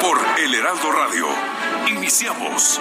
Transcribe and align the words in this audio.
por 0.00 0.18
El 0.38 0.54
Heraldo 0.54 0.92
Radio. 0.92 1.26
Iniciamos. 1.88 2.80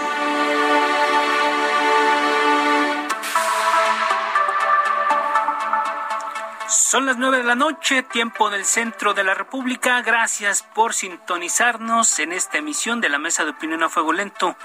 Son 6.68 7.06
las 7.06 7.18
nueve 7.18 7.38
de 7.38 7.44
la 7.44 7.56
noche, 7.56 8.04
tiempo 8.04 8.50
del 8.50 8.66
centro 8.66 9.14
de 9.14 9.24
la 9.24 9.34
República. 9.34 10.02
Gracias 10.02 10.64
por 10.64 10.94
sintonizarnos 10.94 12.20
en 12.20 12.32
esta 12.34 12.58
emisión 12.58 13.02
de 13.02 13.09
la 13.09 13.20
Mesa 13.20 13.46
de 13.46 13.52
Opinión 13.52 13.84
a 13.84 13.90
Fuego 13.90 14.14
Lento. 14.14 14.56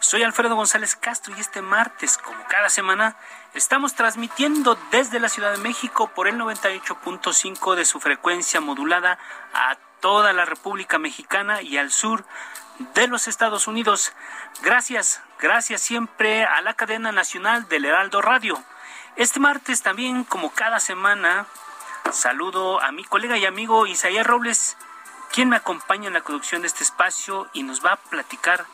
Soy 0.00 0.22
Alfredo 0.22 0.56
González 0.56 0.96
Castro 0.96 1.34
y 1.36 1.40
este 1.40 1.62
martes, 1.62 2.18
como 2.18 2.42
cada 2.48 2.68
semana, 2.68 3.16
estamos 3.54 3.94
transmitiendo 3.94 4.76
desde 4.90 5.20
la 5.20 5.28
Ciudad 5.28 5.52
de 5.52 5.58
México 5.58 6.08
por 6.14 6.28
el 6.28 6.36
98.5 6.36 7.74
de 7.74 7.84
su 7.84 8.00
frecuencia 8.00 8.60
modulada 8.60 9.18
a 9.54 9.76
toda 10.02 10.34
la 10.34 10.44
República 10.44 10.98
Mexicana 10.98 11.62
y 11.62 11.78
al 11.78 11.90
sur 11.90 12.26
de 12.94 13.08
los 13.08 13.26
Estados 13.26 13.66
Unidos. 13.66 14.12
Gracias, 14.60 15.22
gracias 15.40 15.80
siempre 15.80 16.44
a 16.44 16.60
la 16.60 16.74
cadena 16.74 17.10
nacional 17.10 17.66
del 17.68 17.86
Heraldo 17.86 18.20
Radio. 18.20 18.62
Este 19.16 19.40
martes 19.40 19.82
también, 19.82 20.24
como 20.24 20.50
cada 20.52 20.78
semana, 20.78 21.46
Saludo 22.10 22.82
a 22.82 22.92
mi 22.92 23.04
colega 23.04 23.38
y 23.38 23.46
amigo 23.46 23.86
Isaías 23.86 24.26
Robles, 24.26 24.76
quien 25.32 25.48
me 25.48 25.56
acompaña 25.56 26.08
en 26.08 26.12
la 26.12 26.20
conducción 26.20 26.60
de 26.60 26.66
este 26.66 26.84
espacio 26.84 27.48
y 27.54 27.62
nos 27.62 27.82
va 27.82 27.92
a 27.92 27.96
platicar 27.96 28.66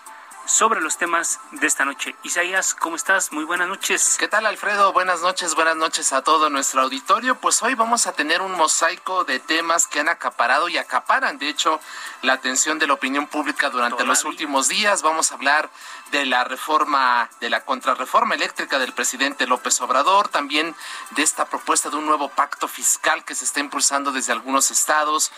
sobre 0.49 0.81
los 0.81 0.97
temas 0.97 1.41
de 1.53 1.67
esta 1.67 1.85
noche. 1.85 2.17
Isaías, 2.23 2.75
¿cómo 2.75 2.97
estás? 2.97 3.33
Muy 3.33 3.45
buenas 3.45 3.69
noches. 3.69 4.17
¿Qué 4.19 4.29
tal, 4.29 4.47
Alfredo? 4.47 4.95
Buenas 4.95 5.21
noches, 5.21 5.55
buenas 5.55 5.77
noches 5.77 6.15
a 6.15 6.23
todo 6.23 6.49
nuestro 6.49 6.81
auditorio. 6.81 7.35
Pues 7.35 7.63
hoy 7.63 7.75
vamos 7.75 8.07
a 8.07 8.13
tener 8.13 8.41
un 8.41 8.53
mosaico 8.53 9.25
de 9.25 9.41
temas 9.41 9.87
que 9.87 10.01
han 10.01 10.09
acaparado 10.09 10.71
y 10.71 10.79
acaparan, 10.79 11.37
de 11.37 11.51
hecho, 11.51 11.81
la 12.23 12.33
atención 12.33 12.79
de 12.79 12.87
la 12.87 12.95
opinión 12.95 13.27
pública 13.27 13.69
durante 13.69 14.07
los 14.07 14.25
últimos 14.25 14.69
días. 14.69 15.03
Vamos 15.03 15.31
a 15.31 15.35
hablar 15.35 15.69
de 16.11 16.25
la 16.25 16.45
reforma, 16.45 17.29
de 17.41 17.51
la 17.51 17.67
contrarreforma 17.67 18.35
eléctrica 18.35 18.79
del 18.79 18.95
presidente 18.95 19.47
López 19.47 19.79
Obrador, 19.83 20.29
también 20.29 20.75
de 21.11 21.23
esta 21.23 21.45
propuesta 21.45 21.91
de 21.91 21.97
un 21.97 22.07
nuevo 22.07 22.31
pacto 22.31 22.69
fiscal 22.69 23.23
que 23.23 23.35
se 23.35 23.45
está 23.45 23.61
impulsando 23.61 24.13
desde 24.13 24.33
algunos 24.33 24.71
estados, 24.71 25.31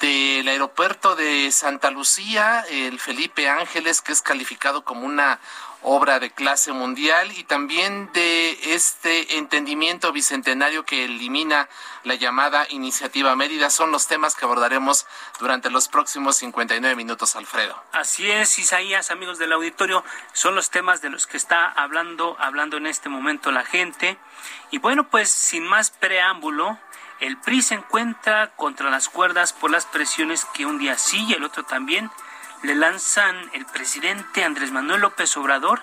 del 0.00 0.48
aeropuerto 0.48 1.14
de 1.14 1.52
Santa 1.52 1.90
Lucía, 1.90 2.64
el 2.70 2.98
Felipe 2.98 3.48
Ángeles, 3.48 4.00
que 4.00 4.12
es 4.12 4.22
calificado 4.22 4.82
como 4.82 5.06
una 5.06 5.38
obra 5.82 6.18
de 6.18 6.30
clase 6.30 6.72
mundial 6.72 7.32
y 7.32 7.44
también 7.44 8.10
de 8.12 8.74
este 8.74 9.38
entendimiento 9.38 10.12
bicentenario 10.12 10.84
que 10.84 11.04
elimina 11.04 11.68
la 12.04 12.14
llamada 12.14 12.66
Iniciativa 12.70 13.34
Mérida. 13.36 13.70
Son 13.70 13.90
los 13.90 14.06
temas 14.06 14.34
que 14.34 14.44
abordaremos 14.44 15.06
durante 15.38 15.70
los 15.70 15.88
próximos 15.88 16.36
59 16.36 16.96
minutos, 16.96 17.36
Alfredo. 17.36 17.82
Así 17.92 18.30
es, 18.30 18.58
Isaías, 18.58 19.10
amigos 19.10 19.38
del 19.38 19.52
auditorio, 19.52 20.04
son 20.32 20.54
los 20.54 20.70
temas 20.70 21.00
de 21.00 21.10
los 21.10 21.26
que 21.26 21.36
está 21.36 21.66
hablando, 21.70 22.36
hablando 22.38 22.76
en 22.76 22.86
este 22.86 23.08
momento 23.08 23.50
la 23.50 23.64
gente. 23.64 24.18
Y 24.70 24.78
bueno, 24.78 25.08
pues 25.08 25.30
sin 25.30 25.66
más 25.66 25.90
preámbulo, 25.90 26.78
el 27.20 27.36
PRI 27.36 27.62
se 27.62 27.74
encuentra 27.74 28.48
contra 28.56 28.90
las 28.90 29.08
cuerdas 29.08 29.52
por 29.52 29.70
las 29.70 29.86
presiones 29.86 30.44
que 30.46 30.66
un 30.66 30.78
día 30.78 30.96
sí 30.98 31.24
y 31.28 31.34
el 31.34 31.44
otro 31.44 31.62
también 31.64 32.10
le 32.62 32.74
lanzan 32.74 33.50
el 33.52 33.66
presidente 33.66 34.44
Andrés 34.44 34.70
Manuel 34.70 35.02
López 35.02 35.36
Obrador 35.36 35.82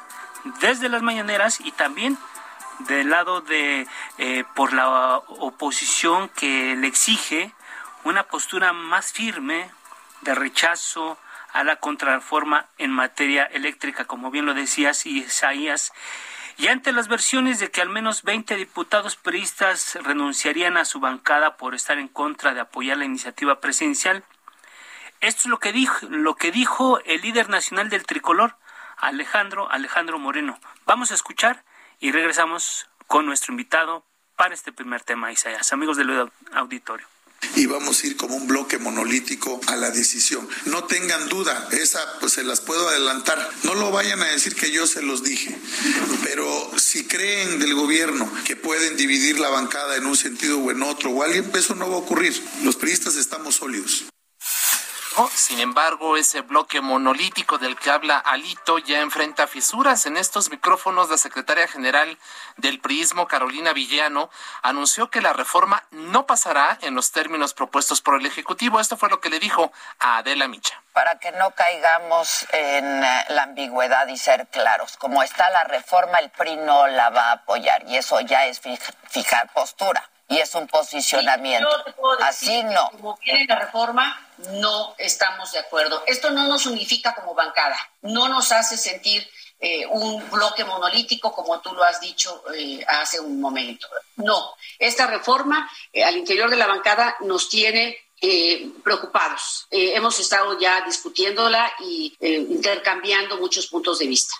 desde 0.59 0.89
las 0.89 1.01
mañaneras 1.01 1.59
y 1.59 1.71
también 1.71 2.17
del 2.79 3.09
lado 3.09 3.41
de 3.41 3.87
eh, 4.17 4.43
por 4.55 4.73
la 4.73 5.17
oposición 5.17 6.29
que 6.29 6.75
le 6.75 6.87
exige 6.87 7.53
una 8.03 8.23
postura 8.23 8.73
más 8.73 9.11
firme 9.11 9.69
de 10.21 10.35
rechazo 10.35 11.17
a 11.53 11.63
la 11.63 11.77
contrarreforma 11.77 12.67
en 12.77 12.91
materia 12.91 13.43
eléctrica, 13.45 14.05
como 14.05 14.29
bien 14.29 14.45
lo 14.45 14.53
decías, 14.53 15.05
Isaías. 15.05 15.91
Y 16.59 16.69
ante 16.69 16.91
las 16.91 17.07
versiones 17.07 17.59
de 17.59 17.69
que 17.69 17.81
al 17.81 17.89
menos 17.89 18.23
20 18.23 18.55
diputados 18.55 19.15
priistas 19.15 19.95
renunciarían 20.01 20.75
a 20.77 20.85
su 20.85 20.99
bancada 20.99 21.55
por 21.55 21.75
estar 21.75 21.99
en 21.99 22.07
contra 22.07 22.55
de 22.55 22.61
apoyar 22.61 22.97
la 22.97 23.05
iniciativa 23.05 23.61
presidencial, 23.61 24.23
esto 25.21 25.41
es 25.41 25.45
lo 25.45 25.59
que 25.59 25.71
dijo, 25.71 26.07
lo 26.09 26.35
que 26.35 26.51
dijo 26.51 26.99
el 27.05 27.21
líder 27.21 27.49
nacional 27.49 27.89
del 27.89 28.05
tricolor, 28.05 28.55
Alejandro 28.97 29.69
Alejandro 29.71 30.17
Moreno. 30.17 30.59
Vamos 30.87 31.11
a 31.11 31.15
escuchar 31.15 31.63
y 31.99 32.11
regresamos 32.11 32.89
con 33.05 33.27
nuestro 33.27 33.53
invitado 33.53 34.03
para 34.35 34.55
este 34.55 34.71
primer 34.71 35.01
tema, 35.01 35.31
Isaías. 35.31 35.71
Amigos 35.73 35.97
del 35.97 36.31
auditorio 36.53 37.07
y 37.55 37.65
vamos 37.65 38.03
a 38.03 38.07
ir 38.07 38.17
como 38.17 38.35
un 38.35 38.47
bloque 38.47 38.77
monolítico 38.77 39.59
a 39.67 39.75
la 39.75 39.91
decisión. 39.91 40.47
No 40.65 40.85
tengan 40.85 41.29
duda, 41.29 41.67
esa 41.71 41.99
pues 42.19 42.33
se 42.33 42.43
las 42.43 42.61
puedo 42.61 42.87
adelantar. 42.89 43.49
No 43.63 43.75
lo 43.75 43.91
vayan 43.91 44.21
a 44.21 44.27
decir 44.27 44.55
que 44.55 44.71
yo 44.71 44.87
se 44.87 45.01
los 45.01 45.23
dije, 45.23 45.57
pero 46.23 46.71
si 46.77 47.05
creen 47.05 47.59
del 47.59 47.73
gobierno 47.73 48.29
que 48.45 48.55
pueden 48.55 48.97
dividir 48.97 49.39
la 49.39 49.49
bancada 49.49 49.95
en 49.95 50.05
un 50.05 50.17
sentido 50.17 50.59
o 50.59 50.71
en 50.71 50.83
otro 50.83 51.11
o 51.11 51.23
alguien, 51.23 51.49
eso 51.53 51.75
no 51.75 51.89
va 51.89 51.95
a 51.95 51.99
ocurrir. 51.99 52.41
Los 52.63 52.75
periodistas 52.75 53.15
estamos 53.15 53.55
sólidos. 53.55 54.05
Sin 55.33 55.59
embargo, 55.59 56.15
ese 56.15 56.41
bloque 56.41 56.79
monolítico 56.79 57.57
del 57.57 57.75
que 57.75 57.89
habla 57.89 58.19
Alito 58.19 58.77
ya 58.77 58.99
enfrenta 58.99 59.47
fisuras. 59.47 60.05
En 60.05 60.15
estos 60.15 60.51
micrófonos, 60.51 61.09
la 61.09 61.17
secretaria 61.17 61.67
general 61.67 62.19
del 62.57 62.79
PRIismo, 62.79 63.27
Carolina 63.27 63.73
Villano, 63.73 64.29
anunció 64.61 65.09
que 65.09 65.21
la 65.21 65.33
reforma 65.33 65.83
no 65.89 66.27
pasará 66.27 66.77
en 66.81 66.93
los 66.93 67.11
términos 67.11 67.55
propuestos 67.55 68.01
por 68.01 68.19
el 68.19 68.27
Ejecutivo. 68.27 68.79
Esto 68.79 68.95
fue 68.95 69.09
lo 69.09 69.19
que 69.19 69.29
le 69.29 69.39
dijo 69.39 69.71
a 69.97 70.17
Adela 70.17 70.47
Micha. 70.47 70.79
Para 70.93 71.17
que 71.17 71.31
no 71.31 71.49
caigamos 71.51 72.45
en 72.51 73.03
eh, 73.03 73.25
la 73.29 73.43
ambigüedad 73.43 74.07
y 74.07 74.17
ser 74.17 74.47
claros, 74.47 74.97
como 74.97 75.23
está 75.23 75.49
la 75.49 75.63
reforma, 75.63 76.19
el 76.19 76.29
PRI 76.29 76.57
no 76.57 76.85
la 76.87 77.09
va 77.09 77.29
a 77.29 77.31
apoyar 77.33 77.83
y 77.87 77.97
eso 77.97 78.19
ya 78.21 78.45
es 78.45 78.61
fijar 79.09 79.49
postura 79.53 80.07
y 80.29 80.37
es 80.37 80.53
un 80.55 80.67
posicionamiento. 80.67 81.69
Así 82.21 82.63
no. 82.63 82.89
Como 82.91 83.17
viene 83.23 83.45
la 83.47 83.59
reforma, 83.59 84.27
no 84.53 84.95
estamos 84.97 85.51
de 85.51 85.59
acuerdo. 85.59 86.03
Esto 86.05 86.31
no 86.31 86.47
nos 86.47 86.65
unifica 86.65 87.15
como 87.15 87.33
bancada, 87.33 87.77
no 88.01 88.27
nos 88.27 88.51
hace 88.51 88.77
sentir 88.77 89.27
eh, 89.59 89.87
un 89.87 90.29
bloque 90.29 90.63
monolítico 90.63 91.33
como 91.33 91.59
tú 91.61 91.73
lo 91.73 91.83
has 91.83 91.99
dicho 91.99 92.43
eh, 92.53 92.83
hace 92.87 93.19
un 93.19 93.41
momento. 93.41 93.87
No, 94.17 94.53
esta 94.77 95.07
reforma 95.07 95.69
eh, 95.91 96.03
al 96.03 96.15
interior 96.15 96.49
de 96.49 96.57
la 96.57 96.67
bancada 96.67 97.15
nos 97.21 97.49
tiene 97.49 97.97
preocupados. 98.83 99.67
hemos 99.69 100.19
estado 100.19 100.59
ya 100.59 100.81
discutiéndola 100.81 101.71
y 101.81 102.17
intercambiando 102.19 103.37
muchos 103.37 103.67
puntos 103.67 103.99
de 103.99 104.07
vista. 104.07 104.33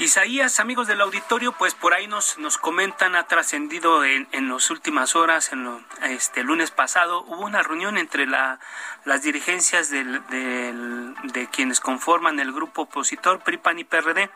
Isaías, 0.00 0.60
amigos 0.60 0.86
del 0.86 1.02
auditorio, 1.02 1.52
pues 1.52 1.74
por 1.74 1.92
ahí 1.92 2.06
nos, 2.06 2.38
nos 2.38 2.56
comentan, 2.56 3.14
ha 3.14 3.26
trascendido 3.26 4.02
en, 4.02 4.26
en 4.32 4.48
las 4.48 4.70
últimas 4.70 5.14
horas, 5.14 5.52
en 5.52 5.84
este 6.04 6.42
lunes 6.42 6.70
pasado, 6.70 7.22
hubo 7.24 7.44
una 7.44 7.62
reunión 7.62 7.98
entre 7.98 8.26
la, 8.26 8.60
las 9.04 9.20
dirigencias 9.20 9.90
del, 9.90 10.22
de 10.30 11.48
quienes 11.52 11.80
conforman 11.80 12.40
el 12.40 12.50
grupo 12.50 12.82
opositor 12.82 13.40
PRI, 13.40 13.58
PAN 13.58 13.78
y 13.78 13.84
PRD, 13.84 14.30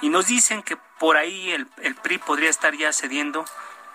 y 0.00 0.08
nos 0.08 0.26
dicen 0.26 0.64
que 0.64 0.76
por 0.98 1.16
ahí 1.16 1.52
el, 1.52 1.68
el 1.82 1.94
PRI 1.94 2.18
podría 2.18 2.50
estar 2.50 2.74
ya 2.74 2.92
cediendo 2.92 3.44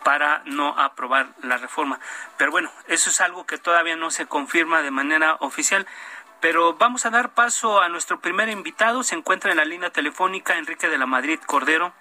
para 0.05 0.41
no 0.45 0.79
aprobar 0.79 1.33
la 1.43 1.57
reforma. 1.57 1.99
Pero 2.37 2.51
bueno, 2.51 2.71
eso 2.87 3.09
es 3.09 3.19
algo 3.19 3.45
que 3.45 3.57
todavía 3.57 3.97
no 3.97 4.11
se 4.11 4.27
confirma 4.27 4.81
de 4.81 4.91
manera 4.91 5.35
oficial 5.41 5.85
Pero 6.41 6.73
vamos 6.73 7.05
a 7.05 7.11
dar 7.11 7.33
paso 7.33 7.81
a 7.81 7.89
nuestro 7.89 8.19
primer 8.19 8.49
invitado. 8.49 9.03
Se 9.03 9.15
encuentra 9.15 9.51
en 9.51 9.57
la 9.57 9.65
línea 9.65 9.91
telefónica 9.91 10.57
Enrique 10.57 10.89
de 10.89 10.97
la 10.97 11.05
Madrid 11.05 11.39
Cordero, 11.45 11.93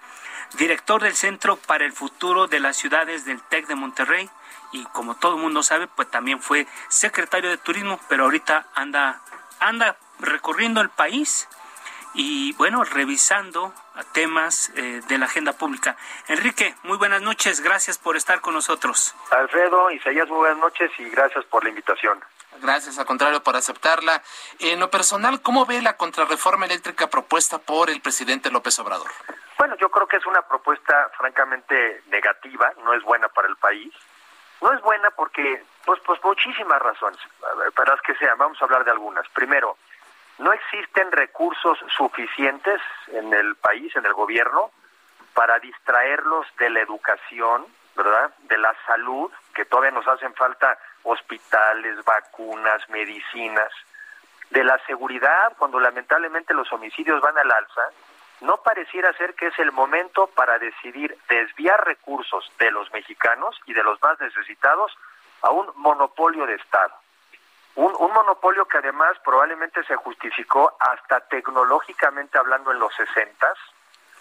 director 0.57 1.01
del 1.01 1.15
Centro 1.15 1.57
para 1.57 1.85
el 1.85 1.93
Futuro 1.93 2.47
de 2.47 2.59
las 2.59 2.75
Ciudades 2.75 3.23
del 3.23 3.41
TEC 3.43 3.67
de 3.67 3.75
Monterrey. 3.75 4.29
Y 4.71 4.83
como 4.85 5.15
todo 5.15 5.35
el 5.35 5.41
mundo 5.41 5.61
sabe, 5.63 5.87
pues 5.87 6.09
también 6.09 6.41
fue 6.41 6.65
secretario 6.89 7.49
de 7.49 7.57
Turismo, 7.57 7.99
pero 8.09 8.23
ahorita 8.23 8.67
anda, 8.73 9.21
anda 9.59 9.95
recorriendo 10.19 10.81
el 10.81 10.89
país 10.89 11.47
y 12.13 12.53
bueno, 12.53 12.83
revisando 12.83 13.73
temas 14.13 14.71
eh, 14.75 15.01
de 15.07 15.17
la 15.17 15.25
agenda 15.25 15.53
pública. 15.53 15.97
Enrique, 16.27 16.75
muy 16.83 16.97
buenas 16.97 17.21
noches, 17.21 17.61
gracias 17.61 17.97
por 17.97 18.17
estar 18.17 18.41
con 18.41 18.53
nosotros. 18.53 19.15
Alfredo, 19.31 19.91
Isaías, 19.91 20.27
muy 20.29 20.39
buenas 20.39 20.57
noches 20.57 20.91
y 20.97 21.09
gracias 21.09 21.45
por 21.45 21.63
la 21.63 21.69
invitación. 21.69 22.19
Gracias, 22.59 22.99
al 22.99 23.05
contrario, 23.05 23.41
por 23.41 23.55
aceptarla. 23.55 24.21
En 24.59 24.79
lo 24.79 24.89
personal, 24.89 25.41
¿cómo 25.41 25.65
ve 25.65 25.81
la 25.81 25.97
contrarreforma 25.97 26.65
eléctrica 26.65 27.07
propuesta 27.07 27.57
por 27.57 27.89
el 27.89 28.01
presidente 28.01 28.51
López 28.51 28.77
Obrador? 28.79 29.09
Bueno, 29.57 29.75
yo 29.77 29.89
creo 29.89 30.07
que 30.07 30.17
es 30.17 30.25
una 30.25 30.41
propuesta 30.41 31.09
francamente 31.17 32.03
negativa, 32.07 32.73
no 32.83 32.93
es 32.93 33.03
buena 33.03 33.29
para 33.29 33.47
el 33.47 33.55
país. 33.55 33.93
No 34.61 34.71
es 34.73 34.81
buena 34.81 35.09
porque, 35.11 35.63
pues, 35.85 35.99
pues 36.05 36.23
muchísimas 36.23 36.79
razones, 36.81 37.19
para 37.75 37.95
las 37.95 38.01
que 38.01 38.15
sean, 38.15 38.37
vamos 38.37 38.61
a 38.61 38.65
hablar 38.65 38.83
de 38.83 38.91
algunas. 38.91 39.27
Primero, 39.29 39.77
no 40.37 40.53
existen 40.53 41.11
recursos 41.11 41.79
suficientes 41.95 42.79
en 43.07 43.33
el 43.33 43.55
país, 43.55 43.95
en 43.95 44.05
el 44.05 44.13
gobierno, 44.13 44.71
para 45.33 45.59
distraerlos 45.59 46.45
de 46.59 46.69
la 46.69 46.81
educación, 46.81 47.65
¿verdad? 47.95 48.33
De 48.39 48.57
la 48.57 48.75
salud, 48.85 49.31
que 49.55 49.65
todavía 49.65 49.91
nos 49.91 50.07
hacen 50.07 50.33
falta 50.35 50.77
hospitales, 51.03 52.03
vacunas, 52.03 52.87
medicinas, 52.89 53.71
de 54.51 54.63
la 54.63 54.77
seguridad, 54.85 55.53
cuando 55.57 55.79
lamentablemente 55.79 56.53
los 56.53 56.71
homicidios 56.73 57.21
van 57.21 57.37
al 57.37 57.51
alza, 57.51 57.81
no 58.41 58.57
pareciera 58.57 59.13
ser 59.13 59.33
que 59.35 59.47
es 59.47 59.59
el 59.59 59.71
momento 59.71 60.27
para 60.27 60.59
decidir 60.59 61.17
desviar 61.29 61.85
recursos 61.85 62.51
de 62.59 62.71
los 62.71 62.91
mexicanos 62.91 63.55
y 63.65 63.73
de 63.73 63.83
los 63.83 64.01
más 64.01 64.19
necesitados 64.19 64.91
a 65.41 65.51
un 65.51 65.71
monopolio 65.75 66.45
de 66.45 66.55
Estado. 66.55 66.93
Un, 67.75 67.93
monopolio 67.93 68.65
que 68.65 68.79
además 68.79 69.17
probablemente 69.23 69.83
se 69.85 69.95
justificó 69.95 70.75
hasta 70.79 71.21
tecnológicamente 71.21 72.37
hablando 72.37 72.71
en 72.71 72.79
los 72.79 72.93
sesentas, 72.93 73.57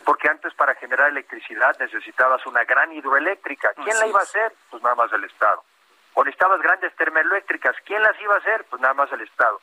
porque 0.05 0.29
antes 0.29 0.55
para 0.55 0.77
generar 0.77 1.09
electricidad 1.09 1.77
necesitabas 1.81 2.47
una 2.47 2.63
gran 2.65 2.93
hidroeléctrica. 2.93 3.73
¿Quién 3.75 3.99
la 3.99 4.07
iba 4.07 4.21
a 4.21 4.23
hacer? 4.23 4.53
Pues 4.71 4.83
nada 4.83 4.95
más 4.95 5.13
el 5.13 5.25
Estado. 5.25 5.65
O 6.15 6.25
necesitabas 6.25 6.61
grandes 6.61 6.95
termoeléctricas. 6.97 7.77
¿Quién 7.85 8.03
las 8.03 8.21
iba 8.21 8.35
a 8.35 8.39
hacer? 8.39 8.65
Pues 8.69 8.81
nada 8.83 8.95
más 8.95 9.13
el 9.13 9.21
Estado. 9.21 9.61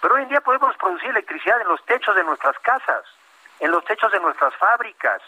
Pero 0.00 0.14
hoy 0.14 0.22
en 0.22 0.28
día 0.28 0.40
podemos 0.40 0.76
producir 0.76 1.10
electricidad 1.10 1.60
en 1.60 1.68
los 1.68 1.84
techos 1.84 2.16
de 2.16 2.24
nuestras 2.24 2.58
casas, 2.60 3.04
en 3.58 3.70
los 3.70 3.84
techos 3.84 4.10
de 4.12 4.20
nuestras 4.20 4.54
fábricas. 4.56 5.20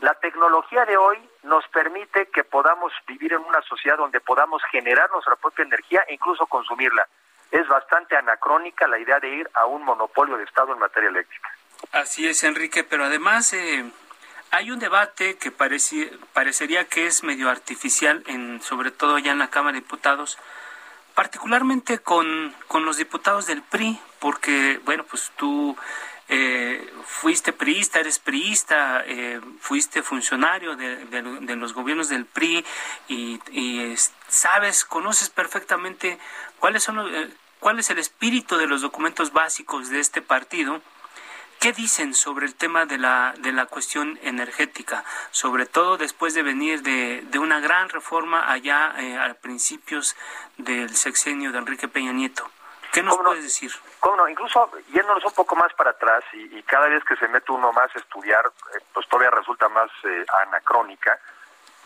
La 0.00 0.14
tecnología 0.14 0.84
de 0.86 0.96
hoy 0.96 1.18
nos 1.42 1.66
permite 1.68 2.26
que 2.26 2.44
podamos 2.44 2.92
vivir 3.06 3.32
en 3.32 3.40
una 3.40 3.60
sociedad 3.62 3.96
donde 3.96 4.20
podamos 4.20 4.62
generar 4.70 5.10
nuestra 5.10 5.36
propia 5.36 5.64
energía 5.64 6.04
e 6.08 6.14
incluso 6.14 6.46
consumirla 6.46 7.06
es 7.54 7.68
bastante 7.68 8.16
anacrónica 8.16 8.88
la 8.88 8.98
idea 8.98 9.20
de 9.20 9.28
ir 9.28 9.50
a 9.54 9.66
un 9.66 9.84
monopolio 9.84 10.36
de 10.36 10.42
Estado 10.42 10.72
en 10.72 10.80
materia 10.80 11.08
eléctrica. 11.08 11.48
Así 11.92 12.26
es, 12.26 12.42
Enrique, 12.42 12.82
pero 12.82 13.04
además 13.04 13.52
eh, 13.52 13.84
hay 14.54 14.70
un 14.70 14.78
debate 14.78 15.36
que 15.36 15.50
parecería 15.50 16.84
que 16.84 17.06
es 17.06 17.24
medio 17.24 17.50
artificial, 17.50 18.22
en, 18.28 18.62
sobre 18.62 18.92
todo 18.92 19.18
ya 19.18 19.32
en 19.32 19.40
la 19.40 19.50
Cámara 19.50 19.74
de 19.74 19.80
Diputados, 19.80 20.38
particularmente 21.16 21.98
con, 21.98 22.54
con 22.68 22.84
los 22.84 22.96
diputados 22.96 23.46
del 23.46 23.62
PRI, 23.62 23.98
porque, 24.20 24.80
bueno, 24.84 25.04
pues 25.10 25.32
tú 25.36 25.76
eh, 26.28 26.88
fuiste 27.04 27.52
priista, 27.52 27.98
eres 27.98 28.20
priista, 28.20 29.02
eh, 29.06 29.40
fuiste 29.58 30.04
funcionario 30.04 30.76
de, 30.76 31.56
los 31.56 31.72
gobiernos 31.72 32.08
del 32.08 32.24
PRI 32.24 32.64
y, 33.08 33.40
sabes, 34.28 34.84
conoces 34.84 35.30
perfectamente 35.30 36.16
cuáles 36.60 36.84
son 36.84 36.96
los, 36.96 37.10
cuál 37.58 37.80
es 37.80 37.90
el 37.90 37.98
espíritu 37.98 38.56
de 38.56 38.68
los 38.68 38.82
documentos 38.82 39.32
básicos 39.32 39.88
de 39.88 39.98
este 39.98 40.22
partido, 40.22 40.80
¿Qué 41.64 41.72
dicen 41.72 42.12
sobre 42.12 42.44
el 42.44 42.54
tema 42.54 42.84
de 42.84 42.98
la, 42.98 43.32
de 43.38 43.50
la 43.50 43.64
cuestión 43.64 44.18
energética? 44.20 45.02
Sobre 45.30 45.64
todo 45.64 45.96
después 45.96 46.34
de 46.34 46.42
venir 46.42 46.82
de, 46.82 47.22
de 47.22 47.38
una 47.38 47.58
gran 47.58 47.88
reforma 47.88 48.52
allá 48.52 48.92
eh, 48.98 49.16
a 49.16 49.32
principios 49.32 50.14
del 50.58 50.94
sexenio 50.94 51.52
de 51.52 51.58
Enrique 51.60 51.88
Peña 51.88 52.12
Nieto. 52.12 52.46
¿Qué 52.92 53.02
nos 53.02 53.16
puedes 53.16 53.44
decir? 53.44 53.72
¿Cómo 53.98 54.16
no? 54.16 54.28
Incluso 54.28 54.70
yéndonos 54.92 55.24
un 55.24 55.32
poco 55.32 55.56
más 55.56 55.72
para 55.72 55.92
atrás 55.92 56.22
y, 56.34 56.62
cada 56.64 56.86
vez 56.88 57.02
que 57.02 57.16
se 57.16 57.28
mete 57.28 57.50
uno 57.50 57.72
más 57.72 57.88
a 57.96 57.98
estudiar, 57.98 58.44
eh, 58.44 58.80
pues 58.92 59.08
todavía 59.08 59.30
resulta 59.30 59.66
más 59.70 59.90
eh, 60.02 60.22
anacrónica. 60.42 61.18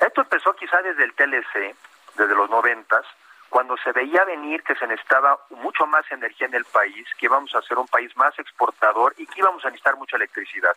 Esto 0.00 0.22
empezó 0.22 0.56
quizá 0.56 0.82
desde 0.82 1.04
el 1.04 1.14
TLC, 1.14 1.76
desde 2.16 2.34
los 2.34 2.50
noventas, 2.50 3.06
cuando 3.48 3.76
se 3.78 3.92
veía 3.92 4.24
venir 4.24 4.62
que 4.62 4.74
se 4.74 4.86
necesitaba 4.86 5.38
mucho 5.50 5.86
más 5.86 6.10
energía 6.10 6.46
en 6.46 6.54
el 6.54 6.64
país, 6.66 7.06
que 7.18 7.26
íbamos 7.26 7.54
a 7.54 7.62
ser 7.62 7.78
un 7.78 7.88
país 7.88 8.14
más 8.16 8.38
exportador 8.38 9.14
y 9.16 9.26
que 9.26 9.40
íbamos 9.40 9.64
a 9.64 9.68
necesitar 9.68 9.96
mucha 9.96 10.16
electricidad. 10.16 10.76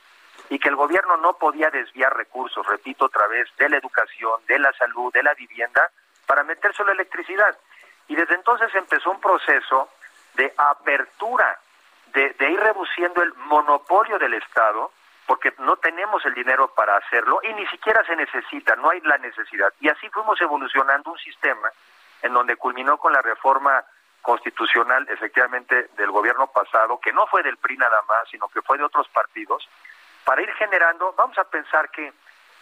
Y 0.49 0.57
que 0.59 0.69
el 0.69 0.75
gobierno 0.75 1.17
no 1.17 1.33
podía 1.33 1.69
desviar 1.69 2.15
recursos, 2.15 2.65
repito 2.65 3.05
otra 3.05 3.27
vez, 3.27 3.47
de 3.57 3.69
la 3.69 3.77
educación, 3.77 4.41
de 4.47 4.59
la 4.59 4.71
salud, 4.73 5.11
de 5.13 5.23
la 5.23 5.33
vivienda, 5.33 5.89
para 6.25 6.43
meter 6.43 6.71
la 6.85 6.93
electricidad. 6.93 7.57
Y 8.07 8.15
desde 8.15 8.35
entonces 8.35 8.73
empezó 8.73 9.11
un 9.11 9.19
proceso 9.19 9.89
de 10.35 10.53
apertura, 10.57 11.59
de, 12.13 12.29
de 12.31 12.51
ir 12.51 12.59
reduciendo 12.59 13.21
el 13.21 13.33
monopolio 13.33 14.17
del 14.17 14.33
Estado, 14.35 14.91
porque 15.25 15.53
no 15.59 15.75
tenemos 15.77 16.25
el 16.25 16.33
dinero 16.33 16.73
para 16.73 16.97
hacerlo 16.97 17.39
y 17.43 17.53
ni 17.53 17.65
siquiera 17.67 18.03
se 18.05 18.15
necesita, 18.15 18.75
no 18.75 18.89
hay 18.89 19.01
la 19.01 19.17
necesidad. 19.17 19.73
Y 19.79 19.89
así 19.89 20.09
fuimos 20.09 20.39
evolucionando 20.41 21.11
un 21.11 21.17
sistema 21.19 21.69
en 22.21 22.33
donde 22.33 22.55
culminó 22.55 22.97
con 22.97 23.13
la 23.13 23.21
reforma 23.21 23.83
constitucional 24.21 25.07
efectivamente 25.09 25.89
del 25.97 26.11
gobierno 26.11 26.47
pasado, 26.47 26.99
que 26.99 27.11
no 27.11 27.25
fue 27.27 27.43
del 27.43 27.57
PRI 27.57 27.77
nada 27.77 28.01
más, 28.07 28.29
sino 28.29 28.47
que 28.49 28.61
fue 28.61 28.77
de 28.77 28.83
otros 28.83 29.07
partidos, 29.09 29.67
para 30.23 30.41
ir 30.41 30.51
generando, 30.53 31.13
vamos 31.17 31.37
a 31.37 31.43
pensar 31.45 31.89
que 31.89 32.13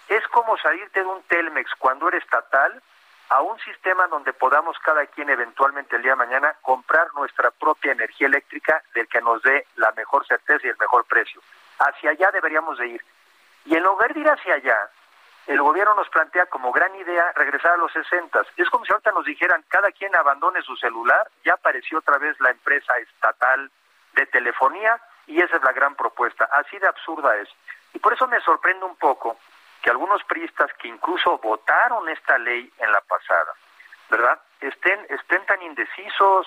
es 0.07 0.27
como 0.29 0.57
salirte 0.57 1.01
de 1.01 1.05
un 1.05 1.21
Telmex 1.23 1.71
cuando 1.77 2.07
era 2.07 2.17
estatal 2.17 2.81
a 3.29 3.41
un 3.41 3.59
sistema 3.59 4.07
donde 4.07 4.33
podamos 4.33 4.77
cada 4.79 5.05
quien 5.05 5.29
eventualmente 5.29 5.95
el 5.95 6.01
día 6.01 6.13
de 6.13 6.17
mañana 6.17 6.55
comprar 6.61 7.13
nuestra 7.13 7.51
propia 7.51 7.91
energía 7.91 8.27
eléctrica 8.27 8.81
del 8.95 9.07
que 9.07 9.21
nos 9.21 9.41
dé 9.43 9.67
la 9.75 9.91
mejor 9.91 10.25
certeza 10.25 10.65
y 10.65 10.69
el 10.69 10.77
mejor 10.79 11.05
precio. 11.05 11.41
Hacia 11.77 12.11
allá 12.11 12.31
deberíamos 12.31 12.77
de 12.79 12.87
ir. 12.87 13.05
Y 13.65 13.75
en 13.75 13.83
lugar 13.83 14.13
de 14.13 14.19
ir 14.21 14.29
hacia 14.29 14.55
allá, 14.55 14.89
el 15.49 15.63
gobierno 15.63 15.95
nos 15.95 16.07
plantea 16.09 16.45
como 16.45 16.71
gran 16.71 16.93
idea 16.95 17.31
regresar 17.33 17.71
a 17.71 17.77
los 17.77 17.91
60. 17.91 18.39
Es 18.55 18.69
como 18.69 18.85
si 18.85 18.91
ahorita 18.91 19.11
nos 19.11 19.25
dijeran, 19.25 19.65
cada 19.67 19.91
quien 19.91 20.15
abandone 20.15 20.61
su 20.61 20.75
celular, 20.75 21.27
ya 21.43 21.55
apareció 21.55 21.97
otra 21.97 22.19
vez 22.19 22.39
la 22.39 22.51
empresa 22.51 22.93
estatal 22.97 23.71
de 24.13 24.27
telefonía 24.27 25.01
y 25.25 25.41
esa 25.41 25.57
es 25.57 25.63
la 25.63 25.71
gran 25.71 25.95
propuesta. 25.95 26.47
Así 26.51 26.77
de 26.77 26.87
absurda 26.87 27.35
es. 27.37 27.49
Y 27.95 27.99
por 27.99 28.13
eso 28.13 28.27
me 28.27 28.39
sorprende 28.41 28.85
un 28.85 28.95
poco 28.97 29.39
que 29.81 29.89
algunos 29.89 30.23
priistas 30.25 30.71
que 30.73 30.87
incluso 30.87 31.39
votaron 31.39 32.07
esta 32.09 32.37
ley 32.37 32.71
en 32.77 32.91
la 32.91 33.01
pasada, 33.01 33.53
¿verdad? 34.11 34.39
Estén, 34.61 35.03
estén 35.09 35.43
tan 35.47 35.63
indecisos, 35.63 36.45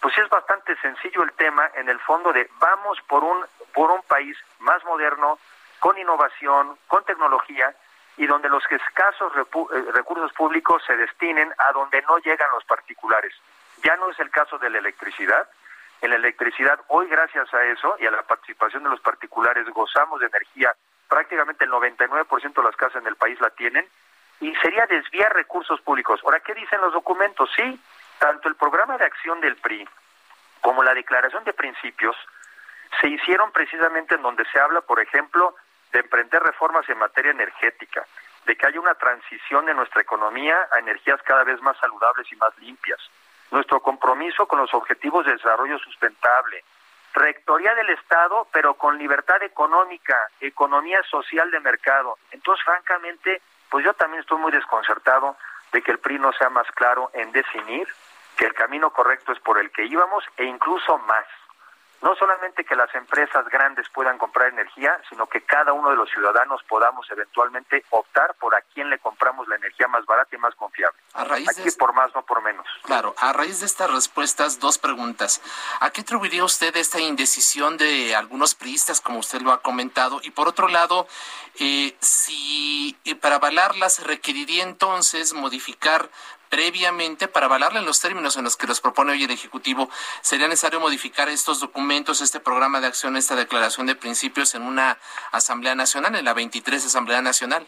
pues 0.00 0.18
es 0.18 0.28
bastante 0.28 0.76
sencillo 0.82 1.22
el 1.22 1.32
tema 1.32 1.70
en 1.76 1.88
el 1.88 1.98
fondo 2.00 2.30
de 2.30 2.50
vamos 2.58 3.00
por 3.08 3.24
un, 3.24 3.42
por 3.72 3.90
un 3.90 4.02
país 4.02 4.36
más 4.58 4.84
moderno, 4.84 5.38
con 5.80 5.96
innovación, 5.96 6.76
con 6.88 7.02
tecnología, 7.04 7.74
y 8.16 8.26
donde 8.26 8.48
los 8.48 8.62
escasos 8.70 9.32
eh, 9.36 9.84
recursos 9.92 10.32
públicos 10.32 10.82
se 10.86 10.96
destinen 10.96 11.52
a 11.58 11.72
donde 11.72 12.02
no 12.02 12.18
llegan 12.18 12.48
los 12.52 12.64
particulares. 12.64 13.34
Ya 13.82 13.96
no 13.96 14.10
es 14.10 14.18
el 14.20 14.30
caso 14.30 14.58
de 14.58 14.70
la 14.70 14.78
electricidad. 14.78 15.48
En 16.00 16.10
la 16.10 16.16
electricidad, 16.16 16.80
hoy 16.88 17.08
gracias 17.08 17.52
a 17.54 17.64
eso 17.64 17.96
y 17.98 18.06
a 18.06 18.10
la 18.10 18.22
participación 18.22 18.84
de 18.84 18.90
los 18.90 19.00
particulares, 19.00 19.68
gozamos 19.70 20.20
de 20.20 20.26
energía. 20.26 20.74
Prácticamente 21.08 21.64
el 21.64 21.70
99% 21.70 22.54
de 22.54 22.62
las 22.62 22.76
casas 22.76 23.02
en 23.02 23.08
el 23.08 23.16
país 23.16 23.40
la 23.40 23.50
tienen. 23.50 23.86
Y 24.40 24.54
sería 24.56 24.86
desviar 24.86 25.32
recursos 25.32 25.80
públicos. 25.80 26.20
Ahora, 26.24 26.40
¿qué 26.40 26.54
dicen 26.54 26.80
los 26.80 26.92
documentos? 26.92 27.50
Sí, 27.56 27.80
tanto 28.18 28.48
el 28.48 28.56
programa 28.56 28.98
de 28.98 29.04
acción 29.04 29.40
del 29.40 29.56
PRI 29.56 29.88
como 30.64 30.82
la 30.82 30.94
declaración 30.94 31.44
de 31.44 31.52
principios 31.52 32.16
se 32.98 33.08
hicieron 33.08 33.52
precisamente 33.52 34.14
en 34.14 34.22
donde 34.22 34.46
se 34.46 34.58
habla, 34.58 34.80
por 34.80 34.98
ejemplo, 34.98 35.54
de 35.94 36.00
emprender 36.00 36.42
reformas 36.42 36.86
en 36.88 36.98
materia 36.98 37.30
energética, 37.30 38.04
de 38.44 38.56
que 38.56 38.66
haya 38.66 38.80
una 38.80 38.96
transición 38.96 39.68
en 39.68 39.76
nuestra 39.76 40.02
economía 40.02 40.68
a 40.72 40.80
energías 40.80 41.22
cada 41.22 41.44
vez 41.44 41.62
más 41.62 41.78
saludables 41.78 42.30
y 42.32 42.36
más 42.36 42.50
limpias, 42.58 42.98
nuestro 43.52 43.80
compromiso 43.80 44.46
con 44.46 44.58
los 44.58 44.74
objetivos 44.74 45.24
de 45.24 45.32
desarrollo 45.32 45.78
sustentable, 45.78 46.64
rectoría 47.14 47.76
del 47.76 47.90
Estado, 47.90 48.48
pero 48.52 48.74
con 48.74 48.98
libertad 48.98 49.40
económica, 49.44 50.18
economía 50.40 51.00
social 51.08 51.48
de 51.52 51.60
mercado. 51.60 52.18
Entonces, 52.32 52.64
francamente, 52.64 53.40
pues 53.70 53.84
yo 53.84 53.94
también 53.94 54.20
estoy 54.20 54.38
muy 54.38 54.50
desconcertado 54.50 55.36
de 55.72 55.80
que 55.80 55.92
el 55.92 56.00
PRI 56.00 56.18
no 56.18 56.32
sea 56.32 56.50
más 56.50 56.66
claro 56.72 57.10
en 57.14 57.30
definir 57.30 57.86
que 58.36 58.46
el 58.46 58.54
camino 58.54 58.90
correcto 58.90 59.30
es 59.30 59.38
por 59.38 59.60
el 59.60 59.70
que 59.70 59.84
íbamos 59.84 60.24
e 60.36 60.44
incluso 60.44 60.98
más. 60.98 61.24
No 62.02 62.14
solamente 62.16 62.64
que 62.64 62.76
las 62.76 62.94
empresas 62.94 63.46
grandes 63.48 63.88
puedan 63.88 64.18
comprar 64.18 64.48
energía, 64.48 65.00
sino 65.08 65.26
que 65.26 65.42
cada 65.42 65.72
uno 65.72 65.90
de 65.90 65.96
los 65.96 66.10
ciudadanos 66.10 66.62
podamos 66.68 67.10
eventualmente 67.10 67.84
optar 67.90 68.34
por 68.34 68.54
a 68.54 68.62
quién 68.74 68.90
le 68.90 68.98
compramos 68.98 69.48
la 69.48 69.56
energía 69.56 69.88
más 69.88 70.04
barata 70.04 70.34
y 70.36 70.38
más 70.38 70.54
confiable. 70.54 70.98
A 71.14 71.24
raíz 71.24 71.48
Aquí 71.48 71.70
por 71.78 71.94
más, 71.94 72.14
no 72.14 72.22
por 72.22 72.42
menos. 72.42 72.66
Claro, 72.82 73.14
a 73.18 73.32
raíz 73.32 73.60
de 73.60 73.66
estas 73.66 73.90
respuestas, 73.90 74.60
dos 74.60 74.78
preguntas. 74.78 75.40
¿A 75.80 75.90
qué 75.90 76.02
atribuiría 76.02 76.44
usted 76.44 76.76
esta 76.76 77.00
indecisión 77.00 77.76
de 77.76 78.14
algunos 78.14 78.54
priistas, 78.54 79.00
como 79.00 79.18
usted 79.18 79.40
lo 79.40 79.52
ha 79.52 79.62
comentado? 79.62 80.20
Y 80.22 80.30
por 80.30 80.48
otro 80.48 80.68
lado, 80.68 81.06
eh, 81.58 81.96
si 82.00 82.96
eh, 83.04 83.14
para 83.14 83.36
avalarlas 83.36 83.94
se 83.94 84.04
requeriría 84.04 84.62
entonces 84.62 85.32
modificar 85.32 86.10
previamente 86.54 87.26
para 87.26 87.46
avalarle 87.46 87.80
en 87.80 87.84
los 87.84 88.00
términos 88.00 88.36
en 88.36 88.44
los 88.44 88.56
que 88.56 88.68
los 88.68 88.80
propone 88.80 89.10
hoy 89.10 89.24
el 89.24 89.30
Ejecutivo, 89.32 89.88
sería 90.20 90.46
necesario 90.46 90.78
modificar 90.78 91.28
estos 91.28 91.58
documentos, 91.58 92.20
este 92.20 92.38
programa 92.38 92.80
de 92.80 92.86
acción, 92.86 93.16
esta 93.16 93.34
declaración 93.34 93.88
de 93.88 93.96
principios 93.96 94.54
en 94.54 94.62
una 94.62 94.96
Asamblea 95.32 95.74
Nacional, 95.74 96.14
en 96.14 96.24
la 96.24 96.32
23 96.32 96.86
Asamblea 96.86 97.20
Nacional. 97.22 97.66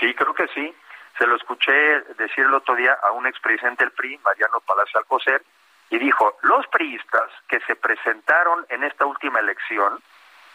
Sí, 0.00 0.14
creo 0.14 0.32
que 0.32 0.48
sí. 0.54 0.74
Se 1.18 1.26
lo 1.26 1.36
escuché 1.36 1.72
decir 2.16 2.46
el 2.46 2.54
otro 2.54 2.74
día 2.74 2.96
a 3.02 3.10
un 3.10 3.26
expresidente 3.26 3.84
del 3.84 3.92
PRI, 3.92 4.18
Mariano 4.24 4.60
Palacio 4.60 4.98
Alcocer, 5.00 5.44
y 5.90 5.98
dijo, 5.98 6.38
los 6.40 6.66
priistas 6.68 7.28
que 7.48 7.60
se 7.66 7.76
presentaron 7.76 8.64
en 8.70 8.82
esta 8.82 9.04
última 9.04 9.40
elección, 9.40 10.02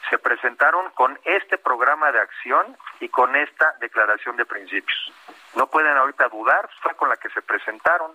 se 0.10 0.18
presentaron 0.18 0.90
con 0.92 1.20
este 1.24 1.58
programa 1.58 2.12
de 2.12 2.20
acción 2.20 2.78
y 3.00 3.10
con 3.10 3.36
esta 3.36 3.74
declaración 3.80 4.38
de 4.38 4.46
principios. 4.46 5.12
No 5.56 5.68
pueden 5.68 5.96
ahorita 5.98 6.30
dudar, 6.30 6.70
fue 6.82 6.96
con 6.96 7.10
la 7.10 7.18
que 7.18 7.30
se 7.30 7.42
presentaron. 7.42 8.12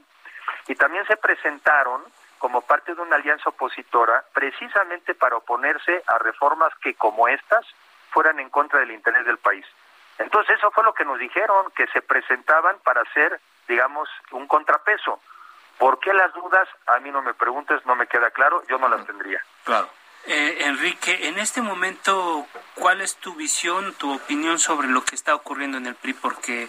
Y 0.69 0.75
también 0.75 1.07
se 1.07 1.17
presentaron 1.17 2.03
como 2.39 2.61
parte 2.63 2.95
de 2.95 3.01
una 3.01 3.17
alianza 3.17 3.51
opositora 3.51 4.25
precisamente 4.33 5.15
para 5.15 5.37
oponerse 5.37 6.03
a 6.07 6.19
reformas 6.19 6.73
que 6.83 6.95
como 6.95 7.29
estas 7.29 7.67
fueran 8.11 8.41
en 8.41 8.51
contra 8.51 8.81
del 8.81 8.91
interés 8.91 9.25
del 9.25 9.39
país. 9.39 9.65
Entonces 10.19 10.59
eso 10.59 10.71
fue 10.71 10.85
lo 10.85 10.93
que 10.93 11.05
nos 11.05 11.19
dijeron, 11.19 11.71
que 11.75 11.87
se 11.89 12.03
presentaban 12.03 12.79
para 12.85 13.03
hacer, 13.03 13.41
digamos, 13.69 14.09
un 14.33 14.47
contrapeso. 14.47 15.21
¿Por 15.79 15.99
qué 16.01 16.13
las 16.13 16.33
dudas? 16.35 16.69
A 16.87 16.99
mí 17.01 17.11
no 17.11 17.23
me 17.23 17.35
preguntes, 17.35 17.85
no 17.87 17.97
me 17.97 18.07
queda 18.07 18.31
claro, 18.31 18.63
yo 18.69 18.79
no 18.79 18.89
las 18.89 19.07
tendría. 19.07 19.43
Claro. 19.65 19.89
Eh, 20.25 20.59
Enrique, 20.61 21.27
en 21.29 21.39
este 21.39 21.63
momento, 21.63 22.47
¿cuál 22.77 23.01
es 23.01 23.17
tu 23.17 23.35
visión, 23.35 23.93
tu 23.95 24.13
opinión 24.13 24.61
sobre 24.61 24.87
lo 24.87 25.05
que 25.05 25.17
está 25.17 25.35
ocurriendo 25.35 25.79
en 25.79 25.87
el 25.87 25.97
PRI? 25.97 26.15
Porque 26.15 26.69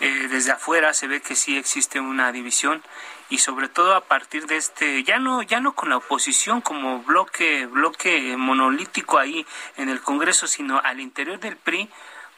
eh, 0.00 0.28
desde 0.28 0.50
afuera 0.50 0.92
se 0.92 1.06
ve 1.06 1.20
que 1.20 1.36
sí 1.36 1.56
existe 1.56 2.00
una 2.00 2.32
división 2.32 2.82
y 3.30 3.38
sobre 3.38 3.68
todo 3.68 3.94
a 3.94 4.04
partir 4.04 4.46
de 4.46 4.56
este, 4.56 5.04
ya 5.04 5.20
no, 5.20 5.42
ya 5.42 5.60
no 5.60 5.74
con 5.74 5.90
la 5.90 5.98
oposición 5.98 6.60
como 6.60 7.00
bloque, 7.02 7.66
bloque 7.66 8.36
monolítico 8.36 9.18
ahí 9.18 9.46
en 9.76 9.90
el 9.90 10.00
Congreso, 10.00 10.48
sino 10.48 10.80
al 10.80 10.98
interior 10.98 11.38
del 11.38 11.56
PRI, 11.56 11.88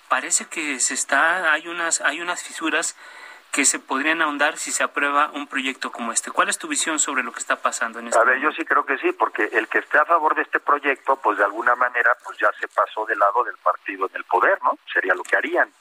parece 0.09 0.45
que 0.45 0.79
se 0.79 0.93
está, 0.93 1.52
hay 1.52 1.69
unas, 1.69 2.02
hay 2.02 2.21
unas 2.21 2.43
fisuras 2.43 2.97
que 3.52 3.64
se 3.64 3.78
podrían 3.80 4.23
ahondar 4.23 4.59
si 4.59 4.71
se 4.71 4.85
aprueba 4.85 5.30
un 5.33 5.47
proyecto 5.47 5.90
como 5.90 6.12
este. 6.12 6.30
¿Cuál 6.30 6.49
es 6.49 6.59
tu 6.59 6.69
visión 6.69 6.99
sobre 6.99 7.23
lo 7.23 7.33
que 7.33 7.40
está 7.40 7.57
pasando 7.57 7.99
en 7.99 8.09
este 8.09 8.19
A 8.19 8.25
ver, 8.25 8.38
yo 8.38 8.52
sí 8.52 8.64
creo 8.64 8.85
que 8.85 8.97
sí, 8.99 9.12
porque 9.12 9.49
el 9.52 9.69
que 9.69 9.78
esté 9.78 9.99
a 9.99 10.04
favor 10.04 10.35
de 10.35 10.42
este 10.42 10.61
proyecto, 10.61 11.16
pues 11.16 11.38
de 11.38 11.45
alguna 11.45 11.75
manera, 11.75 12.16
pues 12.25 12.38
ya 12.38 12.50
se 12.61 12.69
pasó 12.69 13.04
del 13.07 13.19
lado 13.19 13.42
del 13.45 13.57
partido 13.59 14.07
en 14.07 14.16
el 14.16 14.25
poder, 14.25 14.62
¿no? 14.62 14.78
Sería 14.92 15.14
lo 15.14 15.25
que 15.25 15.37
harían. 15.37 15.73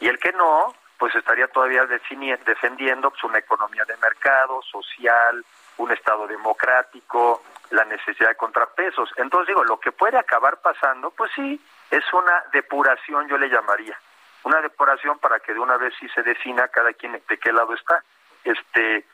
Y 0.00 0.08
el 0.08 0.18
que 0.18 0.32
no, 0.32 0.74
pues 0.98 1.14
estaría 1.14 1.46
todavía 1.48 1.84
defendiendo 1.86 3.10
pues, 3.10 3.24
una 3.24 3.38
economía 3.38 3.84
de 3.84 3.96
mercado, 3.98 4.62
social, 4.62 5.44
un 5.76 5.90
Estado 5.90 6.26
democrático, 6.26 7.42
la 7.70 7.84
necesidad 7.84 8.30
de 8.30 8.36
contrapesos. 8.36 9.10
Entonces 9.16 9.48
digo, 9.48 9.64
lo 9.64 9.78
que 9.78 9.92
puede 9.92 10.16
acabar 10.16 10.62
pasando, 10.62 11.10
pues 11.10 11.30
sí, 11.34 11.60
es 11.90 12.04
una 12.14 12.44
depuración, 12.52 13.28
yo 13.28 13.36
le 13.36 13.48
llamaría 13.48 13.98
una 14.44 14.60
depuración 14.60 15.18
para 15.18 15.40
que 15.40 15.52
de 15.52 15.60
una 15.60 15.76
vez 15.76 15.94
sí 15.98 16.08
se 16.10 16.22
defina 16.22 16.68
cada 16.68 16.92
quien 16.92 17.12
de 17.12 17.38
qué 17.38 17.52
lado 17.52 17.74
está. 17.74 18.02
Este, 18.44 19.04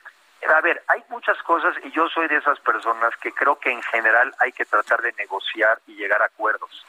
a 0.47 0.61
ver, 0.61 0.83
hay 0.87 1.03
muchas 1.09 1.41
cosas 1.43 1.75
y 1.83 1.91
yo 1.91 2.07
soy 2.09 2.27
de 2.27 2.37
esas 2.37 2.59
personas 2.59 3.15
que 3.17 3.31
creo 3.31 3.57
que 3.57 3.71
en 3.71 3.81
general 3.83 4.33
hay 4.39 4.51
que 4.51 4.65
tratar 4.65 5.01
de 5.01 5.13
negociar 5.13 5.79
y 5.87 5.95
llegar 5.95 6.21
a 6.21 6.25
acuerdos, 6.25 6.85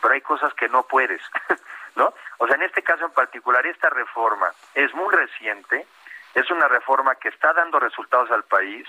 pero 0.00 0.14
hay 0.14 0.20
cosas 0.20 0.54
que 0.54 0.68
no 0.68 0.84
puedes, 0.84 1.20
¿no? 1.96 2.14
O 2.38 2.46
sea, 2.46 2.56
en 2.56 2.62
este 2.62 2.82
caso 2.82 3.04
en 3.04 3.12
particular, 3.12 3.66
esta 3.66 3.90
reforma 3.90 4.52
es 4.74 4.92
muy 4.94 5.14
reciente, 5.14 5.86
es 6.34 6.50
una 6.50 6.68
reforma 6.68 7.14
que 7.16 7.28
está 7.28 7.52
dando 7.52 7.78
resultados 7.78 8.30
al 8.30 8.44
país 8.44 8.88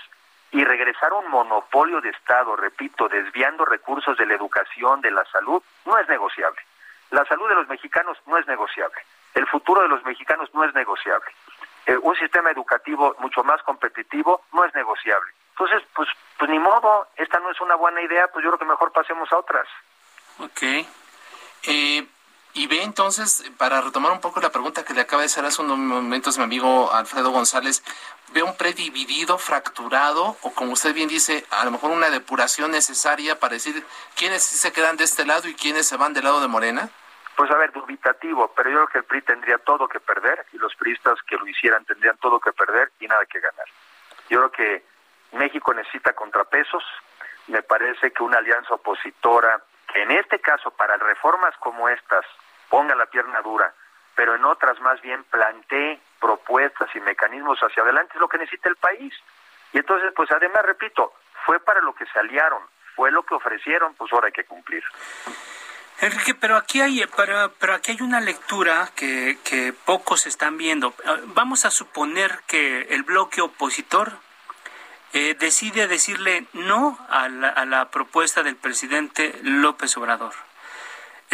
y 0.52 0.64
regresar 0.64 1.10
a 1.10 1.16
un 1.16 1.28
monopolio 1.30 2.00
de 2.00 2.10
Estado, 2.10 2.56
repito, 2.56 3.08
desviando 3.08 3.64
recursos 3.64 4.16
de 4.16 4.24
la 4.24 4.34
educación, 4.34 5.00
de 5.00 5.10
la 5.10 5.24
salud, 5.26 5.62
no 5.84 5.98
es 5.98 6.08
negociable. 6.08 6.60
La 7.10 7.24
salud 7.26 7.48
de 7.48 7.54
los 7.54 7.68
mexicanos 7.68 8.18
no 8.26 8.38
es 8.38 8.46
negociable. 8.46 9.00
El 9.34 9.46
futuro 9.46 9.82
de 9.82 9.88
los 9.88 10.04
mexicanos 10.04 10.48
no 10.54 10.64
es 10.64 10.74
negociable. 10.74 11.30
Eh, 11.86 11.96
un 11.96 12.16
sistema 12.16 12.50
educativo 12.50 13.14
mucho 13.18 13.44
más 13.44 13.62
competitivo 13.62 14.42
no 14.52 14.64
es 14.64 14.74
negociable. 14.74 15.32
Entonces, 15.50 15.82
pues, 15.94 16.08
pues 16.38 16.50
ni 16.50 16.58
modo, 16.58 17.08
esta 17.16 17.38
no 17.40 17.50
es 17.50 17.60
una 17.60 17.74
buena 17.74 18.00
idea, 18.02 18.28
pues 18.28 18.42
yo 18.44 18.50
creo 18.50 18.58
que 18.58 18.64
mejor 18.64 18.92
pasemos 18.92 19.30
a 19.32 19.38
otras. 19.38 19.68
Ok. 20.38 20.62
Eh, 21.66 22.06
y 22.54 22.68
ve 22.68 22.82
entonces, 22.82 23.50
para 23.58 23.80
retomar 23.80 24.12
un 24.12 24.20
poco 24.20 24.40
la 24.40 24.50
pregunta 24.50 24.84
que 24.84 24.94
le 24.94 25.00
acaba 25.00 25.22
de 25.22 25.26
hacer 25.26 25.44
hace 25.44 25.60
unos 25.60 25.76
momentos 25.76 26.38
mi 26.38 26.44
amigo 26.44 26.92
Alfredo 26.92 27.30
González, 27.30 27.82
ve 28.32 28.44
un 28.44 28.56
predividido, 28.56 29.38
fracturado, 29.38 30.36
o 30.42 30.54
como 30.54 30.72
usted 30.72 30.94
bien 30.94 31.08
dice, 31.08 31.44
a 31.50 31.64
lo 31.64 31.72
mejor 31.72 31.90
una 31.90 32.10
depuración 32.10 32.70
necesaria 32.70 33.40
para 33.40 33.54
decir 33.54 33.84
quiénes 34.16 34.44
se 34.44 34.72
quedan 34.72 34.96
de 34.96 35.04
este 35.04 35.26
lado 35.26 35.48
y 35.48 35.54
quiénes 35.54 35.88
se 35.88 35.96
van 35.96 36.14
del 36.14 36.24
lado 36.24 36.40
de 36.40 36.48
Morena? 36.48 36.90
Pues 37.36 37.50
a 37.50 37.56
ver, 37.56 37.72
dubitativo, 37.72 38.52
pero 38.54 38.70
yo 38.70 38.76
creo 38.76 38.88
que 38.88 38.98
el 38.98 39.04
PRI 39.04 39.22
tendría 39.22 39.58
todo 39.58 39.88
que 39.88 39.98
perder 39.98 40.46
y 40.52 40.58
los 40.58 40.74
priistas 40.76 41.20
que 41.26 41.36
lo 41.36 41.48
hicieran 41.48 41.84
tendrían 41.84 42.16
todo 42.18 42.38
que 42.38 42.52
perder 42.52 42.92
y 43.00 43.08
nada 43.08 43.26
que 43.26 43.40
ganar. 43.40 43.66
Yo 44.30 44.38
creo 44.38 44.52
que 44.52 44.84
México 45.32 45.74
necesita 45.74 46.12
contrapesos, 46.12 46.84
me 47.48 47.62
parece 47.62 48.12
que 48.12 48.22
una 48.22 48.38
alianza 48.38 48.74
opositora, 48.74 49.60
que 49.92 50.02
en 50.02 50.12
este 50.12 50.40
caso 50.40 50.70
para 50.70 50.96
reformas 50.96 51.54
como 51.58 51.88
estas 51.88 52.24
ponga 52.68 52.94
la 52.94 53.06
pierna 53.06 53.40
dura, 53.42 53.72
pero 54.14 54.34
en 54.34 54.44
otras 54.44 54.80
más 54.80 55.00
bien 55.02 55.24
plantee 55.24 56.00
propuestas 56.20 56.88
y 56.94 57.00
mecanismos 57.00 57.58
hacia 57.60 57.82
adelante, 57.82 58.12
es 58.14 58.20
lo 58.20 58.28
que 58.28 58.38
necesita 58.38 58.68
el 58.68 58.76
país. 58.76 59.12
Y 59.72 59.78
entonces, 59.78 60.12
pues 60.14 60.30
además, 60.30 60.64
repito, 60.64 61.12
fue 61.44 61.60
para 61.60 61.80
lo 61.80 61.94
que 61.94 62.06
se 62.06 62.18
aliaron, 62.18 62.62
fue 62.94 63.10
lo 63.10 63.24
que 63.24 63.34
ofrecieron, 63.34 63.94
pues 63.94 64.12
ahora 64.12 64.28
hay 64.28 64.32
que 64.32 64.44
cumplir. 64.44 64.82
Enrique, 66.00 66.34
pero 66.34 66.56
aquí 66.56 66.80
hay, 66.80 67.04
pero, 67.16 67.52
pero 67.58 67.74
aquí 67.74 67.92
hay 67.92 68.02
una 68.02 68.20
lectura 68.20 68.88
que, 68.94 69.38
que 69.44 69.72
pocos 69.72 70.26
están 70.26 70.56
viendo. 70.58 70.92
Vamos 71.28 71.64
a 71.64 71.70
suponer 71.70 72.40
que 72.46 72.82
el 72.90 73.04
bloque 73.04 73.40
opositor 73.40 74.12
eh, 75.12 75.36
decide 75.38 75.86
decirle 75.86 76.46
no 76.52 76.98
a 77.08 77.28
la, 77.28 77.48
a 77.48 77.64
la, 77.64 77.90
propuesta 77.90 78.42
del 78.42 78.56
presidente 78.56 79.38
López 79.42 79.96
Obrador. 79.96 80.34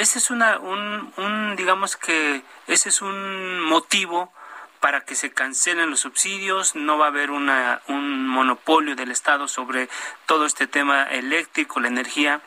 Ese 0.00 0.18
es 0.18 0.30
una, 0.30 0.58
un, 0.58 1.12
un, 1.18 1.56
digamos 1.56 1.98
que 1.98 2.42
ese 2.66 2.88
es 2.88 3.02
un 3.02 3.60
motivo 3.60 4.32
para 4.80 5.02
que 5.02 5.14
se 5.14 5.30
cancelen 5.30 5.90
los 5.90 6.00
subsidios, 6.00 6.74
no 6.74 6.96
va 6.96 7.04
a 7.04 7.08
haber 7.08 7.30
una, 7.30 7.82
un 7.86 8.26
monopolio 8.26 8.96
del 8.96 9.10
Estado 9.10 9.46
sobre 9.46 9.90
todo 10.24 10.46
este 10.46 10.66
tema 10.66 11.02
eléctrico, 11.02 11.80
la 11.80 11.88
energía. 11.88 12.40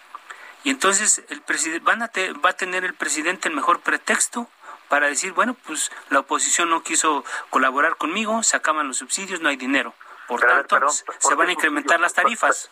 Y 0.63 0.71
entonces 0.71 1.23
el 1.29 1.43
van 1.81 2.01
a 2.01 2.09
va 2.43 2.49
a 2.49 2.53
tener 2.53 2.85
el 2.85 2.95
presidente 2.95 3.49
el 3.49 3.55
mejor 3.55 3.81
pretexto 3.81 4.49
para 4.89 5.05
decir, 5.05 5.33
bueno, 5.33 5.55
pues 5.67 5.91
la 6.09 6.21
oposición 6.21 6.71
no 6.71 6.81
quiso 6.81 7.23
colaborar 7.51 7.97
conmigo, 7.97 8.41
se 8.41 8.57
acaban 8.57 8.87
los 8.87 8.97
subsidios, 8.97 9.41
no 9.41 9.49
hay 9.49 9.57
dinero. 9.57 9.93
Por 10.27 10.41
tanto, 10.41 10.89
se 10.89 11.35
van 11.35 11.49
a 11.49 11.51
incrementar 11.51 11.99
las 11.99 12.15
tarifas. 12.15 12.71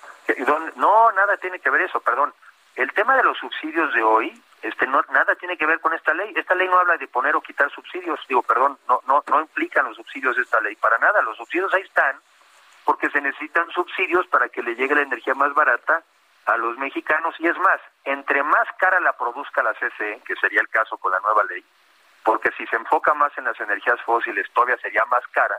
No, 0.76 1.12
nada 1.12 1.38
tiene 1.38 1.60
que 1.60 1.70
ver 1.70 1.82
eso, 1.82 2.00
perdón. 2.00 2.34
El 2.76 2.92
tema 2.94 3.16
de 3.16 3.24
los 3.24 3.38
subsidios 3.38 3.94
de 3.94 4.02
hoy, 4.02 4.42
este, 4.62 4.88
no, 4.88 5.02
nada 5.12 5.36
tiene 5.36 5.58
que 5.58 5.66
ver 5.66 5.80
con 5.80 5.94
esta 5.94 6.14
ley. 6.14 6.34
Esta 6.36 6.56
ley 6.56 6.68
no 6.68 6.78
habla 6.78 6.98
de 6.98 7.08
poner 7.08 7.36
o 7.36 7.42
quitar 7.42 7.70
subsidios. 7.72 8.20
Digo, 8.28 8.44
perdón, 8.44 8.78
no, 8.88 9.02
no, 9.08 9.24
no 9.28 9.42
implican 9.42 9.86
los 9.86 9.98
subsidios 9.98 10.36
de 10.36 10.44
esta 10.44 10.62
ley 10.62 10.76
para 10.76 10.98
nada. 11.00 11.22
Los 11.22 11.38
subsidios 11.38 11.74
ahí 11.74 11.82
están 11.82 12.20
porque 12.86 13.10
se 13.10 13.22
necesitan 13.22 13.70
subsidios 13.72 14.28
para 14.28 14.50
que 14.50 14.64
le 14.64 14.76
llegue 14.76 14.96
la 14.96 15.02
energía 15.02 15.34
más 15.36 15.54
barata 15.54 16.04
a 16.46 16.58
los 16.58 16.78
mexicanos 16.78 17.36
y 17.40 17.48
es 17.48 17.58
más, 17.58 17.80
entre 18.04 18.44
más 18.44 18.68
cara 18.78 19.00
la 19.00 19.14
produzca 19.14 19.64
la 19.64 19.74
CCE, 19.74 20.22
que 20.26 20.36
sería 20.36 20.62
el 20.62 20.70
caso 20.70 20.98
con 20.98 21.12
la 21.12 21.20
nueva 21.20 21.44
ley, 21.44 21.64
porque 22.24 22.52
si 22.58 22.66
se 22.68 22.76
enfoca 22.76 23.14
más 23.14 23.32
en 23.38 23.46
las 23.46 23.60
energías 23.60 24.02
fósiles 24.02 24.50
todavía 24.52 24.78
sería 24.78 25.06
más 25.06 25.26
cara, 25.28 25.58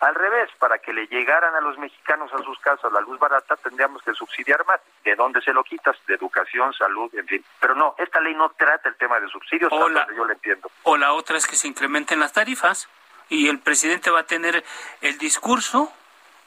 al 0.00 0.14
revés, 0.14 0.50
para 0.58 0.78
que 0.78 0.92
le 0.92 1.06
llegaran 1.08 1.54
a 1.54 1.60
los 1.60 1.76
mexicanos 1.76 2.32
a 2.32 2.42
sus 2.42 2.58
casas 2.60 2.90
la 2.90 3.00
luz 3.00 3.18
barata 3.18 3.56
tendríamos 3.56 4.02
que 4.02 4.14
subsidiar 4.14 4.64
más. 4.66 4.80
¿De 5.04 5.14
dónde 5.14 5.42
se 5.42 5.52
lo 5.52 5.62
quitas? 5.62 5.96
De 6.06 6.14
educación, 6.14 6.72
salud, 6.72 7.14
en 7.14 7.26
fin. 7.26 7.44
Pero 7.60 7.74
no, 7.74 7.94
esta 7.98 8.20
ley 8.20 8.34
no 8.34 8.50
trata 8.50 8.88
el 8.88 8.96
tema 8.96 9.20
de 9.20 9.28
subsidios, 9.28 9.70
o 9.70 9.88
yo 9.88 10.24
lo 10.24 10.32
entiendo. 10.32 10.70
O 10.84 10.96
la 10.96 11.12
otra 11.12 11.36
es 11.36 11.46
que 11.46 11.54
se 11.54 11.68
incrementen 11.68 12.18
las 12.18 12.32
tarifas 12.32 12.88
y 13.28 13.48
el 13.48 13.58
presidente 13.58 14.10
va 14.10 14.20
a 14.20 14.26
tener 14.26 14.64
el 15.02 15.18
discurso 15.18 15.92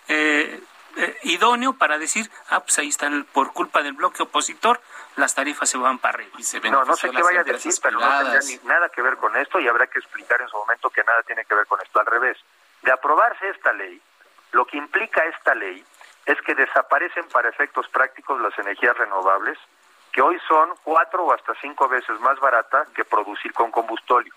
eh, 0.08 0.60
eh, 0.96 1.18
idóneo 1.24 1.74
para 1.74 1.98
decir, 1.98 2.30
ah, 2.50 2.60
pues 2.60 2.78
ahí 2.80 2.90
están, 2.90 3.26
por 3.34 3.54
culpa 3.54 3.84
del 3.84 3.94
bloque 3.94 4.24
opositor, 4.24 4.82
las 5.16 5.36
tarifas 5.36 5.70
se 5.70 5.78
van 5.78 6.00
para 6.00 6.16
arriba. 6.16 6.32
no, 6.72 6.86
no 6.86 6.96
sé 6.96 7.10
qué 7.12 7.22
vaya 7.22 7.42
a 7.42 7.44
decir, 7.44 7.74
pero 7.82 8.00
no 8.00 8.32
tendría 8.32 8.60
nada 8.64 8.90
que 8.90 9.02
ver 9.02 9.18
con 9.18 9.36
esto 9.38 9.60
y 9.60 9.68
habrá 9.68 9.88
que 9.88 10.00
explicar 10.00 10.42
en 10.42 10.48
su 10.50 10.58
momento 10.58 10.90
que 10.90 11.04
nada 11.04 11.22
tiene 11.24 11.46
que 11.46 11.54
ver 11.56 11.68
con 11.68 11.80
esto. 11.82 12.00
Al 12.00 12.06
revés, 12.08 12.38
de 12.84 12.92
aprobarse 12.92 13.50
esta 13.50 13.74
ley, 13.74 14.02
lo 14.52 14.66
que 14.66 14.78
implica 14.78 15.24
esta 15.26 15.56
ley 15.56 15.84
es 16.26 16.40
que 16.42 16.56
desaparecen 16.56 17.28
para 17.30 17.50
efectos 17.50 17.88
prácticos 17.90 18.40
las 18.40 18.58
energías 18.60 18.98
renovables, 18.98 19.58
que 20.12 20.22
hoy 20.22 20.40
son 20.48 20.70
cuatro 20.84 21.26
o 21.26 21.34
hasta 21.34 21.54
cinco 21.62 21.90
veces 21.90 22.20
más 22.20 22.40
barata 22.40 22.86
que 22.96 23.04
producir 23.04 23.52
con 23.54 23.72
combustóleo. 23.72 24.34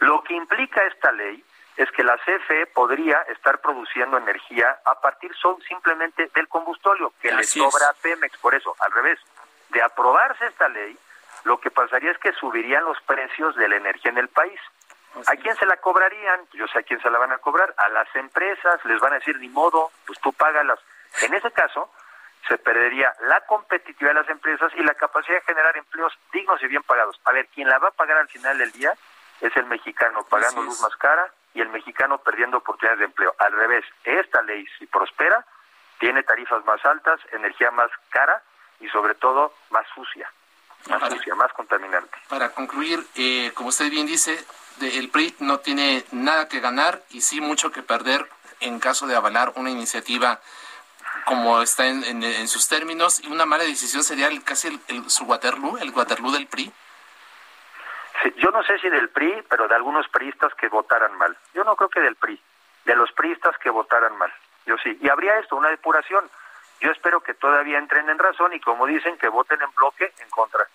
Lo 0.00 0.22
que 0.24 0.34
implica 0.34 0.82
esta 0.84 1.12
ley 1.12 1.44
es 1.76 1.90
que 1.92 2.02
la 2.02 2.16
CFE 2.18 2.66
podría 2.66 3.20
estar 3.22 3.60
produciendo 3.60 4.16
energía 4.18 4.78
a 4.84 5.00
partir 5.00 5.34
son 5.36 5.60
simplemente 5.62 6.30
del 6.34 6.48
combustóleo 6.48 7.12
que 7.20 7.32
le 7.32 7.44
sobra 7.44 7.88
a 7.88 7.94
Pemex. 7.94 8.36
Por 8.38 8.54
eso, 8.54 8.74
al 8.80 8.92
revés, 8.92 9.18
de 9.70 9.82
aprobarse 9.82 10.46
esta 10.46 10.68
ley, 10.68 10.96
lo 11.44 11.60
que 11.60 11.70
pasaría 11.70 12.10
es 12.10 12.18
que 12.18 12.32
subirían 12.32 12.84
los 12.84 13.00
precios 13.02 13.54
de 13.56 13.68
la 13.68 13.76
energía 13.76 14.10
en 14.10 14.18
el 14.18 14.28
país. 14.28 14.60
¿A 15.26 15.36
quién 15.36 15.56
se 15.56 15.66
la 15.66 15.76
cobrarían? 15.78 16.46
Yo 16.52 16.66
sé 16.68 16.78
a 16.78 16.82
quién 16.82 17.00
se 17.00 17.10
la 17.10 17.18
van 17.18 17.32
a 17.32 17.38
cobrar. 17.38 17.74
A 17.76 17.88
las 17.88 18.14
empresas 18.14 18.84
les 18.84 19.00
van 19.00 19.12
a 19.12 19.16
decir, 19.16 19.36
ni 19.38 19.48
modo, 19.48 19.90
pues 20.06 20.18
tú 20.20 20.32
págalas. 20.32 20.78
En 21.22 21.34
ese 21.34 21.50
caso, 21.50 21.90
se 22.48 22.58
perdería 22.58 23.12
la 23.20 23.40
competitividad 23.42 24.14
de 24.14 24.20
las 24.20 24.30
empresas 24.30 24.72
y 24.76 24.82
la 24.82 24.94
capacidad 24.94 25.36
de 25.36 25.44
generar 25.44 25.76
empleos 25.76 26.12
dignos 26.32 26.62
y 26.62 26.68
bien 26.68 26.82
pagados. 26.82 27.20
A 27.24 27.32
ver, 27.32 27.48
quien 27.48 27.68
la 27.68 27.78
va 27.78 27.88
a 27.88 27.92
pagar 27.92 28.18
al 28.18 28.28
final 28.28 28.56
del 28.58 28.72
día 28.72 28.92
es 29.40 29.56
el 29.56 29.66
mexicano 29.66 30.24
pagando 30.24 30.62
luz 30.62 30.80
más 30.80 30.94
cara 30.96 31.32
y 31.54 31.60
el 31.60 31.68
mexicano 31.68 32.18
perdiendo 32.18 32.58
oportunidades 32.58 33.00
de 33.00 33.04
empleo. 33.06 33.34
Al 33.38 33.52
revés, 33.52 33.84
esta 34.04 34.42
ley, 34.42 34.66
si 34.78 34.86
prospera, 34.86 35.44
tiene 35.98 36.22
tarifas 36.22 36.64
más 36.64 36.84
altas, 36.84 37.20
energía 37.32 37.70
más 37.70 37.90
cara 38.10 38.42
y 38.80 38.88
sobre 38.88 39.14
todo 39.14 39.52
más 39.70 39.86
sucia, 39.94 40.32
más 40.88 41.12
sucia, 41.12 41.34
más 41.34 41.52
contaminante. 41.52 42.16
Para 42.28 42.50
concluir, 42.50 43.06
eh, 43.14 43.52
como 43.54 43.68
usted 43.68 43.90
bien 43.90 44.06
dice, 44.06 44.44
el 44.80 45.10
PRI 45.10 45.36
no 45.40 45.60
tiene 45.60 46.04
nada 46.12 46.48
que 46.48 46.60
ganar 46.60 47.02
y 47.10 47.20
sí 47.20 47.40
mucho 47.40 47.70
que 47.70 47.82
perder 47.82 48.28
en 48.60 48.80
caso 48.80 49.06
de 49.06 49.16
avalar 49.16 49.52
una 49.56 49.70
iniciativa 49.70 50.40
como 51.24 51.60
está 51.60 51.86
en, 51.86 52.48
sus 52.48 52.68
términos 52.68 53.20
y 53.20 53.28
una 53.28 53.46
mala 53.46 53.64
decisión 53.64 54.02
sería 54.02 54.28
el, 54.28 54.42
casi 54.42 54.80
el, 54.88 55.10
su 55.10 55.24
Waterloo, 55.24 55.78
el 55.78 55.90
Waterloo 55.90 56.32
del 56.32 56.46
PRI 56.46 56.72
yo 58.36 58.50
no 58.50 58.62
sé 58.64 58.78
si 58.78 58.88
del 58.88 59.08
PRI, 59.08 59.44
pero 59.48 59.68
de 59.68 59.74
algunos 59.74 60.08
priistas 60.08 60.52
que 60.54 60.68
votaran 60.68 61.16
mal. 61.16 61.36
Yo 61.54 61.64
no 61.64 61.76
creo 61.76 61.88
que 61.88 62.00
del 62.00 62.16
PRI, 62.16 62.40
de 62.84 62.96
los 62.96 63.10
priistas 63.12 63.56
que 63.58 63.70
votaran 63.70 64.16
mal. 64.18 64.32
Yo 64.66 64.76
sí. 64.78 64.98
Y 65.00 65.08
habría 65.08 65.38
esto, 65.38 65.56
una 65.56 65.70
depuración. 65.70 66.30
Yo 66.80 66.90
espero 66.90 67.20
que 67.20 67.34
todavía 67.34 67.78
entren 67.78 68.08
en 68.08 68.18
razón 68.18 68.52
y 68.54 68.60
como 68.60 68.86
dicen, 68.86 69.18
que 69.18 69.28
voten 69.28 69.60
en 69.60 69.70
bloque 69.74 70.12
en 70.18 70.30
contra. 70.30 70.66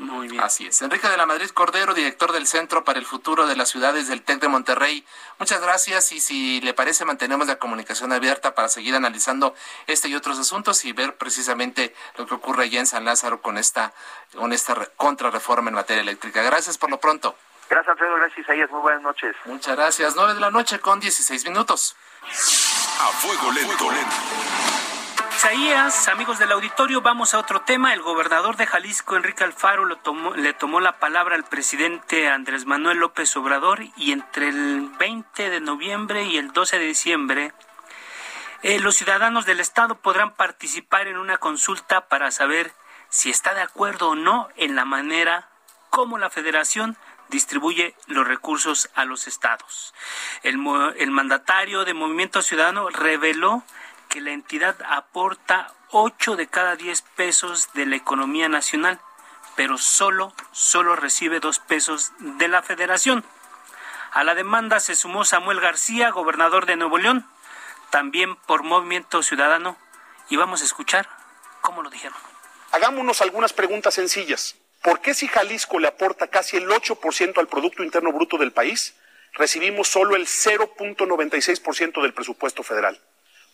Muy 0.00 0.28
bien. 0.28 0.42
Así 0.42 0.66
es. 0.66 0.80
Enrique 0.80 1.08
de 1.08 1.16
la 1.16 1.26
Madrid 1.26 1.50
Cordero, 1.50 1.92
director 1.92 2.32
del 2.32 2.46
Centro 2.46 2.84
para 2.84 2.98
el 2.98 3.04
Futuro 3.04 3.46
de 3.46 3.54
las 3.54 3.68
Ciudades 3.68 4.08
del 4.08 4.22
TEC 4.22 4.40
de 4.40 4.48
Monterrey. 4.48 5.04
Muchas 5.38 5.60
gracias 5.60 6.12
y 6.12 6.20
si 6.20 6.60
le 6.62 6.72
parece 6.72 7.04
mantenemos 7.04 7.46
la 7.46 7.56
comunicación 7.56 8.10
abierta 8.12 8.54
para 8.54 8.68
seguir 8.68 8.94
analizando 8.94 9.54
este 9.86 10.08
y 10.08 10.14
otros 10.14 10.38
asuntos 10.38 10.86
y 10.86 10.92
ver 10.92 11.16
precisamente 11.16 11.94
lo 12.16 12.26
que 12.26 12.34
ocurre 12.34 12.64
allá 12.64 12.80
en 12.80 12.86
San 12.86 13.04
Lázaro 13.04 13.42
con 13.42 13.58
esta, 13.58 13.92
con 14.34 14.54
esta 14.54 14.74
contrarreforma 14.96 15.68
en 15.68 15.74
materia 15.74 16.00
eléctrica. 16.00 16.42
Gracias 16.42 16.78
por 16.78 16.90
lo 16.90 16.98
pronto. 16.98 17.36
Gracias 17.68 17.92
Alfredo, 17.92 18.16
gracias 18.16 18.38
Isaías, 18.38 18.70
muy 18.70 18.80
buenas 18.80 19.02
noches. 19.02 19.36
Muchas 19.44 19.76
gracias. 19.76 20.16
Nueve 20.16 20.34
de 20.34 20.40
la 20.40 20.50
noche 20.50 20.80
con 20.80 20.98
16 20.98 21.44
minutos. 21.44 21.94
A 22.22 23.12
fuego 23.12 23.52
lento. 23.52 23.90
lento. 23.90 24.16
Isaías, 25.42 26.08
amigos 26.08 26.38
del 26.38 26.52
auditorio, 26.52 27.00
vamos 27.00 27.32
a 27.32 27.38
otro 27.38 27.62
tema. 27.62 27.94
El 27.94 28.02
gobernador 28.02 28.58
de 28.58 28.66
Jalisco, 28.66 29.16
Enrique 29.16 29.42
Alfaro, 29.42 29.86
le 29.86 30.52
tomó 30.52 30.80
la 30.80 30.98
palabra 30.98 31.34
al 31.34 31.44
presidente 31.44 32.28
Andrés 32.28 32.66
Manuel 32.66 32.98
López 32.98 33.34
Obrador 33.38 33.80
y 33.96 34.12
entre 34.12 34.50
el 34.50 34.90
20 34.98 35.48
de 35.48 35.60
noviembre 35.60 36.24
y 36.24 36.36
el 36.36 36.52
12 36.52 36.78
de 36.78 36.84
diciembre, 36.84 37.54
eh, 38.62 38.80
los 38.80 38.96
ciudadanos 38.96 39.46
del 39.46 39.60
Estado 39.60 39.94
podrán 39.94 40.34
participar 40.34 41.06
en 41.06 41.16
una 41.16 41.38
consulta 41.38 42.06
para 42.06 42.30
saber 42.32 42.74
si 43.08 43.30
está 43.30 43.54
de 43.54 43.62
acuerdo 43.62 44.10
o 44.10 44.14
no 44.14 44.50
en 44.56 44.76
la 44.76 44.84
manera 44.84 45.48
como 45.88 46.18
la 46.18 46.28
federación 46.28 46.98
distribuye 47.30 47.94
los 48.08 48.28
recursos 48.28 48.90
a 48.94 49.06
los 49.06 49.26
estados. 49.26 49.94
El, 50.42 50.58
el 50.98 51.10
mandatario 51.10 51.86
de 51.86 51.94
Movimiento 51.94 52.42
Ciudadano 52.42 52.90
reveló 52.90 53.64
que 54.10 54.20
la 54.20 54.32
entidad 54.32 54.76
aporta 54.86 55.72
8 55.92 56.36
de 56.36 56.48
cada 56.48 56.76
10 56.76 57.00
pesos 57.16 57.72
de 57.72 57.86
la 57.86 57.96
economía 57.96 58.48
nacional, 58.48 59.00
pero 59.56 59.78
solo, 59.78 60.34
solo 60.50 60.96
recibe 60.96 61.40
2 61.40 61.58
pesos 61.60 62.12
de 62.18 62.48
la 62.48 62.60
federación. 62.60 63.24
A 64.12 64.24
la 64.24 64.34
demanda 64.34 64.80
se 64.80 64.96
sumó 64.96 65.24
Samuel 65.24 65.60
García, 65.60 66.10
gobernador 66.10 66.66
de 66.66 66.76
Nuevo 66.76 66.98
León, 66.98 67.24
también 67.90 68.34
por 68.36 68.64
Movimiento 68.64 69.22
Ciudadano, 69.22 69.78
y 70.28 70.36
vamos 70.36 70.62
a 70.62 70.64
escuchar 70.64 71.08
cómo 71.60 71.82
lo 71.82 71.88
dijeron. 71.88 72.18
Hagámonos 72.72 73.22
algunas 73.22 73.52
preguntas 73.52 73.94
sencillas. 73.94 74.56
¿Por 74.82 75.00
qué 75.00 75.14
si 75.14 75.28
Jalisco 75.28 75.78
le 75.78 75.88
aporta 75.88 76.26
casi 76.26 76.56
el 76.56 76.68
8% 76.68 77.38
al 77.38 77.48
Producto 77.48 77.84
Interno 77.84 78.12
Bruto 78.12 78.38
del 78.38 78.52
país, 78.52 78.96
recibimos 79.34 79.86
solo 79.88 80.16
el 80.16 80.26
0.96% 80.26 82.02
del 82.02 82.14
presupuesto 82.14 82.64
federal? 82.64 83.00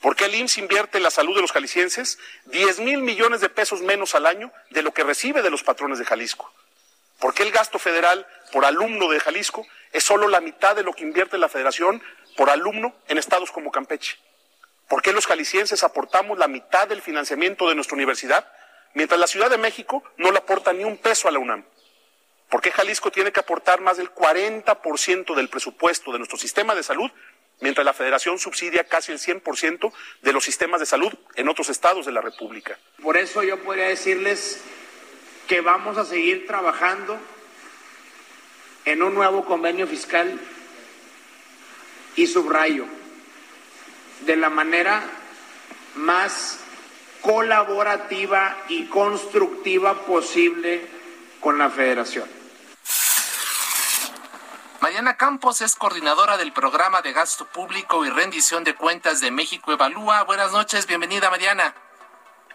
¿Por 0.06 0.14
qué 0.14 0.26
el 0.26 0.36
IMSS 0.36 0.58
invierte 0.58 0.98
en 0.98 1.02
la 1.02 1.10
salud 1.10 1.34
de 1.34 1.40
los 1.40 1.50
jaliscienses 1.50 2.20
10 2.44 2.78
mil 2.78 2.98
millones 2.98 3.40
de 3.40 3.48
pesos 3.48 3.80
menos 3.80 4.14
al 4.14 4.26
año 4.26 4.52
de 4.70 4.82
lo 4.82 4.94
que 4.94 5.02
recibe 5.02 5.42
de 5.42 5.50
los 5.50 5.64
patrones 5.64 5.98
de 5.98 6.04
Jalisco? 6.04 6.48
¿Por 7.18 7.34
qué 7.34 7.42
el 7.42 7.50
gasto 7.50 7.80
federal 7.80 8.24
por 8.52 8.64
alumno 8.64 9.08
de 9.08 9.18
Jalisco 9.18 9.66
es 9.90 10.04
solo 10.04 10.28
la 10.28 10.40
mitad 10.40 10.76
de 10.76 10.84
lo 10.84 10.92
que 10.92 11.02
invierte 11.02 11.38
la 11.38 11.48
federación 11.48 12.00
por 12.36 12.50
alumno 12.50 12.94
en 13.08 13.18
estados 13.18 13.50
como 13.50 13.72
Campeche? 13.72 14.16
¿Por 14.86 15.02
qué 15.02 15.12
los 15.12 15.26
jaliscienses 15.26 15.82
aportamos 15.82 16.38
la 16.38 16.46
mitad 16.46 16.86
del 16.86 17.02
financiamiento 17.02 17.68
de 17.68 17.74
nuestra 17.74 17.96
universidad, 17.96 18.48
mientras 18.94 19.18
la 19.18 19.26
Ciudad 19.26 19.50
de 19.50 19.58
México 19.58 20.04
no 20.18 20.30
le 20.30 20.38
aporta 20.38 20.72
ni 20.72 20.84
un 20.84 20.98
peso 20.98 21.26
a 21.26 21.32
la 21.32 21.40
UNAM? 21.40 21.64
¿Por 22.48 22.60
qué 22.60 22.70
Jalisco 22.70 23.10
tiene 23.10 23.32
que 23.32 23.40
aportar 23.40 23.80
más 23.80 23.96
del 23.96 24.14
40% 24.14 25.34
del 25.34 25.48
presupuesto 25.48 26.12
de 26.12 26.18
nuestro 26.18 26.38
sistema 26.38 26.76
de 26.76 26.84
salud 26.84 27.10
mientras 27.60 27.84
la 27.84 27.92
federación 27.92 28.38
subsidia 28.38 28.84
casi 28.84 29.12
el 29.12 29.18
100% 29.18 29.92
de 30.22 30.32
los 30.32 30.44
sistemas 30.44 30.80
de 30.80 30.86
salud 30.86 31.12
en 31.34 31.48
otros 31.48 31.68
estados 31.68 32.06
de 32.06 32.12
la 32.12 32.20
República. 32.20 32.78
Por 33.02 33.16
eso 33.16 33.42
yo 33.42 33.62
podría 33.62 33.88
decirles 33.88 34.60
que 35.48 35.60
vamos 35.60 35.96
a 35.96 36.04
seguir 36.04 36.46
trabajando 36.46 37.18
en 38.84 39.02
un 39.02 39.14
nuevo 39.14 39.44
convenio 39.44 39.86
fiscal 39.86 40.38
y 42.16 42.26
subrayo 42.26 42.86
de 44.24 44.36
la 44.36 44.48
manera 44.48 45.04
más 45.96 46.60
colaborativa 47.20 48.56
y 48.68 48.86
constructiva 48.86 50.06
posible 50.06 50.80
con 51.40 51.58
la 51.58 51.70
federación. 51.70 52.35
Mariana 54.80 55.16
Campos 55.16 55.60
es 55.62 55.74
coordinadora 55.74 56.36
del 56.36 56.52
programa 56.52 57.00
de 57.00 57.12
gasto 57.12 57.46
público 57.46 58.04
y 58.04 58.10
rendición 58.10 58.62
de 58.64 58.74
cuentas 58.74 59.20
de 59.20 59.30
México 59.30 59.72
Evalúa. 59.72 60.24
Buenas 60.24 60.52
noches, 60.52 60.86
bienvenida 60.86 61.30
Mariana. 61.30 61.74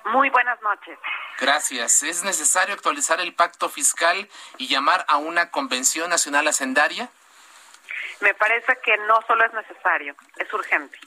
Muy 0.06 0.30
buenas 0.30 0.62
noches. 0.62 0.98
Gracias. 1.40 2.04
¿Es 2.04 2.24
necesario 2.24 2.76
actualizar 2.76 3.20
el 3.20 3.34
pacto 3.34 3.70
fiscal 3.70 4.30
y 4.58 4.68
llamar 4.68 5.06
a 5.08 5.18
una 5.18 5.50
convención 5.52 6.10
nacional 6.10 6.48
hacendaria? 6.48 7.10
Me 8.20 8.34
parece 8.36 8.78
que 8.84 8.98
no 9.08 9.20
solo 9.28 9.46
es 9.46 9.54
necesario, 9.54 10.16
es 10.38 10.54
urgente. 10.54 11.00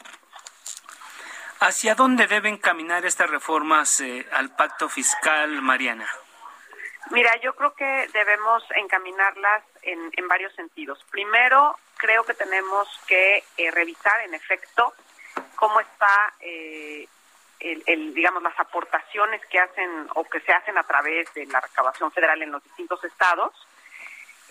¿Hacia 1.60 1.94
dónde 1.94 2.26
deben 2.26 2.58
caminar 2.58 3.06
estas 3.06 3.30
reformas 3.30 4.00
eh, 4.00 4.26
al 4.32 4.54
pacto 4.54 4.88
fiscal, 4.88 5.62
Mariana? 5.62 6.08
Mira, 7.10 7.30
yo 7.42 7.54
creo 7.54 7.74
que 7.74 8.08
debemos 8.12 8.64
encaminarlas 8.76 9.62
en, 9.84 10.10
en 10.16 10.28
varios 10.28 10.54
sentidos. 10.54 11.04
Primero, 11.10 11.76
creo 11.96 12.24
que 12.24 12.34
tenemos 12.34 12.88
que 13.06 13.44
eh, 13.56 13.70
revisar, 13.70 14.20
en 14.22 14.34
efecto, 14.34 14.92
cómo 15.56 15.80
está, 15.80 16.34
eh, 16.40 17.06
el, 17.60 18.14
digamos, 18.14 18.42
las 18.42 18.58
aportaciones 18.58 19.40
que 19.46 19.58
hacen 19.58 20.08
o 20.14 20.24
que 20.24 20.40
se 20.40 20.52
hacen 20.52 20.76
a 20.76 20.82
través 20.82 21.32
de 21.34 21.46
la 21.46 21.60
recabación 21.60 22.12
federal 22.12 22.42
en 22.42 22.52
los 22.52 22.62
distintos 22.62 23.02
estados 23.04 23.52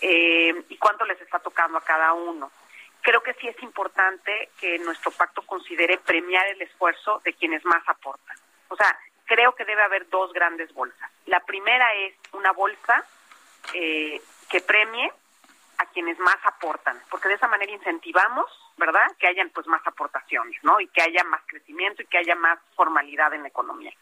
eh, 0.00 0.64
y 0.68 0.76
cuánto 0.78 1.04
les 1.04 1.20
está 1.20 1.38
tocando 1.38 1.78
a 1.78 1.84
cada 1.84 2.12
uno. 2.12 2.50
Creo 3.02 3.22
que 3.22 3.34
sí 3.34 3.46
es 3.46 3.62
importante 3.62 4.50
que 4.58 4.78
nuestro 4.78 5.10
pacto 5.10 5.42
considere 5.42 5.98
premiar 5.98 6.46
el 6.48 6.62
esfuerzo 6.62 7.20
de 7.24 7.34
quienes 7.34 7.64
más 7.64 7.86
aportan. 7.86 8.36
O 8.68 8.76
sea, 8.76 8.98
creo 9.26 9.54
que 9.54 9.64
debe 9.64 9.82
haber 9.82 10.08
dos 10.08 10.32
grandes 10.32 10.72
bolsas. 10.72 11.10
La 11.26 11.40
primera 11.40 11.94
es 11.94 12.14
una 12.32 12.52
bolsa 12.52 13.04
eh, 13.74 14.20
que 14.48 14.60
premie 14.60 15.12
quienes 15.94 16.18
más 16.18 16.36
aportan, 16.44 17.00
porque 17.08 17.28
de 17.28 17.34
esa 17.34 17.48
manera 17.48 17.72
incentivamos 17.72 18.50
¿verdad? 18.76 19.06
Que 19.18 19.28
hayan 19.28 19.50
pues 19.50 19.66
más 19.66 19.86
aportaciones, 19.86 20.62
¿no? 20.62 20.80
Y 20.80 20.88
que 20.88 21.02
haya 21.02 21.22
más 21.24 21.42
crecimiento 21.46 22.02
y 22.02 22.06
que 22.06 22.18
haya 22.18 22.34
más 22.34 22.58
formalidad 22.74 23.32
en 23.34 23.42
la 23.42 23.48
economía. 23.48 23.92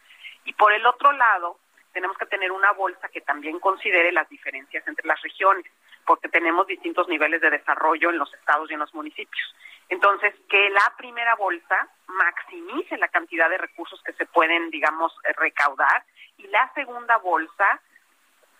Y 0.45 0.53
por 0.53 0.73
el 0.73 0.85
otro 0.85 1.11
lado, 1.11 1.57
tenemos 1.93 2.17
que 2.17 2.25
tener 2.25 2.51
una 2.51 2.71
bolsa 2.71 3.07
que 3.09 3.21
también 3.21 3.59
considere 3.59 4.11
las 4.11 4.27
diferencias 4.29 4.85
entre 4.87 5.07
las 5.07 5.21
regiones, 5.21 5.65
porque 6.05 6.27
tenemos 6.27 6.67
distintos 6.67 7.07
niveles 7.07 7.39
de 7.41 7.51
desarrollo 7.51 8.09
en 8.09 8.17
los 8.17 8.33
estados 8.33 8.69
y 8.69 8.73
en 8.73 8.79
los 8.79 8.93
municipios. 8.93 9.55
Entonces, 9.89 10.33
que 10.49 10.69
la 10.71 10.93
primera 10.97 11.35
bolsa 11.35 11.87
maximice 12.07 12.97
la 12.97 13.09
cantidad 13.09 13.49
de 13.49 13.59
recursos 13.59 14.01
que 14.03 14.13
se 14.13 14.25
pueden, 14.25 14.69
digamos, 14.71 15.13
recaudar 15.37 16.03
y 16.37 16.47
la 16.47 16.71
segunda 16.73 17.17
bolsa 17.17 17.79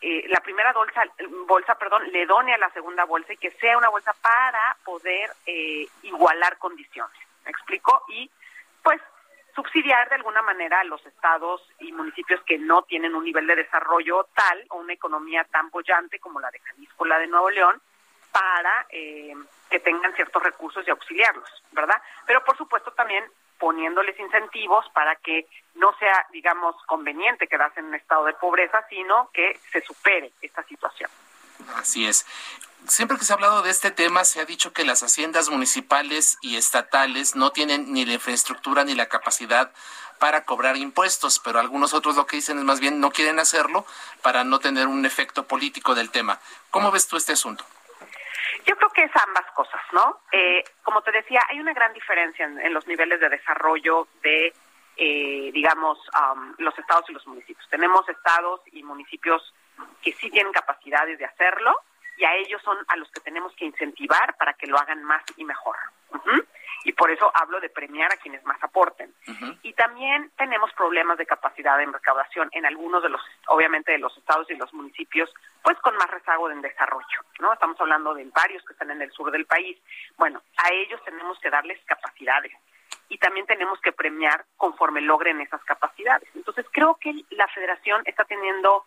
eh, 0.06 0.26
la 0.28 0.42
primera 0.42 0.74
bolsa, 0.74 1.02
bolsa, 1.48 1.76
perdón, 1.76 2.12
le 2.12 2.26
done 2.26 2.54
a 2.54 2.58
la 2.58 2.70
segunda 2.72 3.06
bolsa 3.06 3.32
y 3.32 3.38
que 3.38 3.52
sea 3.52 3.78
una 3.78 3.88
bolsa 3.88 4.14
para 4.22 4.76
poder 4.84 5.32
eh, 5.46 5.88
igualar 6.02 6.58
condiciones. 6.58 7.18
¿Me 7.46 7.52
explico? 7.52 8.04
Y 8.10 8.30
pues 8.84 9.00
subsidiar 9.56 10.10
de 10.10 10.16
alguna 10.16 10.42
manera 10.42 10.82
a 10.82 10.84
los 10.84 11.06
estados 11.06 11.66
y 11.80 11.94
municipios 11.94 12.42
que 12.44 12.58
no 12.58 12.82
tienen 12.82 13.16
un 13.16 13.24
nivel 13.24 13.48
de 13.48 13.56
desarrollo 13.56 14.28
tal 14.34 14.66
o 14.72 14.80
una 14.80 14.92
economía 14.92 15.46
tan 15.46 15.70
bollante 15.70 16.20
como 16.20 16.42
la 16.42 16.52
de 16.52 16.60
Jalisco, 16.60 17.06
la 17.06 17.20
de 17.20 17.28
Nuevo 17.28 17.50
León, 17.50 17.82
para 18.30 18.86
eh, 18.90 19.34
que 19.70 19.80
tengan 19.80 20.14
ciertos 20.16 20.44
recursos 20.44 20.86
y 20.86 20.92
auxiliarlos, 20.92 21.64
¿verdad? 21.72 22.02
Pero 22.26 22.44
por 22.44 22.58
supuesto 22.58 22.92
también 22.92 23.24
poniéndoles 23.60 24.20
incentivos 24.20 24.86
para 24.94 25.16
que 25.16 25.48
no 25.76 25.96
sea, 25.98 26.26
digamos, 26.32 26.76
conveniente 26.86 27.48
quedarse 27.48 27.80
en 27.80 27.88
un 27.88 27.96
estado 27.96 28.26
de 28.26 28.34
pobreza, 28.34 28.86
sino 28.90 29.30
que 29.34 29.60
se 29.72 29.82
supere 29.82 30.32
esta 30.42 30.64
situación. 30.64 31.10
Así 31.76 32.06
es. 32.06 32.26
Siempre 32.88 33.18
que 33.18 33.24
se 33.24 33.32
ha 33.32 33.36
hablado 33.36 33.62
de 33.62 33.70
este 33.70 33.92
tema, 33.92 34.26
se 34.26 34.42
ha 34.42 34.46
dicho 34.46 34.74
que 34.74 34.84
las 34.84 35.04
haciendas 35.04 35.50
municipales 35.50 36.38
y 36.42 36.58
estatales 36.58 37.36
no 37.36 37.52
tienen 37.52 37.94
ni 37.94 38.06
la 38.06 38.14
infraestructura 38.14 38.84
ni 38.84 38.94
la 38.94 39.08
capacidad 39.08 39.72
para 40.20 40.44
cobrar 40.44 40.76
impuestos, 40.78 41.40
pero 41.40 41.60
algunos 41.60 41.94
otros 41.94 42.16
lo 42.16 42.26
que 42.26 42.38
dicen 42.38 42.58
es 42.58 42.64
más 42.64 42.80
bien 42.80 43.00
no 43.00 43.12
quieren 43.12 43.40
hacerlo 43.40 43.86
para 44.22 44.44
no 44.44 44.60
tener 44.60 44.88
un 44.88 45.06
efecto 45.06 45.48
político 45.48 45.96
del 45.96 46.12
tema. 46.12 46.40
¿Cómo 46.72 46.92
ves 46.92 47.08
tú 47.08 47.16
este 47.18 47.34
asunto? 47.34 47.66
Yo 48.66 48.76
creo 48.76 48.90
que 48.90 49.04
es 49.04 49.12
ambas 49.28 49.46
cosas, 49.54 49.82
¿no? 49.92 50.22
Eh, 50.32 50.64
como 50.84 51.02
te 51.02 51.12
decía, 51.12 51.42
hay 51.50 51.60
una 51.60 51.74
gran 51.74 51.94
diferencia 51.94 52.46
en, 52.46 52.74
los 52.74 52.88
niveles 52.88 53.20
de 53.20 53.30
desarrollo 53.30 54.08
de, 54.22 54.54
eh, 54.98 55.52
digamos, 55.54 56.00
los 56.58 56.78
estados 56.78 57.10
y 57.10 57.14
los 57.14 57.26
municipios. 57.28 57.68
Tenemos 57.70 58.08
estados 58.08 58.62
y 58.72 58.84
municipios 58.84 59.54
que 60.02 60.14
sí 60.14 60.30
tienen 60.30 60.54
capacidades 60.54 61.18
de 61.18 61.26
hacerlo 61.26 61.80
y 62.18 62.26
a 62.26 62.36
ellos 62.36 62.62
son 62.64 62.78
a 62.88 62.96
los 62.96 63.10
que 63.12 63.22
tenemos 63.22 63.54
que 63.56 63.66
incentivar 63.66 64.36
para 64.38 64.54
que 64.54 64.68
lo 64.68 64.78
hagan 64.78 65.04
más 65.04 65.24
y 65.36 65.44
mejor 65.44 65.76
y 66.84 66.94
por 66.94 67.10
eso 67.12 67.32
hablo 67.34 67.60
de 67.60 67.70
premiar 67.70 68.12
a 68.12 68.18
quienes 68.18 68.44
más 68.46 68.62
aporten. 68.64 69.14
Y 69.62 69.74
también 69.74 70.32
tenemos 70.38 70.72
problemas 70.74 71.18
de 71.18 71.26
capacidad 71.26 71.78
de 71.78 71.86
recaudación 71.86 72.50
en 72.52 72.66
algunos 72.66 73.02
de 73.04 73.10
los, 73.10 73.22
obviamente, 73.48 73.92
de 73.92 74.00
los 74.00 74.16
estados 74.18 74.50
y 74.50 74.56
los 74.56 74.74
municipios, 74.74 75.34
pues 75.62 75.78
con 75.80 75.96
más 75.96 76.10
rezago 76.10 76.50
en 76.50 76.62
desarrollo, 76.62 77.20
¿no? 77.40 77.54
Estamos 77.54 77.80
hablando 77.80 78.14
de 78.14 78.26
varios 78.36 78.64
que 78.66 78.74
están 78.74 78.92
en 78.92 79.02
el 79.02 79.12
sur 79.12 79.32
del 79.32 79.46
país. 79.46 79.78
Bueno, 80.18 80.42
a 80.58 80.74
ellos 80.74 81.02
tenemos 81.04 81.40
que 81.40 81.50
darles 81.50 81.80
capacidades 81.86 82.52
y 83.10 83.18
también 83.18 83.46
tenemos 83.46 83.80
que 83.82 83.92
premiar 83.92 84.46
conforme 84.58 85.02
logren 85.02 85.40
esas 85.42 85.64
capacidades. 85.64 86.28
Entonces, 86.36 86.66
creo 86.72 86.96
que 86.96 87.14
la 87.32 87.48
federación 87.48 88.02
está 88.06 88.26
teniendo, 88.26 88.86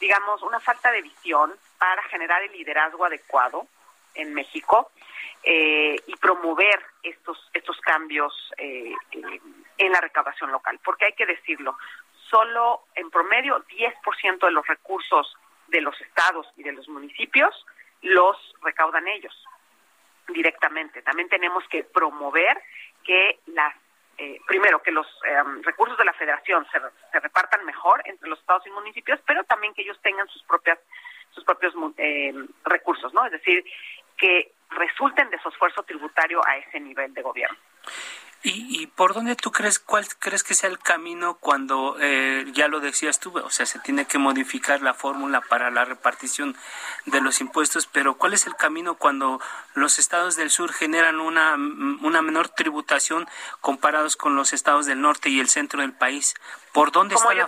digamos, 0.00 0.42
una 0.42 0.60
falta 0.60 0.90
de 0.92 1.02
visión 1.02 1.54
para 1.78 2.02
generar 2.04 2.42
el 2.42 2.52
liderazgo 2.52 3.04
adecuado 3.04 3.66
en 4.14 4.34
México 4.34 4.90
eh, 5.42 5.96
y 6.06 6.16
promover 6.16 6.84
estos 7.02 7.50
estos 7.54 7.80
cambios 7.80 8.52
eh, 8.58 8.92
eh, 9.12 9.40
en 9.78 9.92
la 9.92 10.00
recaudación 10.00 10.52
local, 10.52 10.78
porque 10.84 11.06
hay 11.06 11.12
que 11.14 11.24
decirlo, 11.24 11.78
solo 12.28 12.84
en 12.94 13.10
promedio 13.10 13.64
10% 13.64 14.38
de 14.38 14.50
los 14.50 14.66
recursos 14.66 15.34
de 15.68 15.80
los 15.80 15.98
estados 16.02 16.46
y 16.58 16.62
de 16.62 16.72
los 16.72 16.86
municipios 16.88 17.54
los 18.02 18.36
recaudan 18.60 19.08
ellos 19.08 19.34
directamente. 20.28 21.00
También 21.00 21.30
tenemos 21.30 21.64
que 21.68 21.84
promover 21.84 22.62
que 23.02 23.40
las 23.46 23.74
primero 24.46 24.82
que 24.82 24.92
los 24.92 25.06
recursos 25.62 25.96
de 25.96 26.04
la 26.04 26.12
federación 26.12 26.66
se, 26.70 26.78
se, 27.10 27.20
repartan 27.20 27.64
mejor 27.64 28.02
entre 28.04 28.28
los 28.28 28.38
estados 28.38 28.66
y 28.66 28.70
municipios, 28.70 29.18
pero 29.26 29.44
también 29.44 29.72
que 29.72 29.80
ellos 29.80 29.98
tengan 30.02 30.28
sus 30.28 30.42
propias 30.42 30.78
sus 31.30 31.44
propios 31.44 31.72
recursos, 32.64 33.14
¿no? 33.14 33.24
Es 33.24 33.32
decir, 33.32 33.64
que 34.20 34.52
resulten 34.70 35.30
de 35.30 35.40
su 35.40 35.48
esfuerzo 35.48 35.82
tributario 35.82 36.40
a 36.46 36.56
ese 36.56 36.78
nivel 36.80 37.12
de 37.14 37.22
gobierno. 37.22 37.58
¿Y, 38.42 38.86
por 38.86 39.12
dónde 39.12 39.36
tú 39.36 39.52
crees, 39.52 39.78
cuál 39.78 40.06
crees 40.18 40.42
que 40.42 40.54
sea 40.54 40.70
el 40.70 40.78
camino 40.78 41.34
cuando, 41.34 41.98
eh, 42.00 42.46
ya 42.54 42.68
lo 42.68 42.80
decías 42.80 43.20
tú, 43.20 43.38
o 43.38 43.50
sea, 43.50 43.66
se 43.66 43.78
tiene 43.80 44.06
que 44.06 44.16
modificar 44.16 44.80
la 44.80 44.94
fórmula 44.94 45.42
para 45.42 45.70
la 45.70 45.84
repartición 45.84 46.56
de 47.04 47.20
los 47.20 47.42
impuestos, 47.42 47.86
pero 47.86 48.14
cuál 48.14 48.32
es 48.32 48.46
el 48.46 48.56
camino 48.56 48.94
cuando 48.94 49.42
los 49.74 49.98
estados 49.98 50.36
del 50.36 50.48
sur 50.48 50.72
generan 50.72 51.20
una, 51.20 51.52
una 51.54 52.22
menor 52.22 52.48
tributación 52.48 53.28
comparados 53.60 54.16
con 54.16 54.36
los 54.36 54.54
estados 54.54 54.86
del 54.86 55.02
norte 55.02 55.28
y 55.28 55.38
el 55.38 55.48
centro 55.50 55.82
del 55.82 55.92
país? 55.92 56.34
¿Por 56.72 56.92
dónde 56.92 57.16
está 57.16 57.34
la 57.34 57.46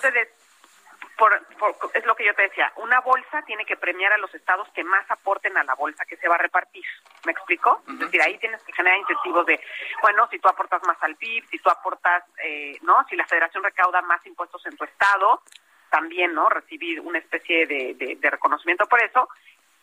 es 1.95 2.07
lo 2.07 2.15
que 2.15 2.25
yo 2.25 2.35
te 2.35 2.43
decía, 2.43 2.73
una 2.77 3.01
bolsa 3.01 3.43
tiene 3.43 3.65
que 3.65 3.77
premiar 3.77 4.13
a 4.13 4.19
los 4.19 4.35
estados 4.35 4.69
que 4.75 4.85
más 4.85 5.09
aporten 5.11 5.57
a 5.57 5.65
la 5.65 5.75
bolsa 5.75 6.05
que 6.05 6.17
se 6.17 6.29
va 6.29 6.37
a 6.37 6.39
repartir. 6.39 6.85
¿Me 7.25 7.33
explico? 7.33 7.83
Es 7.89 7.99
decir, 7.99 8.23
ahí 8.23 8.39
tienes 8.39 8.63
que 8.63 8.73
generar 8.73 8.99
incentivos 8.99 9.47
de, 9.47 9.61
bueno, 10.01 10.29
si 10.31 10.39
tú 10.39 10.49
aportas 10.49 10.83
más 10.87 10.97
al 11.03 11.17
PIB, 11.17 11.47
si 11.49 11.59
tú 11.59 11.71
aportas, 11.71 12.25
eh, 12.43 12.79
¿no? 12.83 13.05
Si 13.09 13.17
la 13.17 13.27
federación 13.27 13.63
recauda 13.63 14.03
más 14.03 14.25
impuestos 14.27 14.65
en 14.67 14.77
tu 14.77 14.85
estado, 14.85 15.43
también, 15.91 16.35
¿no? 16.35 16.49
Recibir 16.49 17.01
una 17.01 17.19
especie 17.19 17.67
de, 17.67 18.19
reconocimiento 18.23 18.87
por 18.87 19.03
eso. 19.03 19.29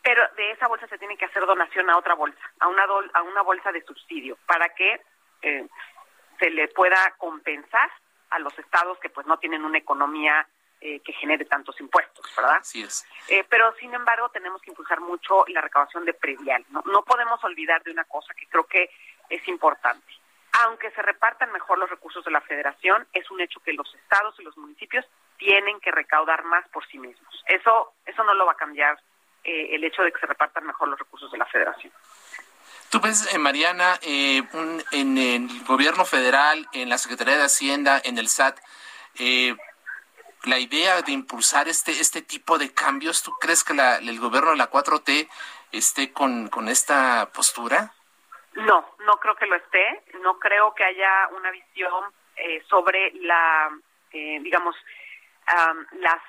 Pero 0.02 0.24
de 0.36 0.52
esa 0.52 0.68
bolsa 0.68 0.88
se 0.88 0.98
tiene 0.98 1.18
que 1.18 1.26
hacer 1.26 1.46
donación 1.46 1.90
a 1.90 1.98
otra 1.98 2.16
bolsa, 2.16 2.40
a 2.60 2.68
una, 2.68 2.84
a 3.14 3.22
una 3.22 3.42
bolsa 3.44 3.72
de 3.72 3.84
subsidio, 3.84 4.38
para 4.46 4.70
que 4.70 5.02
eh, 5.42 5.68
se 6.40 6.50
le 6.50 6.68
pueda 6.70 7.14
compensar 7.18 7.92
a 8.30 8.40
los 8.40 8.58
estados 8.58 8.98
que 9.00 9.10
pues 9.10 9.28
no 9.28 9.38
tienen 9.38 9.66
una 9.66 9.78
economía 9.78 10.48
eh, 10.82 11.02
que 11.02 11.14
genere 11.14 11.46
tantos 11.46 11.80
impuestos, 11.82 12.26
¿verdad? 12.38 12.58
Así 12.62 12.82
es. 12.82 13.06
Eh, 13.28 13.44
pero 13.50 13.74
sin 13.80 13.94
embargo 13.94 14.30
tenemos 14.30 14.62
que 14.62 14.72
impulsar 14.72 15.02
mucho 15.02 15.44
la 15.48 15.62
recaudación 15.62 16.06
de 16.06 16.14
predial. 16.14 16.66
¿no? 16.70 16.82
no 16.86 17.04
podemos 17.04 17.44
olvidar 17.44 17.84
de 17.84 17.92
una 17.92 18.06
cosa 18.06 18.34
que 18.34 18.48
creo 18.48 18.66
que 18.66 18.90
es 19.30 19.46
importante. 19.48 20.14
Aunque 20.64 20.90
se 20.92 21.02
repartan 21.02 21.52
mejor 21.52 21.78
los 21.78 21.90
recursos 21.90 22.24
de 22.24 22.32
la 22.32 22.42
federación, 22.42 23.06
es 23.14 23.30
un 23.30 23.42
hecho 23.42 23.60
que 23.60 23.74
los 23.74 23.94
estados 23.94 24.40
y 24.40 24.44
los 24.44 24.58
municipios 24.58 25.06
tienen 25.38 25.80
que 25.80 25.92
recaudar 25.92 26.44
más 26.44 26.68
por 26.70 26.88
sí 26.88 26.98
mismos. 26.98 27.44
Eso, 27.46 27.94
eso 28.06 28.24
no 28.24 28.34
lo 28.34 28.46
va 28.46 28.54
a 28.54 28.58
cambiar 28.58 28.98
eh, 29.44 29.76
el 29.76 29.84
hecho 29.84 30.02
de 30.02 30.12
que 30.12 30.20
se 30.20 30.26
repartan 30.26 30.66
mejor 30.66 30.88
los 30.88 31.00
recursos 31.00 31.32
de 31.32 31.38
la 31.38 31.46
federación. 31.46 31.94
Tú 32.90 33.00
ves, 33.00 33.38
Mariana, 33.38 34.00
en 34.02 35.18
el 35.18 35.64
gobierno 35.66 36.06
federal, 36.06 36.68
en 36.74 36.90
la 36.90 36.98
Secretaría 36.98 37.38
de 37.38 37.44
Hacienda, 37.44 38.02
en 38.04 38.18
el 38.18 38.28
SAT, 38.28 38.60
eh, 39.20 39.56
la 40.44 40.58
idea 40.58 41.02
de 41.02 41.12
impulsar 41.12 41.68
este, 41.68 41.92
este 41.92 42.22
tipo 42.22 42.58
de 42.58 42.74
cambios? 42.74 43.24
¿Tú 43.24 43.32
crees 43.40 43.64
que 43.64 43.74
la, 43.74 43.98
el 43.98 44.20
gobierno 44.20 44.52
de 44.52 44.58
la 44.58 44.70
4T 44.70 45.30
esté 45.72 46.12
con, 46.12 46.50
con 46.50 46.68
esta 46.70 47.30
postura? 47.34 47.94
No, 48.54 48.96
no 49.06 49.18
creo 49.20 49.36
que 49.36 49.46
lo 49.46 49.56
esté. 49.56 50.04
No 50.22 50.40
creo 50.40 50.74
que 50.74 50.84
haya 50.84 51.30
una 51.36 51.52
visión 51.52 52.06
eh, 52.36 52.64
sobre 52.70 53.12
la, 53.16 53.70
eh, 54.12 54.40
digamos, 54.42 54.76
las 55.94 56.22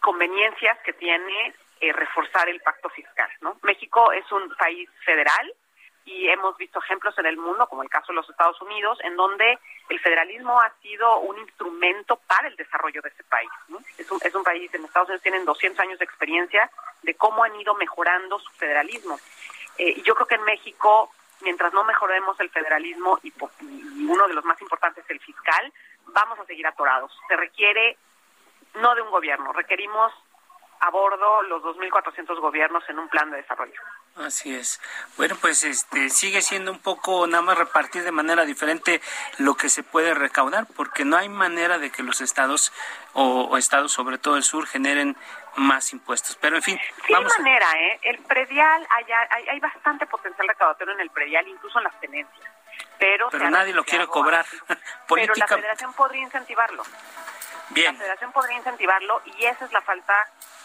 conveniencias 0.00 0.78
que 0.84 0.92
tiene 0.92 1.54
eh, 1.80 1.92
reforzar 1.92 2.48
el 2.48 2.60
pacto 2.60 2.88
fiscal. 2.90 3.28
¿no? 3.40 3.58
México 3.62 4.12
es 4.12 4.30
un 4.30 4.54
país 4.56 4.88
federal 5.04 5.52
y 6.04 6.28
hemos 6.28 6.56
visto 6.56 6.78
ejemplos 6.80 7.16
en 7.18 7.26
el 7.26 7.36
mundo, 7.36 7.66
como 7.66 7.82
el 7.82 7.88
caso 7.88 8.08
de 8.08 8.16
los 8.16 8.28
Estados 8.28 8.60
Unidos, 8.60 8.98
en 9.02 9.16
donde 9.16 9.58
el 9.88 10.00
federalismo 10.00 10.60
ha 10.60 10.70
sido 10.82 11.20
un 11.20 11.38
instrumento 11.38 12.16
para 12.26 12.48
el 12.48 12.56
desarrollo 12.56 13.00
de 13.02 13.08
ese 13.08 13.24
país. 13.24 13.50
Es, 13.96 14.10
un, 14.10 14.18
es 14.22 14.34
un 14.34 14.44
país, 14.44 14.72
en 14.74 14.84
Estados 14.84 15.08
Unidos 15.08 15.22
tienen 15.22 15.44
200 15.44 15.80
años 15.80 15.98
de 15.98 16.04
experiencia 16.04 16.70
de 17.02 17.14
cómo 17.14 17.44
han 17.44 17.58
ido 17.58 17.74
mejorando 17.74 18.38
su 18.38 18.50
federalismo. 18.52 19.18
Eh, 19.78 19.94
y 19.96 20.02
yo 20.02 20.14
creo 20.14 20.26
que 20.26 20.34
en 20.34 20.44
México, 20.44 21.10
mientras 21.40 21.72
no 21.72 21.84
mejoremos 21.84 22.38
el 22.40 22.50
federalismo 22.50 23.18
y, 23.22 23.32
y 23.60 24.04
uno 24.04 24.28
de 24.28 24.34
los 24.34 24.44
más 24.44 24.60
importantes, 24.60 25.04
el 25.08 25.20
fiscal, 25.20 25.72
vamos 26.06 26.38
a 26.38 26.44
seguir 26.44 26.66
atorados. 26.66 27.18
Se 27.28 27.36
requiere 27.36 27.96
no 28.74 28.94
de 28.94 29.02
un 29.02 29.10
gobierno, 29.10 29.52
requerimos 29.52 30.12
a 30.80 30.90
bordo 30.90 31.42
los 31.44 31.62
2.400 31.62 32.38
gobiernos 32.40 32.84
en 32.88 32.98
un 32.98 33.08
plan 33.08 33.30
de 33.30 33.38
desarrollo. 33.38 33.80
Así 34.16 34.54
es. 34.54 34.80
Bueno, 35.16 35.36
pues 35.40 35.64
este 35.64 36.08
sigue 36.08 36.40
siendo 36.40 36.70
un 36.70 36.78
poco 36.78 37.26
nada 37.26 37.42
más 37.42 37.58
repartir 37.58 38.04
de 38.04 38.12
manera 38.12 38.44
diferente 38.44 39.00
lo 39.38 39.56
que 39.56 39.68
se 39.68 39.82
puede 39.82 40.14
recaudar, 40.14 40.66
porque 40.76 41.04
no 41.04 41.16
hay 41.16 41.28
manera 41.28 41.78
de 41.78 41.90
que 41.90 42.04
los 42.04 42.20
estados 42.20 42.72
o, 43.12 43.56
estados, 43.58 43.92
sobre 43.92 44.18
todo 44.18 44.36
el 44.36 44.44
sur, 44.44 44.68
generen 44.68 45.16
más 45.56 45.92
impuestos. 45.92 46.36
Pero 46.40 46.56
en 46.56 46.62
fin, 46.62 46.80
sí 47.06 47.12
hay 47.12 47.24
manera, 47.24 47.66
¿eh? 47.80 48.00
El 48.02 48.18
predial, 48.18 48.86
hay, 48.90 49.04
hay, 49.30 49.48
hay, 49.48 49.60
bastante 49.60 50.06
potencial 50.06 50.46
recaudatorio 50.46 50.94
en 50.94 51.00
el 51.00 51.10
predial, 51.10 51.48
incluso 51.48 51.78
en 51.78 51.84
las 51.84 51.98
tenencias. 52.00 52.50
Pero, 52.98 53.28
pero 53.30 53.50
nadie 53.50 53.74
lo 53.74 53.84
quiere 53.84 54.06
cobrar. 54.06 54.46
Pero 55.08 55.34
la 55.34 55.46
Federación 55.46 55.92
podría 55.92 56.22
incentivarlo. 56.22 56.84
Bien. 57.70 57.92
La 57.94 57.98
Federación 57.98 58.32
podría 58.32 58.56
incentivarlo 58.58 59.22
y 59.38 59.44
esa 59.44 59.64
es 59.64 59.72
la 59.72 59.80
falta 59.82 60.14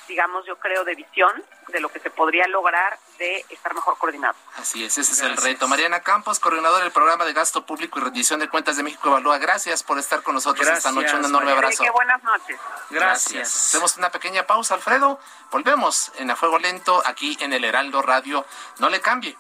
digamos, 0.10 0.46
yo 0.46 0.58
creo, 0.58 0.84
de 0.84 0.96
visión 0.96 1.32
de 1.70 1.80
lo 1.80 1.88
que 1.90 2.00
se 2.00 2.10
podría 2.10 2.48
lograr 2.48 3.00
de 3.18 3.46
estar 3.50 3.74
mejor 3.74 3.98
coordinado. 3.98 4.36
Así 4.58 4.84
es, 4.84 4.98
ese 4.98 5.14
es 5.14 5.22
el 5.22 5.38
reto. 5.38 5.68
Mariana 5.68 6.02
Campos, 6.02 6.40
coordinadora 6.40 6.84
del 6.84 6.92
programa 6.92 7.24
de 7.24 7.32
gasto 7.32 7.66
público 7.66 8.00
y 8.00 8.02
rendición 8.02 8.40
de 8.40 8.50
cuentas 8.50 8.76
de 8.76 8.84
México 8.84 9.08
Evalúa. 9.08 9.38
Gracias 9.38 9.84
por 9.84 10.00
estar 10.00 10.24
con 10.24 10.36
nosotros 10.36 10.68
esta 10.68 10.92
noche. 10.92 11.16
Un 11.16 11.26
enorme 11.26 11.52
abrazo. 11.52 11.84
Qué 11.84 11.92
buenas 11.92 12.22
noches. 12.24 12.60
Gracias. 12.90 13.56
Hacemos 13.56 13.96
una 13.98 14.10
pequeña 14.10 14.46
pausa, 14.46 14.74
Alfredo. 14.74 15.20
Volvemos 15.52 16.12
en 16.16 16.32
A 16.32 16.36
Fuego 16.36 16.60
Lento 16.60 17.02
aquí 17.06 17.38
en 17.40 17.54
el 17.54 17.64
Heraldo 17.64 18.02
Radio. 18.02 18.46
No 18.80 18.90
le 18.90 19.00
cambie. 19.00 19.38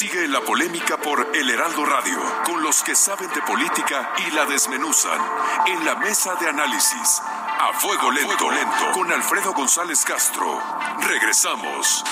Sigue 0.00 0.26
la 0.28 0.40
polémica 0.40 0.96
por 0.96 1.30
El 1.36 1.50
Heraldo 1.50 1.84
Radio, 1.84 2.18
con 2.46 2.62
los 2.62 2.82
que 2.82 2.96
saben 2.96 3.30
de 3.34 3.42
política 3.42 4.14
y 4.26 4.30
la 4.30 4.46
desmenuzan, 4.46 5.20
en 5.66 5.84
la 5.84 5.94
mesa 5.96 6.34
de 6.36 6.48
análisis. 6.48 7.20
A 7.20 7.78
fuego 7.78 8.10
lento, 8.10 8.50
lento, 8.50 8.92
con 8.94 9.12
Alfredo 9.12 9.52
González 9.52 10.02
Castro. 10.06 10.58
Regresamos. 11.06 12.02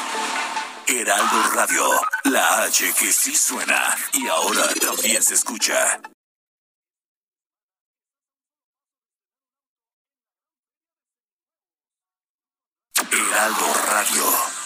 Heraldo 0.86 1.50
Radio, 1.54 1.88
la 2.24 2.64
H 2.64 2.92
que 2.92 3.10
sí 3.10 3.34
suena 3.34 3.96
y 4.12 4.28
ahora 4.28 4.68
también 4.82 5.22
se 5.22 5.32
escucha. 5.32 5.98
Heraldo 13.10 13.66
Radio. 13.90 14.57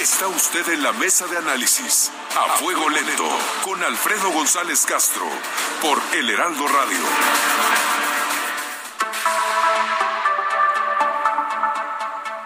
Está 0.00 0.28
usted 0.28 0.68
en 0.74 0.82
la 0.82 0.92
mesa 0.92 1.26
de 1.26 1.38
análisis 1.38 2.12
a 2.36 2.56
fuego 2.58 2.88
lento 2.90 3.28
con 3.64 3.82
Alfredo 3.82 4.30
González 4.30 4.84
Castro 4.84 5.24
por 5.80 5.98
El 6.14 6.28
Heraldo 6.28 6.66
Radio. 6.68 6.98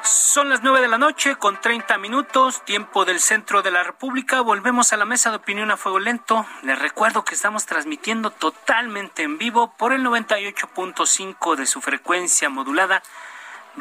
Son 0.05 0.49
las 0.49 0.63
nueve 0.63 0.81
de 0.81 0.87
la 0.87 0.97
noche 0.97 1.35
con 1.35 1.61
30 1.61 1.99
minutos, 1.99 2.65
tiempo 2.65 3.05
del 3.05 3.19
centro 3.19 3.63
de 3.63 3.73
la 3.73 3.83
República. 3.83 4.43
Volvemos 4.43 4.93
a 4.93 4.97
la 4.97 5.05
mesa 5.05 5.31
de 5.31 5.37
opinión 5.37 5.73
a 5.73 5.77
fuego 5.77 5.99
lento. 5.99 6.47
Les 6.63 6.79
recuerdo 6.79 7.25
que 7.25 7.35
estamos 7.35 7.67
transmitiendo 7.67 8.31
totalmente 8.31 9.25
en 9.25 9.39
vivo 9.39 9.75
por 9.77 9.93
el 9.93 10.05
98.5 10.05 11.57
de 11.57 11.67
su 11.67 11.81
frecuencia 11.81 12.49
modulada 12.49 13.03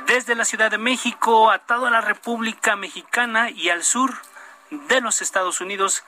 desde 0.08 0.36
la 0.36 0.46
Ciudad 0.46 0.72
de 0.72 0.78
México 0.78 1.52
a 1.52 1.60
toda 1.60 1.90
la 1.90 2.02
República 2.02 2.76
Mexicana 2.76 3.50
y 3.50 3.70
al 3.70 3.84
sur 3.84 4.14
de 4.70 5.02
los 5.02 5.22
Estados 5.22 5.62
Unidos. 5.62 6.04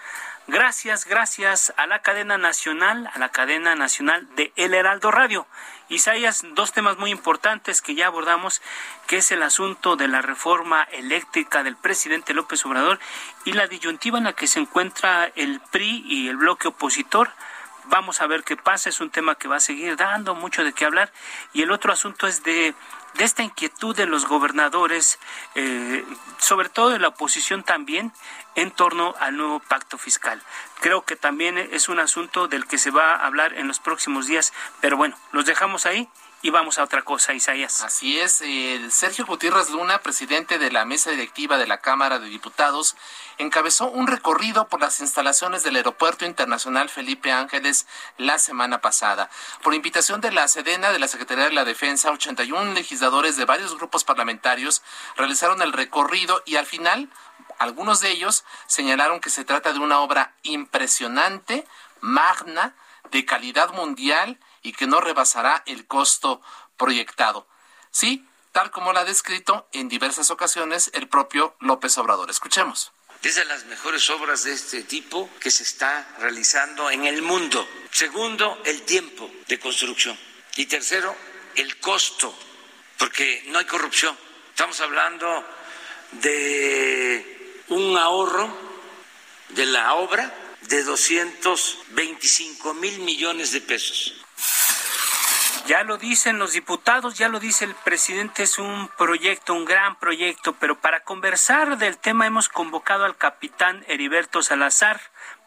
Gracias, 0.47 1.05
gracias 1.05 1.73
a 1.77 1.87
la 1.87 2.01
cadena 2.01 2.37
nacional, 2.37 3.09
a 3.13 3.19
la 3.19 3.29
cadena 3.29 3.75
nacional 3.75 4.27
de 4.35 4.51
El 4.55 4.73
Heraldo 4.73 5.11
Radio. 5.11 5.47
Isaías, 5.89 6.43
dos 6.53 6.71
temas 6.71 6.97
muy 6.97 7.11
importantes 7.11 7.81
que 7.81 7.95
ya 7.95 8.07
abordamos, 8.07 8.61
que 9.07 9.17
es 9.17 9.31
el 9.31 9.43
asunto 9.43 9.95
de 9.95 10.07
la 10.07 10.21
reforma 10.21 10.83
eléctrica 10.91 11.63
del 11.63 11.75
presidente 11.75 12.33
López 12.33 12.65
Obrador 12.65 12.99
y 13.45 13.53
la 13.53 13.67
disyuntiva 13.67 14.17
en 14.17 14.25
la 14.25 14.33
que 14.33 14.47
se 14.47 14.59
encuentra 14.59 15.31
el 15.35 15.61
PRI 15.71 16.03
y 16.05 16.27
el 16.27 16.37
bloque 16.37 16.69
opositor. 16.69 17.31
Vamos 17.91 18.21
a 18.21 18.27
ver 18.27 18.43
qué 18.43 18.57
pasa, 18.57 18.89
es 18.89 19.01
un 19.01 19.11
tema 19.11 19.35
que 19.35 19.47
va 19.47 19.57
a 19.57 19.59
seguir 19.59 19.95
dando 19.97 20.33
mucho 20.33 20.63
de 20.63 20.73
qué 20.73 20.85
hablar. 20.85 21.11
Y 21.53 21.61
el 21.61 21.71
otro 21.71 21.93
asunto 21.93 22.25
es 22.25 22.41
de 22.43 22.73
de 23.15 23.23
esta 23.23 23.43
inquietud 23.43 23.95
de 23.95 24.05
los 24.05 24.25
gobernadores, 24.25 25.19
eh, 25.55 26.05
sobre 26.37 26.69
todo 26.69 26.89
de 26.89 26.99
la 26.99 27.09
oposición 27.09 27.63
también, 27.63 28.13
en 28.55 28.71
torno 28.71 29.15
al 29.19 29.37
nuevo 29.37 29.59
pacto 29.59 29.97
fiscal. 29.97 30.41
Creo 30.79 31.03
que 31.03 31.15
también 31.15 31.57
es 31.57 31.89
un 31.89 31.99
asunto 31.99 32.47
del 32.47 32.65
que 32.65 32.77
se 32.77 32.91
va 32.91 33.15
a 33.15 33.25
hablar 33.25 33.53
en 33.53 33.67
los 33.67 33.79
próximos 33.79 34.27
días, 34.27 34.53
pero 34.79 34.97
bueno, 34.97 35.17
los 35.31 35.45
dejamos 35.45 35.85
ahí 35.85 36.07
y 36.41 36.49
vamos 36.49 36.79
a 36.79 36.83
otra 36.83 37.03
cosa, 37.03 37.33
Isaías. 37.33 37.83
Así 37.83 38.19
es, 38.19 38.41
el 38.41 38.91
Sergio 38.91 39.25
Gutiérrez 39.25 39.69
Luna, 39.69 39.99
presidente 39.99 40.57
de 40.57 40.71
la 40.71 40.85
mesa 40.85 41.11
directiva 41.11 41.57
de 41.57 41.67
la 41.67 41.79
Cámara 41.79 42.19
de 42.19 42.27
Diputados, 42.27 42.95
encabezó 43.41 43.89
un 43.89 44.07
recorrido 44.07 44.67
por 44.67 44.81
las 44.81 44.99
instalaciones 44.99 45.63
del 45.63 45.75
Aeropuerto 45.75 46.25
Internacional 46.25 46.89
Felipe 46.89 47.31
Ángeles 47.31 47.87
la 48.17 48.39
semana 48.39 48.81
pasada. 48.81 49.29
Por 49.63 49.73
invitación 49.73 50.21
de 50.21 50.31
la 50.31 50.47
Sedena 50.47 50.91
de 50.91 50.99
la 50.99 51.07
Secretaría 51.07 51.45
de 51.45 51.53
la 51.53 51.65
Defensa, 51.65 52.11
81 52.11 52.73
legisladores 52.73 53.37
de 53.37 53.45
varios 53.45 53.75
grupos 53.75 54.03
parlamentarios 54.03 54.81
realizaron 55.17 55.61
el 55.61 55.73
recorrido 55.73 56.43
y 56.45 56.55
al 56.55 56.65
final 56.65 57.09
algunos 57.59 57.99
de 57.99 58.11
ellos 58.11 58.43
señalaron 58.67 59.19
que 59.19 59.29
se 59.29 59.45
trata 59.45 59.73
de 59.73 59.79
una 59.79 59.99
obra 59.99 60.33
impresionante, 60.43 61.67
magna, 61.99 62.75
de 63.11 63.25
calidad 63.25 63.73
mundial 63.73 64.39
y 64.61 64.73
que 64.73 64.87
no 64.87 65.01
rebasará 65.01 65.63
el 65.65 65.85
costo 65.85 66.41
proyectado. 66.77 67.47
Sí, 67.91 68.27
tal 68.51 68.71
como 68.71 68.93
lo 68.93 68.99
ha 68.99 69.05
descrito 69.05 69.67
en 69.73 69.89
diversas 69.89 70.31
ocasiones 70.31 70.91
el 70.93 71.07
propio 71.07 71.55
López 71.59 71.97
Obrador. 71.97 72.29
Escuchemos. 72.29 72.91
Es 73.21 73.35
de 73.35 73.45
las 73.45 73.65
mejores 73.65 74.09
obras 74.09 74.43
de 74.43 74.53
este 74.53 74.83
tipo 74.83 75.29
que 75.39 75.51
se 75.51 75.63
está 75.63 76.15
realizando 76.19 76.89
en 76.89 77.05
el 77.05 77.21
mundo. 77.21 77.67
Segundo, 77.91 78.61
el 78.65 78.81
tiempo 78.81 79.31
de 79.47 79.59
construcción. 79.59 80.17
Y 80.55 80.65
tercero, 80.65 81.15
el 81.55 81.77
costo, 81.77 82.35
porque 82.97 83.43
no 83.47 83.59
hay 83.59 83.65
corrupción. 83.65 84.17
Estamos 84.49 84.81
hablando 84.81 85.45
de 86.13 87.61
un 87.69 87.95
ahorro 87.95 88.71
de 89.49 89.65
la 89.65 89.93
obra 89.95 90.33
de 90.61 90.83
225 90.83 92.73
mil 92.73 92.99
millones 92.99 93.51
de 93.51 93.61
pesos. 93.61 94.20
Ya 95.67 95.83
lo 95.83 95.97
dicen 95.97 96.39
los 96.39 96.53
diputados, 96.53 97.17
ya 97.17 97.29
lo 97.29 97.39
dice 97.39 97.65
el 97.65 97.75
presidente, 97.75 98.43
es 98.43 98.57
un 98.57 98.89
proyecto, 98.97 99.53
un 99.53 99.65
gran 99.65 99.95
proyecto, 99.95 100.53
pero 100.59 100.75
para 100.75 101.03
conversar 101.03 101.77
del 101.77 101.97
tema 101.97 102.25
hemos 102.25 102.49
convocado 102.49 103.05
al 103.05 103.15
capitán 103.15 103.83
Heriberto 103.87 104.41
Salazar, 104.41 104.99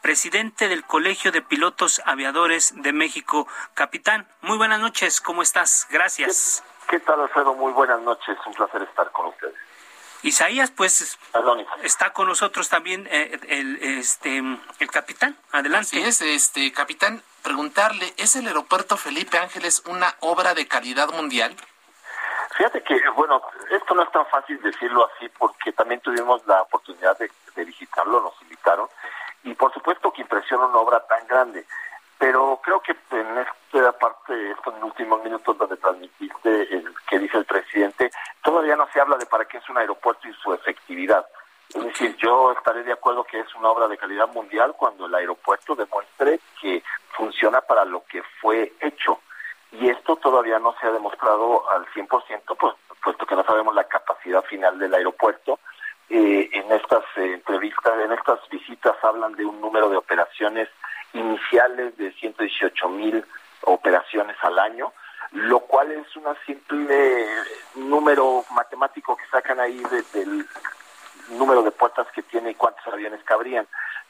presidente 0.02 0.68
del 0.68 0.84
Colegio 0.84 1.32
de 1.32 1.42
Pilotos 1.42 2.00
Aviadores 2.04 2.74
de 2.76 2.92
México. 2.92 3.48
Capitán, 3.74 4.26
muy 4.40 4.56
buenas 4.56 4.80
noches, 4.80 5.20
¿cómo 5.20 5.42
estás? 5.42 5.86
Gracias. 5.90 6.62
¿Qué, 6.88 7.00
tal, 7.00 7.20
Alfredo? 7.20 7.54
Muy 7.54 7.72
buenas 7.72 8.00
noches, 8.00 8.36
un 8.46 8.54
placer 8.54 8.82
estar 8.82 9.10
con 9.10 9.26
ustedes. 9.26 9.54
Isaías, 10.22 10.70
pues 10.70 11.18
está 11.82 12.12
con 12.14 12.28
nosotros 12.28 12.68
también 12.68 13.06
eh, 13.10 13.38
el, 13.48 13.76
este, 13.82 14.38
el 14.78 14.90
capitán. 14.90 15.36
Adelante. 15.52 15.98
Así 15.98 16.00
es, 16.00 16.20
este 16.22 16.72
capitán, 16.72 17.22
preguntarle, 17.44 18.14
¿es 18.16 18.34
el 18.34 18.48
aeropuerto 18.48 18.96
Felipe 18.96 19.38
Ángeles 19.38 19.84
una 19.86 20.16
obra 20.20 20.54
de 20.54 20.66
calidad 20.66 21.10
mundial? 21.10 21.54
Fíjate 22.56 22.82
que, 22.82 22.98
bueno, 23.10 23.42
esto 23.70 23.94
no 23.94 24.02
es 24.02 24.10
tan 24.10 24.26
fácil 24.26 24.60
decirlo 24.62 25.08
así 25.14 25.28
porque 25.38 25.72
también 25.72 26.00
tuvimos 26.00 26.44
la 26.46 26.62
oportunidad 26.62 27.16
de, 27.18 27.30
visitarlo, 27.64 28.20
nos 28.20 28.40
invitaron, 28.42 28.88
y 29.44 29.54
por 29.54 29.72
supuesto 29.72 30.12
que 30.12 30.22
impresiona 30.22 30.66
una 30.66 30.78
obra 30.78 31.06
tan 31.06 31.26
grande. 31.26 31.64
Pero 32.18 32.60
creo 32.62 32.80
que 32.80 32.96
en 33.10 33.38
esta 33.38 33.92
parte, 33.92 34.50
estos 34.50 34.74
últimos 34.82 35.22
minutos 35.22 35.58
donde 35.58 35.76
transmitiste 35.76 36.74
el 36.74 36.94
que 37.08 37.18
dice 37.18 37.38
el 37.38 37.44
presidente, 37.44 38.10
todavía 38.42 38.76
no 38.76 38.88
se 38.92 39.00
habla 39.00 39.16
de 39.16 39.26
para 39.26 39.44
qué 39.44 39.58
es 39.58 39.68
un 39.68 39.78
aeropuerto 39.78 40.26
y 40.28 40.32
su 40.34 40.54
efectividad. 40.54 41.26
Es 41.74 41.84
decir, 41.84 42.16
yo 42.16 42.52
estaré 42.52 42.84
de 42.84 42.92
acuerdo 42.92 43.24
que 43.24 43.40
es 43.40 43.54
una 43.56 43.70
obra 43.70 43.88
de 43.88 43.98
calidad 43.98 44.28
mundial 44.28 44.74
cuando 44.76 45.06
el 45.06 45.14
aeropuerto 45.14 45.74
demuestre 45.74 46.38
que 46.60 46.82
funciona 47.16 47.60
para 47.60 47.84
lo 47.84 48.04
que 48.04 48.22
fue 48.40 48.72
hecho. 48.80 49.20
Y 49.72 49.88
esto 49.88 50.14
todavía 50.16 50.60
no 50.60 50.74
se 50.80 50.86
ha 50.86 50.92
demostrado 50.92 51.68
al 51.70 51.84
100%, 51.86 52.56
pues, 52.56 52.74
puesto 53.02 53.26
que 53.26 53.34
no 53.34 53.44
sabemos 53.44 53.74
la 53.74 53.84
capacidad 53.84 54.44
final 54.44 54.78
del 54.78 54.94
aeropuerto. 54.94 55.58
Eh, 56.08 56.48
en 56.52 56.70
estas 56.70 57.02
eh, 57.16 57.32
entrevistas, 57.34 57.94
en 57.98 58.12
estas 58.12 58.38
visitas 58.50 58.94
hablan 59.02 59.34
de 59.34 59.44
un 59.44 59.60
número 59.60 59.88
de 59.88 59.96
operaciones 59.96 60.68
iniciales 61.12 61.96
de 61.96 62.12
118 62.12 62.88
mil 62.90 63.24
operaciones 63.62 64.36
al 64.42 64.58
año, 64.60 64.92
lo 65.32 65.60
cual 65.60 65.90
es 65.90 66.14
un 66.16 66.24
simple 66.46 67.26
número 67.74 68.44
matemático 68.50 69.16
que 69.16 69.26
sacan 69.26 69.58
ahí 69.58 69.82
del 70.12 70.46
número 71.30 71.62
de 71.62 71.70
puertas 71.70 72.06
que 72.08 72.22
tiene 72.22 72.34
tiene 72.34 72.50
y 72.50 72.54
cuántos 72.54 72.86
aviones 72.92 73.22
cabrían. 73.24 73.66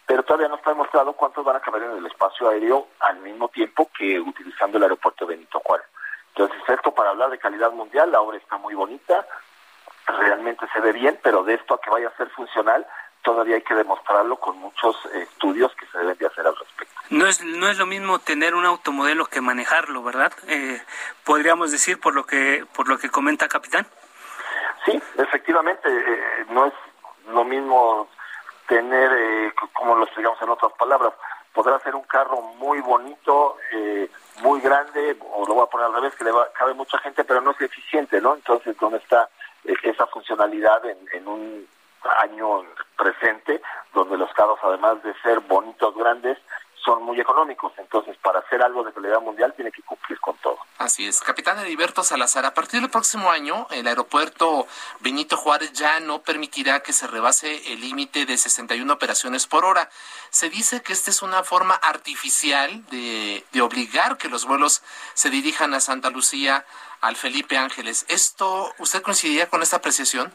Pero 0.06 0.22
todavía 0.22 0.48
no 0.48 0.56
está 0.56 0.70
demostrado 0.70 1.12
cuántos 1.12 1.44
van 1.44 1.56
a 1.56 1.60
caber 1.60 1.82
en 1.82 1.98
el 1.98 2.06
espacio 2.34 2.48
aéreo 2.48 2.88
al 3.00 3.18
mismo 3.20 3.48
tiempo 3.48 3.90
que 3.96 4.18
utilizando 4.18 4.78
el 4.78 4.84
aeropuerto 4.84 5.26
Benito 5.26 5.60
Juárez. 5.60 5.86
Entonces, 6.34 6.58
esto 6.68 6.92
para 6.92 7.10
hablar 7.10 7.30
de 7.30 7.38
calidad 7.38 7.70
mundial, 7.70 8.10
la 8.10 8.20
obra 8.20 8.38
está 8.38 8.58
muy 8.58 8.74
bonita, 8.74 9.26
realmente 10.06 10.66
se 10.72 10.80
ve 10.80 10.92
bien, 10.92 11.18
pero 11.22 11.44
de 11.44 11.54
esto 11.54 11.74
a 11.74 11.80
que 11.80 11.90
vaya 11.90 12.08
a 12.08 12.16
ser 12.16 12.28
funcional, 12.30 12.84
todavía 13.22 13.54
hay 13.54 13.62
que 13.62 13.74
demostrarlo 13.74 14.36
con 14.36 14.58
muchos 14.58 14.96
estudios 15.14 15.72
que 15.76 15.86
se 15.86 15.98
deben 15.98 16.18
de 16.18 16.26
hacer 16.26 16.46
al 16.46 16.56
respecto. 16.56 16.94
No 17.10 17.26
es, 17.26 17.42
no 17.42 17.68
es 17.68 17.78
lo 17.78 17.86
mismo 17.86 18.18
tener 18.18 18.54
un 18.54 18.66
automodelo 18.66 19.26
que 19.26 19.40
manejarlo, 19.40 20.02
¿verdad? 20.02 20.32
Eh, 20.48 20.82
podríamos 21.24 21.70
decir 21.70 22.00
por 22.00 22.14
lo 22.14 22.26
que 22.26 22.66
por 22.74 22.88
lo 22.88 22.98
que 22.98 23.10
comenta 23.10 23.46
capitán. 23.48 23.86
Sí, 24.84 25.00
efectivamente, 25.16 25.88
eh, 25.88 26.46
no 26.50 26.66
es 26.66 26.74
lo 27.28 27.44
mismo 27.44 28.08
tener, 28.66 29.12
eh, 29.12 29.52
como 29.72 29.94
lo 29.94 30.06
digamos 30.16 30.40
en 30.42 30.48
otras 30.50 30.72
palabras, 30.72 31.14
podrá 31.54 31.78
ser 31.80 31.94
un 31.94 32.02
carro 32.02 32.42
muy 32.58 32.80
bonito, 32.80 33.56
eh, 33.72 34.10
muy 34.42 34.60
grande, 34.60 35.16
o 35.32 35.46
lo 35.46 35.54
voy 35.54 35.62
a 35.62 35.70
poner 35.70 35.86
al 35.86 35.94
revés, 35.94 36.14
que 36.16 36.24
le 36.24 36.32
va, 36.32 36.52
cabe 36.52 36.74
mucha 36.74 36.98
gente, 36.98 37.24
pero 37.24 37.40
no 37.40 37.52
es 37.52 37.60
eficiente, 37.60 38.20
¿no? 38.20 38.34
Entonces, 38.34 38.76
¿dónde 38.78 38.98
está 38.98 39.30
esa 39.64 40.06
funcionalidad 40.08 40.84
en, 40.84 40.98
en 41.12 41.28
un 41.28 41.66
año 42.22 42.64
presente, 42.96 43.62
donde 43.94 44.18
los 44.18 44.32
carros, 44.34 44.58
además 44.62 45.02
de 45.02 45.14
ser 45.22 45.40
bonitos, 45.40 45.94
grandes, 45.96 46.38
son 46.84 47.02
muy 47.02 47.20
económicos. 47.20 47.72
Entonces, 47.78 48.16
para 48.18 48.40
hacer 48.40 48.62
algo 48.62 48.84
de 48.84 48.92
calidad 48.92 49.20
mundial, 49.20 49.52
tiene 49.54 49.72
que 49.72 49.82
cumplir 49.82 50.20
con 50.20 50.36
todo. 50.38 50.58
Así 50.78 51.06
es. 51.06 51.20
Capitán 51.20 51.58
Heriberto 51.58 52.02
Salazar, 52.02 52.44
a 52.44 52.54
partir 52.54 52.80
del 52.80 52.90
próximo 52.90 53.30
año, 53.30 53.66
el 53.70 53.86
aeropuerto 53.86 54.66
Benito 55.00 55.36
Juárez 55.36 55.72
ya 55.72 56.00
no 56.00 56.22
permitirá 56.22 56.80
que 56.80 56.92
se 56.92 57.06
rebase 57.06 57.72
el 57.72 57.80
límite 57.80 58.26
de 58.26 58.36
61 58.36 58.92
operaciones 58.92 59.46
por 59.46 59.64
hora. 59.64 59.88
Se 60.30 60.50
dice 60.50 60.82
que 60.82 60.92
esta 60.92 61.10
es 61.10 61.22
una 61.22 61.42
forma 61.42 61.74
artificial 61.74 62.84
de, 62.86 63.44
de 63.52 63.62
obligar 63.62 64.18
que 64.18 64.28
los 64.28 64.44
vuelos 64.46 64.82
se 65.14 65.30
dirijan 65.30 65.74
a 65.74 65.80
Santa 65.80 66.10
Lucía, 66.10 66.64
al 67.00 67.16
Felipe 67.16 67.56
Ángeles. 67.56 68.04
¿Esto, 68.08 68.72
usted 68.78 69.02
coincidiría 69.02 69.48
con 69.48 69.62
esta 69.62 69.76
apreciación? 69.76 70.32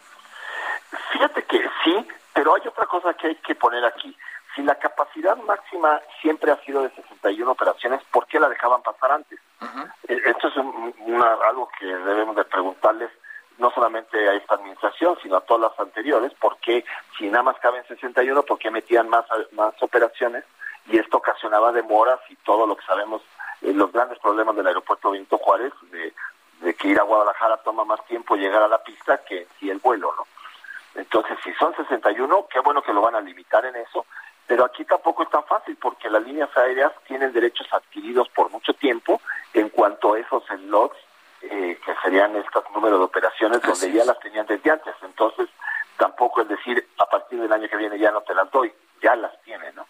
Fíjate 1.12 1.44
que 1.44 1.70
sí, 1.84 2.08
pero 2.34 2.56
hay 2.56 2.68
otra 2.68 2.86
cosa 2.86 3.14
que 3.14 3.28
hay 3.28 3.36
que 3.36 3.56
poner 3.56 3.84
aquí. 3.86 4.16
Si 4.60 4.66
la 4.66 4.76
capacidad 4.76 5.38
máxima 5.38 6.02
siempre 6.22 6.52
ha 6.52 6.58
sido 6.66 6.82
de 6.82 6.90
61 6.90 7.50
operaciones, 7.50 8.02
¿por 8.12 8.28
qué 8.28 8.42
la 8.42 8.50
dejaban 8.50 8.82
pasar 8.82 9.14
antes? 9.14 9.40
E, 10.06 10.22
esto 10.26 10.50
es 10.50 10.58
algo 10.58 11.70
que 11.80 11.86
debemos 11.86 12.36
de 12.36 12.44
preguntarles 12.44 13.10
no 13.58 13.72
solamente 13.72 14.18
a 14.28 14.34
esta 14.34 14.56
administración, 14.56 15.18
sino 15.24 15.38
a 15.38 15.46
todas 15.46 15.72
las 15.72 15.80
anteriores, 15.80 16.34
porque 16.42 16.84
si 17.18 17.30
nada 17.30 17.44
más 17.44 17.60
caben 17.60 17.88
61, 17.88 18.44
¿por 18.44 18.60
qué 18.60 18.70
metían 18.70 19.08
más, 19.08 19.24
más 19.54 19.82
operaciones? 19.82 20.44
Y 20.88 20.98
esto 20.98 21.20
ocasionaba 21.20 21.72
demoras 21.72 22.20
y 22.28 22.36
todo 22.36 22.68
lo 22.68 22.76
que 22.76 22.86
sabemos, 22.86 23.22
eh, 23.62 23.72
los 23.72 23.94
grandes 23.94 24.20
problemas 24.20 24.58
del 24.58 24.68
aeropuerto 24.68 25.12
Benito 25.12 25.38
Juárez, 25.38 25.72
de, 25.84 26.14
de 26.60 26.74
que 26.74 26.90
ir 26.90 27.00
a 27.00 27.04
Guadalajara 27.04 27.64
toma 27.64 27.86
más 27.86 28.06
tiempo 28.08 28.36
llegar 28.36 28.62
a 28.64 28.68
la 28.68 28.84
pista 28.84 29.24
que 29.24 29.48
si 29.58 29.70
el 29.70 29.80
vuelo, 29.80 30.14
¿no? 30.18 30.28
Entonces, 30.96 31.38
si 31.46 31.54
son 31.54 31.74
61, 31.78 32.48
qué 32.52 32.60
bueno 32.60 32.82
que 32.82 32.92
lo 32.92 33.02
van 33.02 33.16
a 33.16 33.22
limitar 33.22 33.66
en 33.66 33.78
eso, 33.78 34.06
pero 34.50 34.66
aquí 34.66 34.84
tampoco 34.84 35.22
es 35.22 35.30
tan 35.30 35.44
fácil 35.44 35.78
porque 35.80 36.10
las 36.10 36.24
líneas 36.24 36.50
aéreas 36.58 36.92
tienen 37.06 37.32
derechos 37.32 37.68
adquiridos 37.72 38.28
por 38.30 38.50
mucho 38.50 38.74
tiempo 38.74 39.22
en 39.54 39.70
cuanto 39.70 40.16
a 40.16 40.20
esos 40.20 40.44
slots, 40.48 40.98
eh, 41.44 41.80
que 41.86 41.94
serían 42.02 42.36
estos 42.36 42.64
números 42.74 42.98
de 42.98 43.06
operaciones 43.06 43.62
donde 43.62 43.92
ya 43.92 44.04
las 44.06 44.20
tenían 44.20 44.48
desde 44.48 44.72
antes. 44.72 44.96
Entonces, 45.04 45.50
tampoco 45.98 46.42
es 46.42 46.48
decir, 46.48 46.84
a 46.98 47.06
partir 47.06 47.40
del 47.40 47.54
año 47.54 47.70
que 47.70 47.78
viene 47.78 48.00
ya 48.00 48.10
no 48.10 48.22
te 48.22 48.34
las 48.34 48.50
doy, 48.50 48.74
ya 49.04 49.16
las 49.16 49.40
tienen, 49.44 49.76
¿no? 49.76 49.86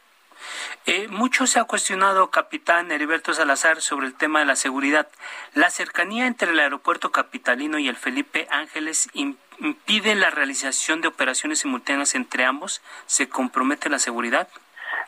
Eh, 0.85 1.07
mucho 1.07 1.47
se 1.47 1.61
ha 1.61 1.63
cuestionado, 1.63 2.29
capitán 2.29 2.91
Heriberto 2.91 3.33
Salazar, 3.33 3.79
sobre 3.79 4.07
el 4.07 4.15
tema 4.15 4.39
de 4.39 4.45
la 4.45 4.57
seguridad. 4.57 5.07
¿La 5.53 5.69
cercanía 5.69 6.27
entre 6.27 6.51
el 6.51 6.59
aeropuerto 6.59 7.13
capitalino 7.13 7.79
y 7.79 7.87
el 7.87 7.95
Felipe 7.95 8.45
Ángeles 8.51 9.07
impide 9.59 10.15
la 10.15 10.29
realización 10.29 11.01
de 11.01 11.07
operaciones 11.07 11.59
simultáneas 11.59 12.15
entre 12.15 12.45
ambos? 12.45 12.81
¿Se 13.05 13.29
compromete 13.29 13.89
la 13.89 13.99
seguridad? 13.99 14.47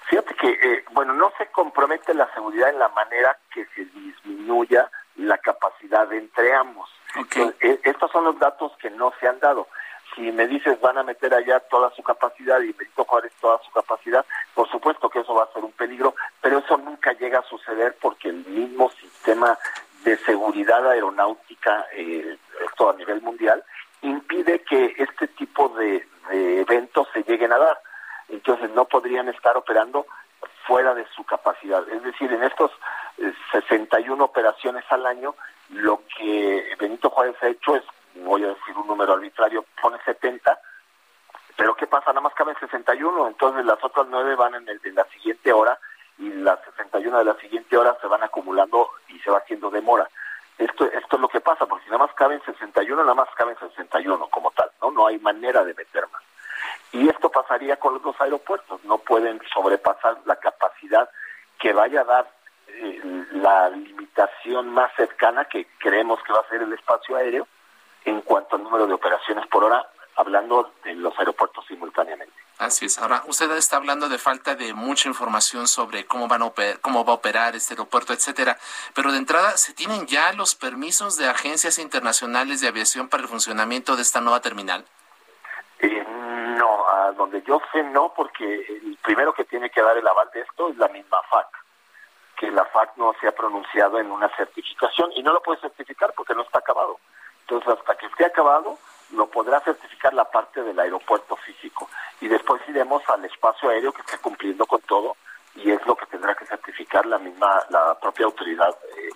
Fíjate 0.09 0.35
que, 0.35 0.49
eh, 0.49 0.85
bueno, 0.91 1.13
no 1.13 1.31
se 1.37 1.47
compromete 1.47 2.13
la 2.13 2.31
seguridad 2.33 2.69
en 2.69 2.79
la 2.79 2.89
manera 2.89 3.37
que 3.53 3.65
se 3.75 3.85
disminuya 3.85 4.89
la 5.15 5.37
capacidad 5.37 6.11
entre 6.13 6.53
ambos. 6.53 6.89
Eh, 7.35 7.79
estos 7.83 8.11
son 8.11 8.23
los 8.23 8.39
datos 8.39 8.71
que 8.77 8.89
no 8.89 9.13
se 9.19 9.27
han 9.27 9.39
dado 9.39 9.67
si 10.15 10.31
me 10.31 10.47
dices 10.47 10.79
van 10.81 10.97
a 10.97 11.03
meter 11.03 11.33
allá 11.33 11.59
toda 11.61 11.89
su 11.95 12.03
capacidad 12.03 12.59
y 12.61 12.73
Benito 12.73 13.05
Juárez 13.05 13.31
toda 13.39 13.59
su 13.63 13.71
capacidad, 13.71 14.25
por 14.53 14.69
supuesto 14.69 15.09
que 15.09 15.19
eso 15.19 15.33
va 15.33 15.45
a 15.45 15.53
ser 15.53 15.63
un 15.63 15.71
peligro, 15.71 16.15
pero 16.41 16.59
eso 16.59 16.77
nunca 16.77 17.13
llega 17.13 17.39
a 17.39 17.43
suceder 17.43 17.95
porque 18.01 18.29
el 18.29 18.45
mismo 18.45 18.89
sistema 18.91 19.57
de 20.03 20.17
seguridad 20.17 20.89
aeronáutica, 20.89 21.85
eh, 21.93 22.37
esto 22.65 22.89
a 22.89 22.93
nivel 22.93 23.21
mundial, 23.21 23.63
impide 24.01 24.59
que 24.63 24.95
este 24.97 25.27
tipo 25.27 25.69
de, 25.69 26.07
eventos 26.31 27.07
se 27.13 27.23
lleguen 27.23 27.51
a 27.51 27.57
dar. 27.57 27.79
Entonces 28.29 28.69
no 28.71 28.85
podrían 28.85 29.27
estar 29.29 29.57
operando 29.57 30.05
fuera 30.65 30.93
de 30.93 31.05
su 31.15 31.23
capacidad. 31.23 31.87
Es 31.89 32.03
decir, 32.03 32.31
en 32.31 32.43
estos 32.43 32.71
61 33.51 34.15
eh, 34.15 34.25
operaciones 34.25 34.85
al 34.89 35.05
año, 35.05 35.35
lo 35.69 36.01
que 36.17 36.75
Benito 36.79 37.09
Juárez 37.09 37.35
ha 37.41 37.47
hecho 37.47 37.75
es 37.75 37.83
voy 38.15 38.43
a 38.43 38.49
decir 38.49 38.75
un 38.75 38.87
número 38.87 39.13
arbitrario, 39.13 39.65
pone 39.81 39.97
70, 40.03 40.59
pero 41.55 41.75
¿qué 41.75 41.87
pasa? 41.87 42.11
Nada 42.11 42.21
más 42.21 42.33
caben 42.33 42.55
61, 42.59 43.27
entonces 43.27 43.65
las 43.65 43.83
otras 43.83 44.07
nueve 44.09 44.35
van 44.35 44.55
en, 44.55 44.67
el, 44.67 44.79
la 44.93 45.05
siguiente 45.05 45.53
hora 45.53 45.77
y 46.17 46.29
las 46.29 46.59
61 46.65 47.19
de 47.19 47.25
la 47.25 47.35
siguiente 47.35 47.77
hora 47.77 47.97
se 48.01 48.07
van 48.07 48.23
acumulando 48.23 48.89
y 49.09 49.19
se 49.19 49.31
va 49.31 49.39
haciendo 49.39 49.69
demora. 49.69 50.07
Esto, 50.61 50.85
esto 50.85 51.15
es 51.15 51.19
lo 51.19 51.27
que 51.27 51.41
pasa, 51.41 51.65
porque 51.65 51.85
si 51.85 51.89
nada 51.89 52.05
más 52.05 52.13
caben 52.13 52.39
61, 52.45 53.01
nada 53.01 53.15
más 53.15 53.29
caben 53.35 53.57
61 53.57 54.27
como 54.27 54.51
tal, 54.51 54.69
¿no? 54.79 54.91
No 54.91 55.07
hay 55.07 55.17
manera 55.17 55.63
de 55.63 55.73
meter 55.73 56.07
más. 56.11 56.21
Y 56.91 57.09
esto 57.09 57.31
pasaría 57.31 57.77
con 57.77 57.99
los 58.03 58.21
aeropuertos, 58.21 58.83
no 58.83 58.99
pueden 58.99 59.41
sobrepasar 59.51 60.19
la 60.25 60.35
capacidad 60.35 61.09
que 61.57 61.73
vaya 61.73 62.01
a 62.01 62.03
dar 62.03 62.31
eh, 62.67 63.25
la 63.31 63.69
limitación 63.69 64.69
más 64.69 64.91
cercana 64.95 65.45
que 65.45 65.65
creemos 65.79 66.21
que 66.21 66.33
va 66.33 66.41
a 66.41 66.49
ser 66.49 66.61
el 66.61 66.73
espacio 66.73 67.15
aéreo, 67.15 67.47
en 68.05 68.21
cuanto 68.21 68.55
al 68.55 68.63
número 68.63 68.85
de 68.85 68.93
operaciones 68.93 69.47
por 69.47 69.63
hora, 69.63 69.87
hablando 70.15 70.73
de 70.83 70.93
los 70.93 71.17
aeropuertos 71.17 71.65
simultáneamente. 71.65 72.35
Así 72.61 72.85
es. 72.85 72.99
Ahora, 72.99 73.23
usted 73.25 73.49
está 73.53 73.77
hablando 73.77 74.07
de 74.07 74.19
falta 74.19 74.53
de 74.53 74.75
mucha 74.75 75.09
información 75.09 75.67
sobre 75.67 76.05
cómo 76.05 76.27
van 76.27 76.43
a 76.43 76.45
operar, 76.45 76.79
cómo 76.79 77.03
va 77.03 77.13
a 77.13 77.15
operar 77.15 77.55
este 77.55 77.73
aeropuerto, 77.73 78.13
etcétera. 78.13 78.55
Pero 78.93 79.11
de 79.11 79.17
entrada, 79.17 79.57
¿se 79.57 79.73
tienen 79.73 80.05
ya 80.05 80.31
los 80.33 80.53
permisos 80.53 81.17
de 81.17 81.27
agencias 81.27 81.79
internacionales 81.79 82.61
de 82.61 82.67
aviación 82.67 83.09
para 83.09 83.23
el 83.23 83.29
funcionamiento 83.29 83.95
de 83.95 84.03
esta 84.03 84.21
nueva 84.21 84.41
terminal? 84.41 84.85
Eh, 85.79 86.05
no, 86.55 86.87
a 86.87 87.11
donde 87.13 87.41
yo 87.41 87.59
sé 87.71 87.81
no, 87.81 88.13
porque 88.15 88.45
el 88.45 88.95
primero 89.01 89.33
que 89.33 89.45
tiene 89.45 89.71
que 89.71 89.81
dar 89.81 89.97
el 89.97 90.07
aval 90.07 90.29
de 90.31 90.41
esto 90.41 90.69
es 90.69 90.77
la 90.77 90.87
misma 90.89 91.17
FAC, 91.31 91.47
que 92.37 92.51
la 92.51 92.65
FAC 92.65 92.95
no 92.95 93.15
se 93.19 93.27
ha 93.27 93.31
pronunciado 93.31 93.99
en 93.99 94.11
una 94.11 94.29
certificación 94.35 95.11
y 95.15 95.23
no 95.23 95.33
lo 95.33 95.41
puede 95.41 95.61
certificar 95.61 96.13
porque 96.15 96.35
no 96.35 96.43
está 96.43 96.59
acabado. 96.59 96.99
Entonces, 97.39 97.73
hasta 97.79 97.97
que 97.97 98.05
esté 98.05 98.25
acabado, 98.25 98.77
lo 99.11 99.27
podrá 99.27 99.59
certificar 99.61 100.13
la 100.13 100.25
parte 100.25 100.63
del 100.63 100.79
aeropuerto 100.79 101.35
físico. 101.37 101.89
Y 102.19 102.27
después 102.27 102.61
iremos 102.67 103.01
al 103.09 103.23
espacio 103.25 103.69
aéreo 103.69 103.93
que 103.93 104.01
esté 104.01 104.17
cumpliendo 104.19 104.65
con 104.65 104.81
todo 104.81 105.15
y 105.55 105.71
es 105.71 105.85
lo 105.85 105.95
que 105.95 106.05
tendrá 106.05 106.35
que 106.35 106.45
certificar 106.45 107.05
la 107.05 107.19
misma, 107.19 107.61
la 107.69 107.97
propia 107.99 108.25
autoridad 108.25 108.75
eh, 108.97 109.09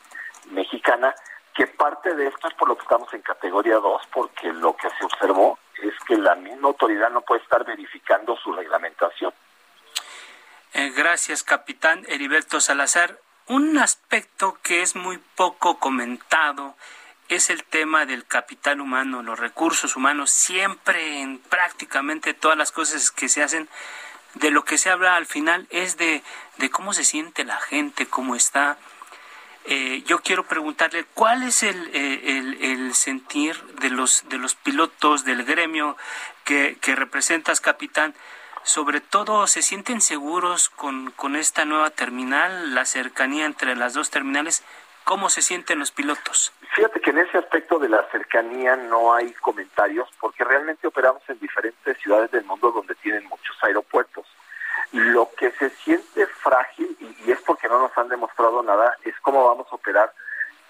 mexicana, 0.51 1.15
que 1.53 1.67
parte 1.67 2.13
de 2.13 2.27
esto 2.27 2.47
es 2.47 2.53
por 2.55 2.67
lo 2.67 2.75
que 2.75 2.83
estamos 2.83 3.13
en 3.13 3.21
categoría 3.21 3.75
2, 3.75 4.01
porque 4.13 4.51
lo 4.51 4.75
que 4.75 4.89
se 4.89 5.05
observó 5.05 5.57
es 5.81 5.93
que 6.05 6.17
la 6.17 6.35
misma 6.35 6.67
autoridad 6.69 7.09
no 7.09 7.21
puede 7.21 7.41
estar 7.41 7.63
verificando 7.65 8.35
su 8.37 8.51
reglamentación. 8.51 9.33
Eh, 10.73 10.91
gracias, 10.95 11.43
capitán 11.43 12.03
Heriberto 12.09 12.59
Salazar. 12.59 13.17
Un 13.47 13.77
aspecto 13.77 14.57
que 14.61 14.81
es 14.81 14.95
muy 14.95 15.19
poco 15.35 15.77
comentado 15.77 16.75
es 17.29 17.49
el 17.49 17.63
tema 17.63 18.05
del 18.05 18.25
capital 18.25 18.81
humano, 18.81 19.23
los 19.23 19.39
recursos 19.39 19.95
humanos, 19.95 20.31
siempre 20.31 21.21
en 21.21 21.39
prácticamente 21.39 22.33
todas 22.33 22.57
las 22.57 22.71
cosas 22.71 23.11
que 23.11 23.29
se 23.29 23.43
hacen, 23.43 23.67
de 24.35 24.51
lo 24.51 24.65
que 24.65 24.77
se 24.77 24.89
habla 24.89 25.15
al 25.15 25.25
final 25.25 25.65
es 25.69 25.97
de, 25.97 26.21
de 26.57 26.69
cómo 26.69 26.93
se 26.93 27.05
siente 27.05 27.45
la 27.45 27.57
gente, 27.57 28.05
cómo 28.05 28.35
está. 28.35 28.77
Eh, 29.65 30.03
yo 30.05 30.19
quiero 30.21 30.45
preguntarle 30.45 31.05
cuál 31.13 31.41
es 31.43 31.63
el, 31.63 31.89
eh, 31.93 32.37
el, 32.37 32.63
el, 32.63 32.93
sentir 32.93 33.59
de 33.79 33.89
los, 33.89 34.27
de 34.29 34.37
los 34.37 34.53
pilotos 34.55 35.25
del 35.25 35.43
gremio 35.43 35.97
que, 36.43 36.77
que 36.81 36.95
representas, 36.95 37.61
capitán. 37.61 38.13
Sobre 38.63 38.99
todo, 38.99 39.47
¿se 39.47 39.61
sienten 39.61 40.01
seguros 40.01 40.69
con, 40.69 41.11
con 41.11 41.35
esta 41.35 41.65
nueva 41.65 41.89
terminal, 41.91 42.75
la 42.75 42.85
cercanía 42.85 43.45
entre 43.45 43.75
las 43.75 43.93
dos 43.93 44.09
terminales? 44.09 44.63
¿Cómo 45.05 45.29
se 45.29 45.43
sienten 45.43 45.77
los 45.77 45.91
pilotos? 45.91 46.51
Fíjate 46.73 46.99
que 46.99 47.11
en 47.11 47.19
ese 47.19 47.37
aspecto 47.37 47.77
de 47.77 47.87
la 47.87 48.03
cercanía 48.11 48.75
no 48.75 49.13
hay 49.13 49.31
comentarios 49.33 50.09
porque 50.19 50.43
realmente 50.43 50.87
operamos 50.87 51.21
en 51.29 51.39
diferentes 51.39 51.95
ciudades 51.99 52.31
del 52.31 52.43
mundo 52.43 52.71
donde 52.71 52.95
tienen 52.95 53.23
muchos 53.25 53.55
aeropuertos. 53.61 54.25
Lo 54.93 55.29
que 55.37 55.51
se 55.51 55.69
siente 55.69 56.25
frágil, 56.25 56.97
y, 56.99 57.31
es 57.31 57.39
porque 57.43 57.67
no 57.67 57.79
nos 57.79 57.95
han 57.95 58.09
demostrado 58.09 58.63
nada, 58.63 58.97
es 59.03 59.13
cómo 59.21 59.47
vamos 59.47 59.67
a 59.71 59.75
operar 59.75 60.11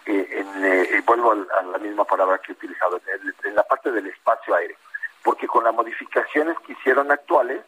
eh, 0.05 0.27
en, 0.29 0.65
eh, 0.65 1.01
vuelvo 1.05 1.31
a, 1.31 1.61
la 1.63 1.77
misma 1.77 2.03
palabra 2.03 2.37
que 2.39 2.51
he 2.51 2.55
utilizado, 2.55 2.99
en, 3.45 3.55
la 3.55 3.63
parte 3.63 3.89
del 3.89 4.07
espacio 4.07 4.53
aéreo. 4.53 4.77
Porque 5.23 5.47
con 5.47 5.63
las 5.63 5.73
modificaciones 5.73 6.59
que 6.59 6.73
hicieron 6.73 7.09
actuales, 7.09 7.61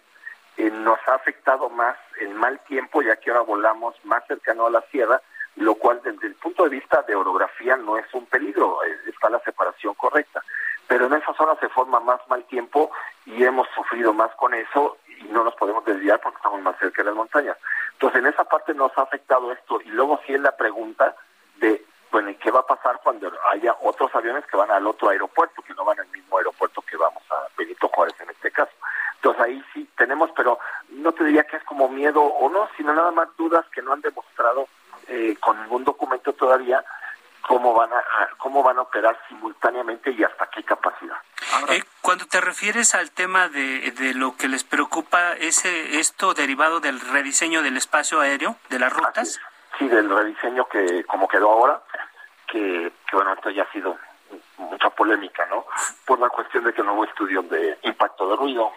eh, 0.57 0.69
nos 0.69 0.99
ha 1.07 1.15
afectado 1.15 1.69
más 1.69 1.95
el 2.19 2.33
mal 2.33 2.59
tiempo, 2.65 3.01
ya 3.01 3.15
que 3.15 3.29
ahora 3.29 3.43
volamos 3.43 3.95
más 4.03 4.27
cercano 4.27 4.65
a 4.65 4.69
la 4.69 4.81
sierra, 4.91 5.21
lo 5.57 5.75
cual 5.75 6.01
desde 6.03 6.27
el 6.27 6.35
punto 6.35 6.63
de 6.63 6.69
vista 6.69 7.01
de 7.03 7.15
orografía 7.15 7.75
no 7.77 7.97
es 7.97 8.05
un 8.13 8.25
peligro, 8.27 8.79
está 9.07 9.29
la 9.29 9.39
separación 9.39 9.95
correcta. 9.95 10.43
Pero 10.87 11.07
en 11.07 11.13
esa 11.13 11.33
zona 11.33 11.55
se 11.59 11.67
forma 11.69 11.99
más 11.99 12.19
mal 12.29 12.43
tiempo 12.45 12.91
y 13.25 13.43
hemos 13.43 13.67
sufrido 13.75 14.13
más 14.13 14.33
con 14.35 14.53
eso 14.53 14.97
y 15.19 15.23
no 15.25 15.43
nos 15.43 15.55
podemos 15.55 15.83
desviar 15.83 16.21
porque 16.21 16.37
estamos 16.37 16.61
más 16.61 16.77
cerca 16.79 17.01
de 17.01 17.07
las 17.07 17.15
montañas. 17.15 17.57
Entonces 17.93 18.19
en 18.19 18.27
esa 18.27 18.43
parte 18.45 18.73
nos 18.73 18.95
ha 18.97 19.01
afectado 19.01 19.51
esto 19.51 19.81
y 19.81 19.89
luego 19.89 20.19
sí 20.25 20.33
es 20.33 20.41
la 20.41 20.55
pregunta 20.55 21.15
de, 21.55 21.83
bueno, 22.11 22.29
¿y 22.29 22.35
qué 22.35 22.51
va 22.51 22.59
a 22.59 22.67
pasar 22.67 22.99
cuando 23.03 23.31
haya 23.51 23.75
otros 23.81 24.13
aviones 24.13 24.45
que 24.45 24.57
van 24.57 24.69
al 24.69 24.85
otro 24.85 25.09
aeropuerto, 25.09 25.63
que 25.63 25.73
no 25.73 25.83
van 25.83 25.99
al 25.99 26.07
mismo 26.09 26.37
aeropuerto 26.37 26.81
que 26.83 26.95
vamos 26.95 27.23
a 27.31 27.47
Benito 27.57 27.89
Juárez 27.89 28.15
en 28.21 28.29
este 28.29 28.51
caso? 28.51 28.71
Entonces 29.15 29.43
ahí 29.43 29.65
sí 29.73 29.89
tenemos, 29.97 30.29
pero 30.35 30.59
no 30.89 31.11
te 31.11 31.23
diría 31.23 31.43
que 31.43 31.57
es 31.57 31.63
como 31.63 31.89
miedo 31.89 32.21
o 32.21 32.47
no, 32.49 32.69
sino 32.77 32.93
nada 32.93 33.11
más 33.11 33.27
dudas 33.35 33.65
que 33.73 33.81
no 33.81 33.91
han 33.91 34.01
demostrado 34.01 34.67
eh, 35.07 35.35
con 35.39 35.61
ningún 35.61 35.83
documento 35.83 36.33
todavía 36.33 36.83
cómo 37.41 37.73
van 37.73 37.91
a, 37.93 38.03
cómo 38.37 38.61
van 38.61 38.77
a 38.77 38.81
operar 38.81 39.17
simultáneamente 39.29 40.11
y 40.11 40.23
hasta 40.23 40.49
qué 40.49 40.63
capacidad. 40.63 41.15
Eh, 41.69 41.83
cuando 42.01 42.25
te 42.25 42.41
refieres 42.41 42.93
al 42.93 43.11
tema 43.11 43.47
de, 43.47 43.91
de 43.91 44.13
lo 44.13 44.35
que 44.35 44.49
les 44.49 44.63
preocupa, 44.65 45.33
ese 45.33 45.99
esto 45.99 46.33
derivado 46.33 46.81
del 46.81 46.99
rediseño 46.99 47.61
del 47.61 47.77
espacio 47.77 48.19
aéreo, 48.19 48.57
de 48.69 48.79
las 48.79 48.91
rutas. 48.91 49.39
Sí, 49.79 49.87
del 49.87 50.09
rediseño 50.09 50.67
que 50.67 51.05
como 51.05 51.27
quedó 51.27 51.51
ahora, 51.51 51.81
que, 52.47 52.91
que 53.09 53.15
bueno, 53.15 53.33
esto 53.33 53.49
ya 53.49 53.63
ha 53.63 53.71
sido 53.71 53.97
mucha 54.57 54.89
polémica, 54.89 55.45
¿no? 55.45 55.65
Por 56.05 56.19
la 56.19 56.29
cuestión 56.29 56.65
de 56.65 56.73
que 56.73 56.83
no 56.83 56.95
hubo 56.95 57.05
estudio 57.05 57.43
de 57.43 57.77
impacto 57.83 58.29
de 58.29 58.35
ruido. 58.35 58.73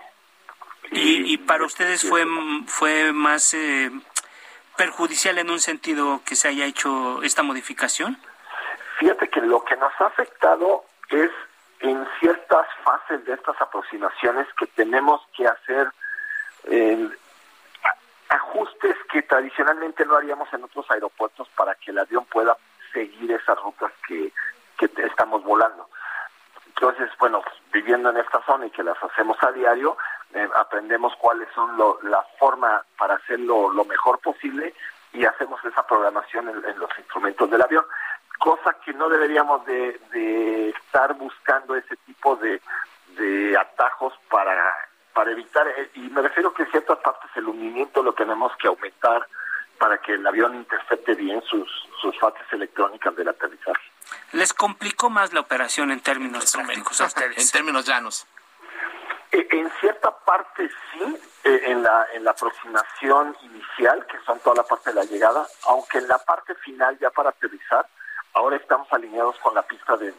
Y, 0.93 1.35
y 1.35 1.39
para 1.39 1.65
ustedes 1.65 2.09
fue, 2.09 2.25
fue 2.67 3.13
más 3.13 3.55
eh, 3.55 3.91
perjudicial 4.81 5.37
en 5.37 5.51
un 5.51 5.61
sentido 5.61 6.23
que 6.25 6.35
se 6.35 6.49
haya 6.49 6.65
hecho 6.65 7.23
esta 7.23 7.43
modificación? 7.43 8.17
Fíjate 8.99 9.29
que 9.29 9.43
lo 9.43 9.63
que 9.63 9.77
nos 9.77 9.93
ha 10.01 10.07
afectado 10.07 10.87
es 11.11 11.31
en 11.81 12.09
ciertas 12.19 12.67
fases 12.83 13.23
de 13.27 13.35
estas 13.35 13.61
aproximaciones 13.61 14.47
que 14.59 14.67
tenemos 14.69 15.21
que 15.37 15.47
hacer 15.47 15.87
eh, 16.65 17.11
ajustes 18.31 18.97
que 19.13 19.21
tradicionalmente 19.21 20.07
no 20.07 20.17
haríamos 20.17 20.51
en 20.55 20.65
otros 20.65 20.91
aeropuertos 20.91 21.47
para 21.51 21.75
que 21.75 21.91
el 21.91 21.99
avión 21.99 22.25
pueda 22.25 22.57
seguir 22.95 23.31
esas 23.33 23.59
rutas 23.61 23.93
que, 24.09 24.33
que 24.79 24.91
estamos 25.05 25.45
volando. 25.45 25.91
Entonces, 26.69 27.11
bueno, 27.19 27.43
viviendo 27.71 28.09
en 28.09 28.17
esta 28.17 28.43
zona 28.47 28.65
y 28.65 28.71
que 28.71 28.83
las 28.83 28.97
hacemos 29.03 29.37
a 29.43 29.53
diario, 29.53 29.99
eh, 30.35 30.49
aprendemos 30.57 31.15
cuáles 31.17 31.49
son 31.55 31.77
la 32.03 32.23
forma 32.39 32.85
para 32.97 33.15
hacerlo 33.15 33.71
lo 33.73 33.85
mejor 33.85 34.19
posible 34.21 34.75
y 35.13 35.25
hacemos 35.25 35.65
esa 35.65 35.87
programación 35.87 36.49
en, 36.49 36.79
los 36.79 36.91
instrumentos 36.99 37.51
del 37.51 37.63
avión, 37.63 37.85
cosa 38.39 38.77
que 38.85 38.93
no 38.93 39.09
deberíamos 39.09 39.65
de, 39.67 40.71
estar 40.71 41.15
buscando 41.15 41.75
ese 41.75 41.97
tipo 42.07 42.37
de, 42.37 42.61
atajos 43.59 44.15
para, 44.31 44.73
para 45.13 45.33
evitar, 45.33 45.67
eh, 45.69 45.91
y 45.95 46.01
me 46.09 46.23
refiero 46.23 46.55
que 46.55 46.63
en 46.63 46.71
ciertas 46.71 46.99
partes 46.99 47.31
el 47.35 47.49
hundimiento 47.49 48.03
lo 48.03 48.13
tenemos 48.15 48.57
que 48.57 48.69
aumentar 48.69 49.27
para 49.79 49.99
que 49.99 50.13
el 50.13 50.27
avión 50.27 50.55
intercepte 50.55 51.15
bien 51.15 51.43
sus, 51.43 51.69
sus 52.01 52.19
fases 52.19 52.47
electrónicas 52.53 53.15
del 53.17 53.29
aterrizaje. 53.29 53.83
¿Les 54.33 54.53
complicó 54.55 55.11
más 55.11 55.33
la 55.33 55.41
operación 55.41 55.91
en 55.91 56.01
términos 56.01 56.53
prácticos 56.53 57.01
a 57.01 57.07
ustedes? 57.07 57.39
en 57.39 57.51
términos 57.51 57.85
llanos. 57.85 58.27
Eh, 59.33 59.47
en 59.53 59.71
cierta 59.81 60.11
parte 60.25 60.69
sí, 60.93 61.17
eh, 61.45 61.63
en, 61.67 61.83
la, 61.83 62.07
en 62.13 62.25
la 62.25 62.33
aproximación 62.33 63.37
inicial, 63.43 64.05
que 64.07 64.19
son 64.27 64.41
toda 64.41 64.57
la 64.57 64.65
parte 64.65 64.91
de 64.91 64.97
la 64.97 65.05
llegada, 65.05 65.47
aunque 65.67 65.99
en 65.99 66.09
la 66.09 66.19
parte 66.19 66.55
final 66.57 66.99
ya 66.99 67.11
para 67.11 67.31
aterrizar, 67.31 67.87
ahora 68.35 68.57
estamos 68.57 68.89
alineados 68.93 69.37
con 69.39 69.55
la 69.55 69.63
pista 69.63 69.97
de, 69.97 70.13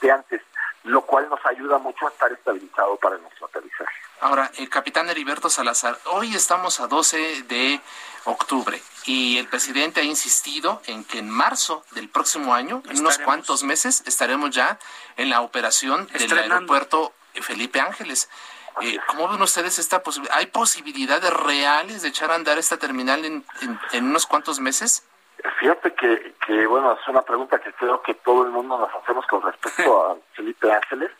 de, 0.00 0.10
antes, 0.10 0.42
lo 0.84 1.02
cual 1.02 1.28
nos 1.30 1.44
ayuda 1.46 1.78
mucho 1.78 2.06
a 2.06 2.10
estar 2.10 2.30
estabilizado 2.30 2.96
para 2.96 3.16
nuestro 3.18 3.46
aterrizaje. 3.46 3.94
Ahora, 4.20 4.50
el 4.58 4.68
capitán 4.68 5.08
Heriberto 5.08 5.48
Salazar, 5.48 5.98
hoy 6.12 6.34
estamos 6.34 6.80
a 6.80 6.86
12 6.86 7.44
de 7.44 7.80
octubre 8.24 8.80
y 9.04 9.38
el 9.38 9.48
presidente 9.48 10.00
ha 10.00 10.04
insistido 10.04 10.80
en 10.86 11.04
que 11.04 11.18
en 11.18 11.30
marzo 11.30 11.84
del 11.92 12.08
próximo 12.08 12.54
año, 12.54 12.82
en 12.88 13.00
unos 13.00 13.18
cuantos 13.18 13.64
meses, 13.64 14.02
estaremos 14.06 14.50
ya 14.50 14.78
en 15.16 15.30
la 15.30 15.40
operación 15.40 16.06
del 16.08 16.38
aeropuerto 16.38 17.12
Felipe 17.40 17.80
Ángeles. 17.80 18.28
Eh, 18.80 18.98
¿Cómo 19.06 19.28
ven 19.28 19.42
ustedes 19.42 19.78
esta 19.78 20.02
posibilidad? 20.02 20.38
¿Hay 20.38 20.46
posibilidades 20.46 21.32
reales 21.32 22.02
de 22.02 22.08
echar 22.08 22.30
a 22.30 22.34
andar 22.34 22.58
esta 22.58 22.78
terminal 22.78 23.24
en, 23.24 23.44
en, 23.92 24.04
unos 24.04 24.26
cuantos 24.26 24.60
meses? 24.60 25.06
Fíjate 25.58 25.92
que, 25.94 26.34
que, 26.46 26.66
bueno, 26.66 26.92
es 26.92 27.08
una 27.08 27.22
pregunta 27.22 27.58
que 27.58 27.72
creo 27.72 28.00
que 28.02 28.14
todo 28.14 28.44
el 28.44 28.50
mundo 28.50 28.78
nos 28.78 28.90
hacemos 28.94 29.26
con 29.26 29.42
respecto 29.42 30.06
a 30.10 30.16
Felipe 30.34 30.72
Ángeles. 30.72 31.10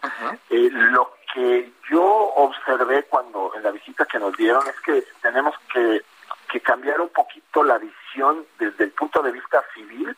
Eh, 0.50 0.70
lo 0.72 1.16
que 1.32 1.72
yo 1.90 2.04
observé 2.04 3.04
cuando 3.04 3.52
en 3.56 3.62
la 3.62 3.70
visita 3.70 4.06
que 4.06 4.18
nos 4.18 4.36
dieron 4.36 4.66
es 4.68 4.80
que 4.80 5.04
tenemos 5.20 5.54
que, 5.72 6.02
que 6.50 6.60
cambiar 6.60 7.00
un 7.00 7.08
poquito 7.10 7.62
la 7.62 7.78
visión 7.78 8.46
desde 8.58 8.84
el 8.84 8.90
punto 8.92 9.22
de 9.22 9.32
vista 9.32 9.62
civil 9.74 10.16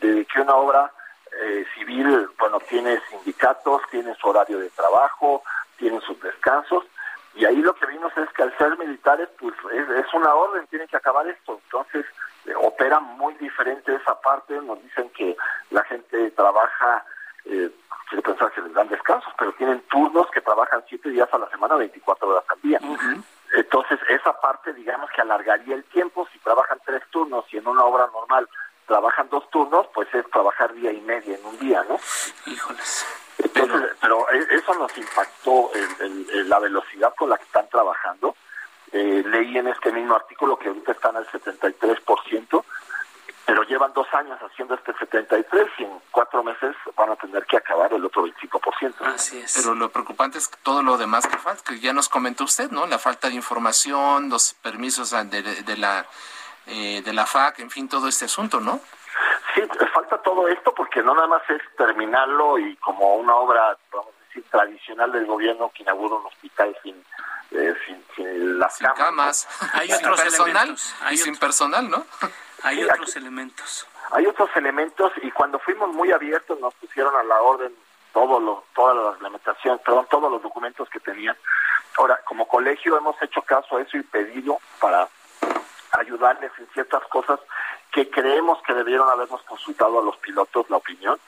de 0.00 0.24
que 0.26 0.40
una 0.40 0.54
obra 0.56 0.92
eh, 1.42 1.64
civil, 1.74 2.28
bueno, 2.38 2.60
tiene 2.60 3.00
sindicatos, 3.44 3.82
tiene 3.90 4.14
su 4.16 4.28
horario 4.28 4.58
de 4.58 4.70
trabajo, 4.70 5.42
tiene 5.76 6.00
sus 6.00 6.20
descansos, 6.20 6.84
y 7.34 7.44
ahí 7.44 7.56
lo 7.56 7.74
que 7.74 7.86
vimos 7.86 8.12
es 8.16 8.28
que 8.30 8.42
al 8.42 8.56
ser 8.56 8.78
militares, 8.78 9.28
pues 9.38 9.54
es, 9.72 10.14
una 10.14 10.34
orden, 10.34 10.66
tienen 10.68 10.86
que 10.86 10.96
acabar 10.96 11.26
esto. 11.26 11.60
Entonces, 11.64 12.06
eh, 12.46 12.54
operan 12.54 13.02
muy 13.18 13.34
diferente 13.34 13.94
esa 13.94 14.20
parte, 14.20 14.54
nos 14.60 14.80
dicen 14.82 15.10
que 15.10 15.36
la 15.70 15.82
gente 15.84 16.30
trabaja, 16.30 17.04
eh, 17.46 17.70
quiero 18.08 18.22
pensar 18.22 18.52
que 18.52 18.60
les 18.60 18.72
dan 18.72 18.88
descansos, 18.88 19.32
pero 19.36 19.52
tienen 19.54 19.80
turnos 19.90 20.30
que 20.30 20.40
trabajan 20.40 20.84
siete 20.88 21.10
días 21.10 21.28
a 21.32 21.38
la 21.38 21.50
semana, 21.50 21.74
24 21.74 22.28
horas 22.28 22.44
al 22.48 22.60
día. 22.60 22.78
Entonces, 23.52 23.98
esa 24.08 24.40
parte, 24.40 24.72
digamos 24.72 25.10
que 25.10 25.20
alargaría 25.20 25.74
el 25.74 25.84
tiempo, 25.84 26.28
si 26.32 26.38
trabajan 26.38 26.78
tres 26.84 27.02
turnos 27.10 27.44
y 27.52 27.58
en 27.58 27.66
una 27.66 27.84
obra 27.84 28.08
normal 28.12 28.48
trabajan 28.86 29.28
dos 29.30 29.48
turnos, 29.50 29.86
pues 29.94 30.08
es 30.14 30.28
trabajar 30.30 30.72
día 30.74 30.92
y 30.92 31.00
media 31.00 31.36
en 31.36 31.44
un 31.44 31.58
día, 31.58 31.84
¿no? 31.88 31.98
Híjoles. 32.46 33.06
pero, 34.00 34.30
e, 34.30 34.54
eso 34.54 34.74
nos 34.74 34.96
impactó 34.96 35.70
en, 36.00 36.48
la 36.48 36.58
velocidad 36.58 37.14
con 37.16 37.30
la 37.30 37.38
que 37.38 37.44
están 37.44 37.68
trabajando. 37.68 38.36
Eh, 38.92 39.22
leí 39.26 39.56
en 39.58 39.68
este 39.68 39.90
mismo 39.92 40.14
artículo 40.14 40.56
que 40.56 40.68
ahorita 40.68 40.92
están 40.92 41.16
al 41.16 41.26
73%, 41.26 42.64
pero 43.46 43.62
llevan 43.64 43.92
dos 43.92 44.06
años 44.14 44.38
haciendo 44.40 44.74
este 44.74 44.92
73 44.94 45.66
y 45.78 45.84
en 45.84 46.00
cuatro 46.10 46.44
meses 46.44 46.76
van 46.96 47.10
a 47.10 47.16
tener 47.16 47.44
que 47.46 47.56
acabar 47.56 47.92
el 47.92 48.04
otro 48.04 48.26
25%. 48.26 48.94
Así 49.06 49.38
es. 49.38 49.54
Pero 49.56 49.74
lo 49.74 49.88
preocupante 49.88 50.38
es 50.38 50.50
todo 50.62 50.82
lo 50.94 50.98
demás 50.98 51.26
que 51.26 51.36
falta, 51.38 51.72
que 51.72 51.80
ya 51.80 51.92
nos 51.92 52.08
comentó 52.08 52.44
usted, 52.44 52.70
¿no? 52.70 52.86
La 52.86 53.00
falta 53.00 53.28
de 53.28 53.34
información, 53.34 54.28
los 54.28 54.54
permisos 54.54 55.10
de 55.10 55.76
la 55.76 56.06
eh, 56.66 57.02
de 57.04 57.12
la 57.12 57.26
FAC, 57.26 57.58
en 57.58 57.70
fin, 57.70 57.88
todo 57.88 58.06
este 58.06 58.26
asunto, 58.26 58.60
¿no? 58.60 58.80
Sí, 59.54 59.62
falta 59.92 60.18
todo 60.18 60.46
esto 60.46 60.72
porque 60.72 61.02
no 61.02 61.12
nada 61.14 61.26
más 61.26 61.42
es 61.50 61.60
terminarlo 61.76 62.58
y 62.58 62.76
como 62.76 63.16
una 63.16 63.34
obra, 63.34 63.76
vamos 63.92 64.14
a 64.14 64.26
decir, 64.28 64.44
tradicional 64.48 65.10
del 65.10 65.26
gobierno 65.26 65.72
que 65.74 65.82
inaugura 65.82 66.14
un 66.14 66.26
hospital 66.26 66.76
sin, 66.84 66.94
eh, 67.50 67.74
sin, 68.14 68.58
las 68.60 68.78
camas. 68.78 69.48
Hay 69.72 69.92
otros 69.92 70.20
personal 70.20 70.76
y 71.10 71.16
sin 71.16 71.36
personal, 71.36 71.90
¿no? 71.90 72.06
Hay 72.62 72.84
otros 72.84 73.16
elementos. 73.16 73.86
Hay 74.12 74.26
otros 74.26 74.48
elementos 74.54 75.12
y 75.22 75.30
cuando 75.32 75.58
fuimos 75.58 75.92
muy 75.92 76.12
abiertos 76.12 76.60
nos 76.60 76.72
pusieron 76.74 77.16
a 77.16 77.24
la 77.24 77.40
orden 77.40 77.74
limitaciones, 79.64 79.80
perdón, 79.82 80.06
todos 80.10 80.30
los 80.30 80.42
documentos 80.42 80.88
que 80.90 81.00
tenían. 81.00 81.36
Ahora, 81.98 82.20
como 82.24 82.46
colegio 82.46 82.96
hemos 82.96 83.20
hecho 83.22 83.42
caso 83.42 83.76
a 83.76 83.82
eso 83.82 83.96
y 83.96 84.02
pedido 84.02 84.58
para 84.80 85.08
ayudarles 85.92 86.50
en 86.58 86.66
ciertas 86.72 87.02
cosas 87.04 87.40
que 87.92 88.10
creemos 88.10 88.60
que 88.62 88.74
debieron 88.74 89.08
habernos 89.08 89.42
consultado 89.42 90.00
a 90.00 90.04
los 90.04 90.16
pilotos 90.18 90.68
la 90.68 90.76
opinión. 90.78 91.18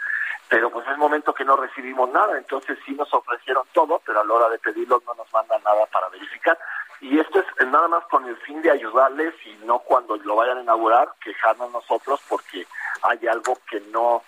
pero 0.48 0.70
pues 0.70 0.86
es 0.86 0.96
momento 0.96 1.34
que 1.34 1.44
no 1.44 1.56
recibimos 1.56 2.08
nada, 2.10 2.38
entonces 2.38 2.78
sí 2.86 2.92
nos 2.92 3.12
ofrecieron 3.12 3.64
todo, 3.72 4.00
pero 4.06 4.20
a 4.20 4.24
la 4.24 4.32
hora 4.32 4.48
de 4.48 4.60
pedirlo 4.60 5.02
no 5.04 5.14
nos 5.14 5.32
mandan 5.32 5.60
nada 5.64 5.86
para 5.86 6.08
verificar. 6.08 6.56
Y 7.00 7.18
esto 7.18 7.40
es 7.40 7.66
nada 7.66 7.88
más 7.88 8.04
con 8.04 8.24
el 8.26 8.36
fin 8.38 8.62
de 8.62 8.70
ayudarles 8.70 9.34
y 9.44 9.54
no 9.64 9.80
cuando 9.80 10.16
lo 10.16 10.36
vayan 10.36 10.58
a 10.58 10.62
inaugurar 10.62 11.08
quejarnos 11.20 11.72
nosotros 11.72 12.20
porque 12.28 12.64
hay 13.02 13.26
algo 13.26 13.58
que 13.68 13.80
no, 13.92 14.22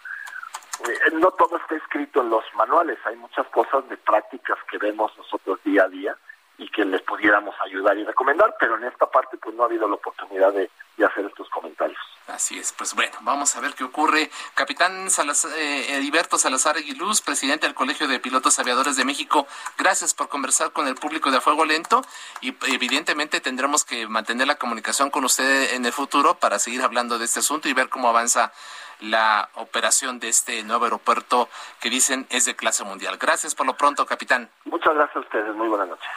no 1.13 1.31
todo 1.33 1.57
está 1.57 1.77
escrito 1.77 2.21
en 2.21 2.31
los 2.31 2.45
manuales, 2.55 2.99
hay 3.05 3.17
muchas 3.17 3.47
cosas 3.49 3.89
de 3.89 3.97
prácticas 3.97 4.59
que 4.71 4.79
vemos 4.79 5.17
nosotros 5.17 5.59
día 5.65 5.85
a 5.85 5.89
día 5.89 6.17
y 6.59 6.69
que 6.71 6.85
les 6.85 7.01
pudiéramos 7.03 7.55
ayudar 7.65 7.97
y 7.97 8.05
recomendar, 8.05 8.57
pero 8.59 8.77
en 8.77 8.85
esta 8.85 9.09
parte 9.09 9.39
pues 9.39 9.55
no 9.55 9.63
ha 9.63 9.67
habido 9.67 9.89
la 9.89 9.95
oportunidad 9.95 10.53
de, 10.53 10.71
hacer 10.99 11.25
estos 11.27 11.49
comentarios. 11.51 11.97
Así 12.27 12.59
es, 12.59 12.73
pues 12.73 12.93
bueno, 12.97 13.17
vamos 13.21 13.55
a 13.55 13.61
ver 13.61 13.73
qué 13.75 13.85
ocurre. 13.85 14.31
Capitán 14.55 15.09
Salazar, 15.11 15.53
eh, 15.57 15.95
Heriberto 15.95 16.39
Salazar 16.39 16.77
Aguiluz, 16.77 17.23
presidente 17.23 17.67
del 17.67 17.75
Colegio 17.77 18.09
de 18.09 18.19
Pilotos 18.19 18.59
Aviadores 18.59 18.97
de 18.97 19.05
México, 19.05 19.47
gracias 19.79 20.13
por 20.13 20.29
conversar 20.29 20.73
con 20.73 20.89
el 20.89 20.97
público 20.97 21.31
de 21.31 21.37
A 21.37 21.41
Fuego 21.41 21.65
Lento 21.65 22.03
y 22.41 22.53
evidentemente 22.67 23.41
tendremos 23.41 23.85
que 23.85 24.09
mantener 24.09 24.49
la 24.49 24.57
comunicación 24.57 25.09
con 25.11 25.25
usted 25.25 25.75
en 25.75 25.87
el 25.87 25.93
futuro 25.93 26.35
para 26.35 26.59
seguir 26.59 26.83
hablando 26.83 27.17
de 27.17 27.27
este 27.27 27.39
asunto 27.39 27.69
y 27.69 27.75
ver 27.75 27.89
cómo 27.89 28.09
avanza 28.09 28.53
la 29.01 29.49
operación 29.55 30.19
de 30.19 30.29
este 30.29 30.63
nuevo 30.63 30.85
aeropuerto 30.85 31.49
que 31.81 31.91
dicen 31.91 32.27
es 32.31 32.45
de 32.45 32.57
clase 32.57 32.85
mundial. 32.85 33.17
Gracias 33.19 33.55
por 33.55 33.67
lo 33.67 33.77
pronto, 33.77 34.07
capitán. 34.07 34.51
Muchas 34.65 34.95
gracias 34.95 35.17
a 35.17 35.21
ustedes, 35.21 35.55
muy 35.55 35.69
buenas 35.69 35.89
noches. 35.89 36.09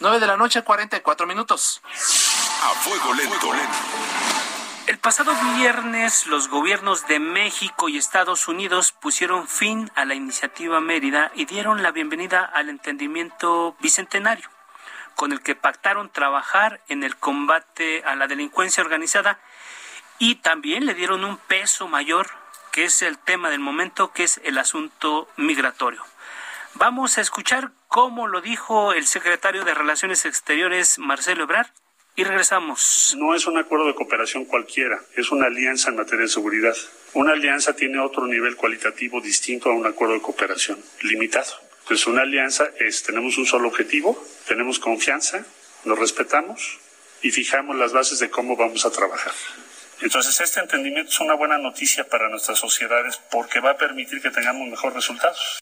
9 0.00 0.20
de 0.20 0.26
la 0.26 0.36
noche, 0.36 0.62
44 0.62 1.26
minutos. 1.26 1.80
A 1.84 2.68
fuego 2.80 3.14
lento. 3.14 3.52
El 4.86 4.98
pasado 4.98 5.32
viernes 5.56 6.26
los 6.26 6.48
gobiernos 6.48 7.06
de 7.06 7.18
México 7.18 7.88
y 7.88 7.96
Estados 7.96 8.48
Unidos 8.48 8.92
pusieron 8.92 9.48
fin 9.48 9.90
a 9.94 10.04
la 10.04 10.14
iniciativa 10.14 10.78
Mérida 10.80 11.32
y 11.34 11.46
dieron 11.46 11.82
la 11.82 11.90
bienvenida 11.90 12.44
al 12.44 12.68
entendimiento 12.68 13.76
bicentenario, 13.80 14.48
con 15.14 15.32
el 15.32 15.42
que 15.42 15.54
pactaron 15.54 16.10
trabajar 16.10 16.82
en 16.88 17.02
el 17.02 17.16
combate 17.16 18.02
a 18.04 18.14
la 18.14 18.26
delincuencia 18.26 18.82
organizada 18.82 19.38
y 20.18 20.36
también 20.36 20.86
le 20.86 20.94
dieron 20.94 21.24
un 21.24 21.38
peso 21.38 21.88
mayor, 21.88 22.28
que 22.72 22.84
es 22.84 23.02
el 23.02 23.18
tema 23.18 23.50
del 23.50 23.60
momento, 23.60 24.12
que 24.12 24.24
es 24.24 24.40
el 24.44 24.58
asunto 24.58 25.28
migratorio. 25.36 26.02
Vamos 26.74 27.18
a 27.18 27.20
escuchar 27.20 27.70
cómo 27.88 28.26
lo 28.26 28.40
dijo 28.40 28.92
el 28.92 29.06
secretario 29.06 29.64
de 29.64 29.74
Relaciones 29.74 30.24
Exteriores, 30.24 30.98
Marcelo 30.98 31.44
Ebrard, 31.44 31.68
y 32.16 32.24
regresamos. 32.24 33.14
No 33.18 33.34
es 33.34 33.46
un 33.46 33.58
acuerdo 33.58 33.86
de 33.86 33.94
cooperación 33.94 34.44
cualquiera, 34.44 35.00
es 35.16 35.30
una 35.30 35.46
alianza 35.46 35.90
en 35.90 35.96
materia 35.96 36.24
de 36.24 36.30
seguridad. 36.30 36.76
Una 37.12 37.32
alianza 37.32 37.74
tiene 37.74 37.98
otro 38.00 38.26
nivel 38.26 38.56
cualitativo 38.56 39.20
distinto 39.20 39.70
a 39.70 39.74
un 39.74 39.86
acuerdo 39.86 40.14
de 40.14 40.22
cooperación, 40.22 40.82
limitado. 41.02 41.52
Entonces, 41.82 42.06
una 42.06 42.22
alianza 42.22 42.70
es, 42.78 43.02
tenemos 43.02 43.36
un 43.36 43.46
solo 43.46 43.68
objetivo, 43.68 44.20
tenemos 44.48 44.78
confianza, 44.78 45.44
nos 45.84 45.98
respetamos 45.98 46.78
y 47.22 47.30
fijamos 47.30 47.76
las 47.76 47.92
bases 47.92 48.18
de 48.20 48.30
cómo 48.30 48.56
vamos 48.56 48.86
a 48.86 48.90
trabajar. 48.90 49.32
Entonces, 50.04 50.38
este 50.38 50.60
entendimiento 50.60 51.08
es 51.08 51.20
una 51.20 51.32
buena 51.32 51.56
noticia 51.56 52.06
para 52.06 52.28
nuestras 52.28 52.58
sociedades 52.58 53.16
porque 53.32 53.60
va 53.60 53.70
a 53.70 53.76
permitir 53.78 54.20
que 54.20 54.28
tengamos 54.28 54.68
mejores 54.68 54.96
resultados. 54.96 55.60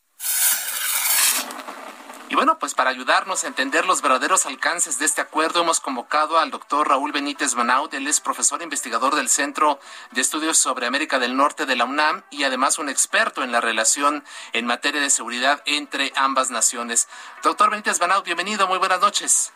Y 2.29 2.35
bueno, 2.35 2.59
pues 2.59 2.75
para 2.75 2.91
ayudarnos 2.91 3.45
a 3.45 3.47
entender 3.47 3.87
los 3.87 4.03
verdaderos 4.03 4.45
alcances 4.47 4.99
de 4.99 5.05
este 5.05 5.21
acuerdo, 5.21 5.61
hemos 5.61 5.79
convocado 5.79 6.39
al 6.39 6.51
doctor 6.51 6.89
Raúl 6.89 7.13
Benítez 7.13 7.55
Banaut. 7.55 7.95
Él 7.95 8.09
es 8.09 8.21
profesor 8.21 8.61
investigador 8.63 9.15
del 9.15 9.29
Centro 9.29 9.79
de 10.11 10.21
Estudios 10.21 10.59
sobre 10.59 10.87
América 10.87 11.21
del 11.21 11.37
Norte 11.37 11.65
de 11.65 11.77
la 11.77 11.85
UNAM 11.85 12.25
y 12.33 12.43
además 12.43 12.81
un 12.81 12.89
experto 12.89 13.45
en 13.45 13.53
la 13.53 13.61
relación 13.61 14.25
en 14.55 14.67
materia 14.67 15.01
de 15.01 15.11
seguridad 15.11 15.63
entre 15.67 16.11
ambas 16.17 16.51
naciones. 16.51 17.09
Doctor 17.45 17.71
Benítez 17.71 18.01
Banaut, 18.01 18.25
bienvenido, 18.25 18.67
muy 18.67 18.79
buenas 18.79 19.01
noches. 19.01 19.55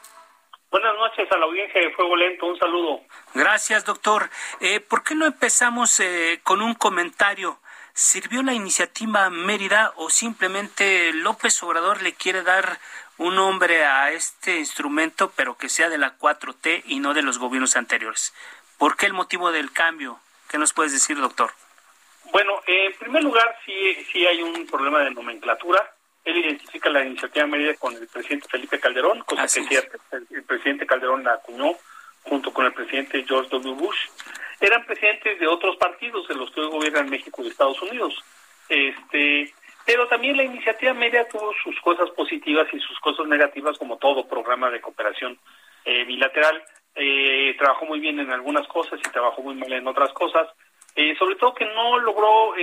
Buenas 0.70 0.94
noches 0.96 1.26
a 1.32 1.38
la 1.38 1.46
audiencia 1.46 1.80
de 1.80 1.90
Fuego 1.92 2.14
Lento, 2.14 2.46
un 2.46 2.58
saludo. 2.58 3.00
Gracias, 3.36 3.84
doctor. 3.84 4.30
Eh, 4.60 4.80
¿Por 4.80 5.04
qué 5.04 5.14
no 5.14 5.26
empezamos 5.26 6.00
eh, 6.00 6.40
con 6.42 6.62
un 6.62 6.74
comentario? 6.74 7.58
¿Sirvió 7.92 8.42
la 8.42 8.54
iniciativa 8.54 9.28
Mérida 9.28 9.92
o 9.96 10.08
simplemente 10.08 11.12
López 11.12 11.62
Obrador 11.62 12.00
le 12.02 12.14
quiere 12.14 12.42
dar 12.42 12.78
un 13.18 13.34
nombre 13.34 13.84
a 13.84 14.10
este 14.12 14.58
instrumento, 14.58 15.32
pero 15.36 15.58
que 15.58 15.68
sea 15.68 15.90
de 15.90 15.98
la 15.98 16.16
4T 16.16 16.84
y 16.86 17.00
no 17.00 17.12
de 17.12 17.20
los 17.20 17.36
gobiernos 17.38 17.76
anteriores? 17.76 18.32
¿Por 18.78 18.96
qué 18.96 19.04
el 19.04 19.12
motivo 19.12 19.52
del 19.52 19.70
cambio? 19.70 20.18
¿Qué 20.48 20.56
nos 20.56 20.72
puedes 20.72 20.92
decir, 20.92 21.18
doctor? 21.18 21.52
Bueno, 22.32 22.62
en 22.66 22.94
primer 22.94 23.22
lugar, 23.22 23.54
sí, 23.66 24.06
sí 24.12 24.26
hay 24.26 24.42
un 24.42 24.66
problema 24.66 25.00
de 25.00 25.10
nomenclatura. 25.10 25.92
Él 26.24 26.38
identifica 26.38 26.88
la 26.88 27.04
iniciativa 27.04 27.46
Mérida 27.46 27.74
con 27.74 27.94
el 27.94 28.08
presidente 28.08 28.48
Felipe 28.48 28.80
Calderón, 28.80 29.20
cosa 29.24 29.42
que 29.42 29.60
es 29.60 29.68
cierta. 29.68 29.98
El, 30.10 30.42
presidente 30.44 30.86
Calderón 30.86 31.22
la 31.22 31.34
acuñó 31.34 31.76
junto 32.28 32.52
con 32.52 32.66
el 32.66 32.72
presidente 32.72 33.24
George 33.26 33.50
W. 33.50 33.74
Bush 33.74 33.98
eran 34.60 34.84
presidentes 34.86 35.38
de 35.38 35.46
otros 35.46 35.76
partidos 35.76 36.26
de 36.28 36.34
los 36.34 36.50
que 36.50 36.60
hoy 36.60 36.68
gobiernan 36.68 37.10
México 37.10 37.42
y 37.42 37.48
Estados 37.48 37.80
Unidos. 37.82 38.14
Este, 38.68 39.52
pero 39.84 40.08
también 40.08 40.36
la 40.36 40.44
iniciativa 40.44 40.94
media 40.94 41.28
tuvo 41.28 41.52
sus 41.62 41.78
cosas 41.80 42.10
positivas 42.10 42.66
y 42.72 42.80
sus 42.80 42.98
cosas 43.00 43.26
negativas, 43.26 43.78
como 43.78 43.98
todo 43.98 44.26
programa 44.26 44.70
de 44.70 44.80
cooperación 44.80 45.38
eh, 45.84 46.04
bilateral. 46.04 46.62
Eh, 46.94 47.54
trabajó 47.58 47.84
muy 47.84 48.00
bien 48.00 48.18
en 48.18 48.32
algunas 48.32 48.66
cosas 48.68 48.98
y 48.98 49.10
trabajó 49.10 49.42
muy 49.42 49.54
mal 49.54 49.72
en 49.72 49.86
otras 49.86 50.12
cosas. 50.12 50.48
Eh, 50.94 51.14
sobre 51.18 51.36
todo 51.36 51.54
que 51.54 51.66
no 51.66 51.98
logró 51.98 52.54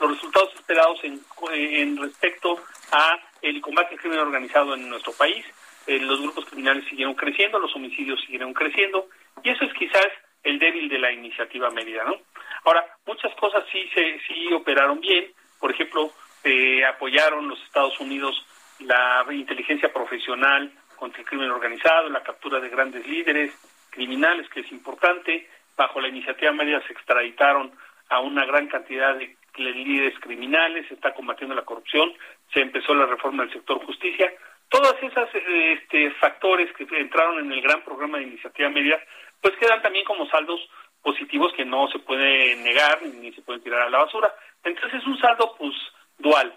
los 0.00 0.10
resultados 0.10 0.54
esperados 0.54 0.98
en, 1.04 1.20
en 1.52 1.98
respecto 1.98 2.58
a 2.90 3.18
el 3.42 3.60
combate 3.60 3.94
al 3.94 4.00
crimen 4.00 4.18
organizado 4.18 4.74
en 4.74 4.88
nuestro 4.88 5.12
país. 5.12 5.44
Los 5.88 6.20
grupos 6.20 6.44
criminales 6.46 6.84
siguieron 6.88 7.14
creciendo, 7.14 7.58
los 7.58 7.74
homicidios 7.74 8.20
siguieron 8.20 8.52
creciendo 8.52 9.08
y 9.42 9.50
eso 9.50 9.64
es 9.64 9.72
quizás 9.74 10.08
el 10.42 10.58
débil 10.58 10.88
de 10.88 10.98
la 10.98 11.12
iniciativa 11.12 11.70
medida, 11.70 12.04
¿no? 12.04 12.16
Ahora, 12.64 12.84
muchas 13.06 13.34
cosas 13.36 13.64
sí 13.72 13.88
se 13.94 14.20
sí 14.26 14.52
operaron 14.52 15.00
bien, 15.00 15.32
por 15.58 15.70
ejemplo, 15.70 16.12
eh, 16.44 16.84
apoyaron 16.84 17.48
los 17.48 17.62
Estados 17.62 17.98
Unidos 18.00 18.44
la 18.80 19.26
inteligencia 19.30 19.92
profesional 19.92 20.72
contra 20.96 21.20
el 21.20 21.26
crimen 21.26 21.50
organizado, 21.50 22.08
la 22.08 22.22
captura 22.22 22.60
de 22.60 22.68
grandes 22.68 23.06
líderes 23.06 23.52
criminales, 23.90 24.48
que 24.50 24.60
es 24.60 24.72
importante. 24.72 25.48
Bajo 25.76 26.00
la 26.00 26.08
iniciativa 26.08 26.52
media 26.52 26.82
se 26.86 26.92
extraditaron 26.92 27.72
a 28.08 28.20
una 28.20 28.44
gran 28.44 28.68
cantidad 28.68 29.14
de 29.16 29.36
líderes 29.56 30.18
criminales, 30.20 30.86
se 30.88 30.94
está 30.94 31.12
combatiendo 31.14 31.54
la 31.54 31.64
corrupción, 31.64 32.12
se 32.52 32.60
empezó 32.60 32.94
la 32.94 33.06
reforma 33.06 33.44
del 33.44 33.52
sector 33.52 33.84
justicia. 33.84 34.32
Todos 34.68 34.94
esos 35.02 35.28
este, 35.34 36.10
factores 36.12 36.70
que 36.74 36.86
entraron 36.98 37.38
en 37.38 37.52
el 37.52 37.62
gran 37.62 37.82
programa 37.82 38.18
de 38.18 38.24
iniciativa 38.24 38.68
media 38.68 39.02
pues 39.40 39.56
quedan 39.56 39.80
también 39.82 40.04
como 40.04 40.28
saldos 40.28 40.60
positivos 41.02 41.52
que 41.54 41.64
no 41.64 41.88
se 41.88 41.98
puede 42.00 42.56
negar 42.56 43.02
ni 43.02 43.32
se 43.32 43.42
pueden 43.42 43.62
tirar 43.62 43.82
a 43.82 43.90
la 43.90 43.98
basura. 43.98 44.34
Entonces 44.64 45.00
es 45.00 45.06
un 45.06 45.18
saldo 45.18 45.54
pues 45.58 45.74
dual. 46.18 46.52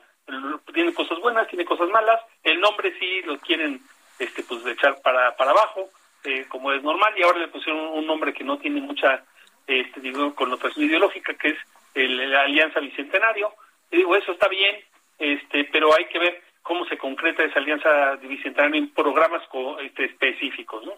Tiene 0.73 0.93
cosas 0.93 1.19
buenas, 1.19 1.47
tiene 1.47 1.65
cosas 1.65 1.89
malas. 1.89 2.19
El 2.43 2.59
nombre 2.59 2.93
sí 2.99 3.21
lo 3.23 3.37
quieren 3.39 3.81
este 4.19 4.43
pues 4.43 4.65
echar 4.65 5.01
para, 5.01 5.35
para 5.35 5.51
abajo, 5.51 5.89
eh, 6.23 6.45
como 6.47 6.71
es 6.71 6.83
normal, 6.83 7.13
y 7.17 7.23
ahora 7.23 7.39
le 7.39 7.47
pusieron 7.47 7.79
un 7.79 8.05
nombre 8.05 8.33
que 8.33 8.43
no 8.43 8.57
tiene 8.57 8.81
mucha 8.81 9.23
este, 9.67 9.99
digo, 9.99 10.33
connotación 10.35 10.85
ideológica, 10.85 11.33
que 11.33 11.49
es 11.49 11.57
el, 11.93 12.31
la 12.31 12.41
Alianza 12.41 12.79
Bicentenario. 12.79 13.53
Y 13.89 13.97
digo, 13.97 14.15
eso 14.15 14.31
está 14.31 14.47
bien, 14.47 14.77
este, 15.19 15.65
pero 15.65 15.95
hay 15.95 16.05
que 16.05 16.19
ver 16.19 16.41
cómo 16.61 16.85
se 16.85 16.97
concreta 16.97 17.43
esa 17.43 17.59
alianza 17.59 18.15
bicentenario 18.17 18.75
en 18.75 18.93
programas 18.93 19.41
este, 19.81 20.05
específicos, 20.05 20.85
¿no? 20.85 20.93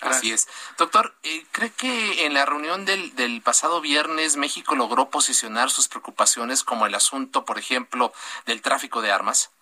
Así 0.00 0.30
es. 0.30 0.46
Doctor, 0.78 1.12
eh, 1.24 1.42
¿cree 1.50 1.72
que 1.76 2.24
en 2.24 2.34
la 2.34 2.46
reunión 2.46 2.84
del, 2.84 3.16
del 3.16 3.42
pasado 3.42 3.80
viernes 3.80 4.36
México 4.36 4.76
logró 4.76 5.10
posicionar 5.10 5.70
sus 5.70 5.88
preocupaciones 5.88 6.62
como 6.62 6.86
el 6.86 6.94
asunto, 6.94 7.44
por 7.44 7.58
ejemplo, 7.58 8.12
del 8.46 8.62
tráfico 8.62 9.02
de 9.02 9.10
armas? 9.10 9.52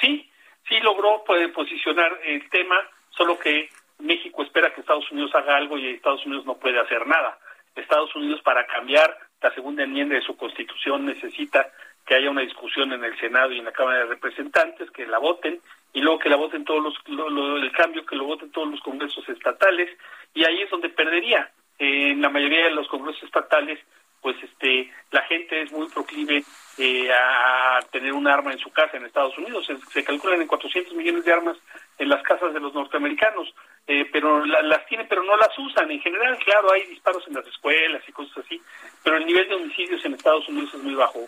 Sí, 0.00 0.30
sí 0.66 0.80
logró 0.80 1.22
pues, 1.26 1.48
posicionar 1.52 2.18
el 2.24 2.48
tema, 2.48 2.76
solo 3.10 3.38
que 3.38 3.68
México 3.98 4.42
espera 4.42 4.72
que 4.74 4.80
Estados 4.80 5.10
Unidos 5.10 5.34
haga 5.34 5.56
algo 5.56 5.76
y 5.76 5.88
Estados 5.88 6.24
Unidos 6.24 6.46
no 6.46 6.56
puede 6.56 6.80
hacer 6.80 7.06
nada. 7.06 7.38
Estados 7.74 8.14
Unidos 8.16 8.40
para 8.42 8.66
cambiar 8.66 9.18
la 9.42 9.54
segunda 9.54 9.82
enmienda 9.84 10.14
de 10.14 10.22
su 10.22 10.36
constitución 10.36 11.04
necesita 11.04 11.70
que 12.06 12.14
haya 12.14 12.30
una 12.30 12.42
discusión 12.42 12.92
en 12.92 13.04
el 13.04 13.18
Senado 13.18 13.52
y 13.52 13.58
en 13.58 13.64
la 13.64 13.72
Cámara 13.72 13.98
de 13.98 14.06
Representantes, 14.06 14.90
que 14.92 15.06
la 15.06 15.18
voten 15.18 15.60
y 15.92 16.00
luego 16.00 16.18
que 16.18 16.28
la 16.28 16.36
voten 16.36 16.64
todos 16.64 16.82
los, 16.82 16.94
el 17.62 17.72
cambio, 17.72 18.06
que 18.06 18.16
lo 18.16 18.24
voten 18.24 18.50
todos 18.52 18.70
los 18.70 18.80
congresos 18.80 19.28
estatales, 19.28 19.90
y 20.34 20.44
ahí 20.44 20.62
es 20.62 20.70
donde 20.70 20.88
perdería. 20.90 21.50
en 21.78 22.20
la 22.20 22.28
mayoría 22.28 22.64
de 22.64 22.70
los 22.70 22.88
congresos 22.88 23.22
estatales 23.24 23.78
pues 24.26 24.42
este 24.42 24.90
la 25.12 25.22
gente 25.22 25.62
es 25.62 25.70
muy 25.70 25.88
proclive 25.88 26.42
eh, 26.78 27.08
a 27.12 27.78
tener 27.92 28.12
un 28.12 28.26
arma 28.26 28.50
en 28.50 28.58
su 28.58 28.70
casa 28.72 28.96
en 28.96 29.04
Estados 29.04 29.38
Unidos. 29.38 29.70
Se, 29.92 30.02
calculan 30.02 30.42
en 30.42 30.48
400 30.48 30.94
millones 30.94 31.24
de 31.24 31.32
armas 31.32 31.56
en 31.96 32.08
las 32.08 32.24
casas 32.24 32.52
de 32.52 32.58
los 32.58 32.74
norteamericanos, 32.74 33.54
eh, 33.86 34.04
pero 34.12 34.44
las 34.44 34.84
tienen, 34.86 35.06
pero 35.08 35.22
no 35.22 35.36
las 35.36 35.56
usan. 35.58 35.92
En 35.92 36.00
general, 36.00 36.36
claro, 36.38 36.72
hay 36.72 36.86
disparos 36.86 37.24
en 37.28 37.34
las 37.34 37.46
escuelas 37.46 38.02
y 38.08 38.10
cosas 38.10 38.38
así, 38.38 38.60
pero 39.04 39.16
el 39.16 39.26
nivel 39.26 39.48
de 39.48 39.54
homicidios 39.54 40.04
en 40.04 40.14
Estados 40.14 40.48
Unidos 40.48 40.74
es 40.74 40.82
muy 40.82 40.96
bajo. 40.96 41.20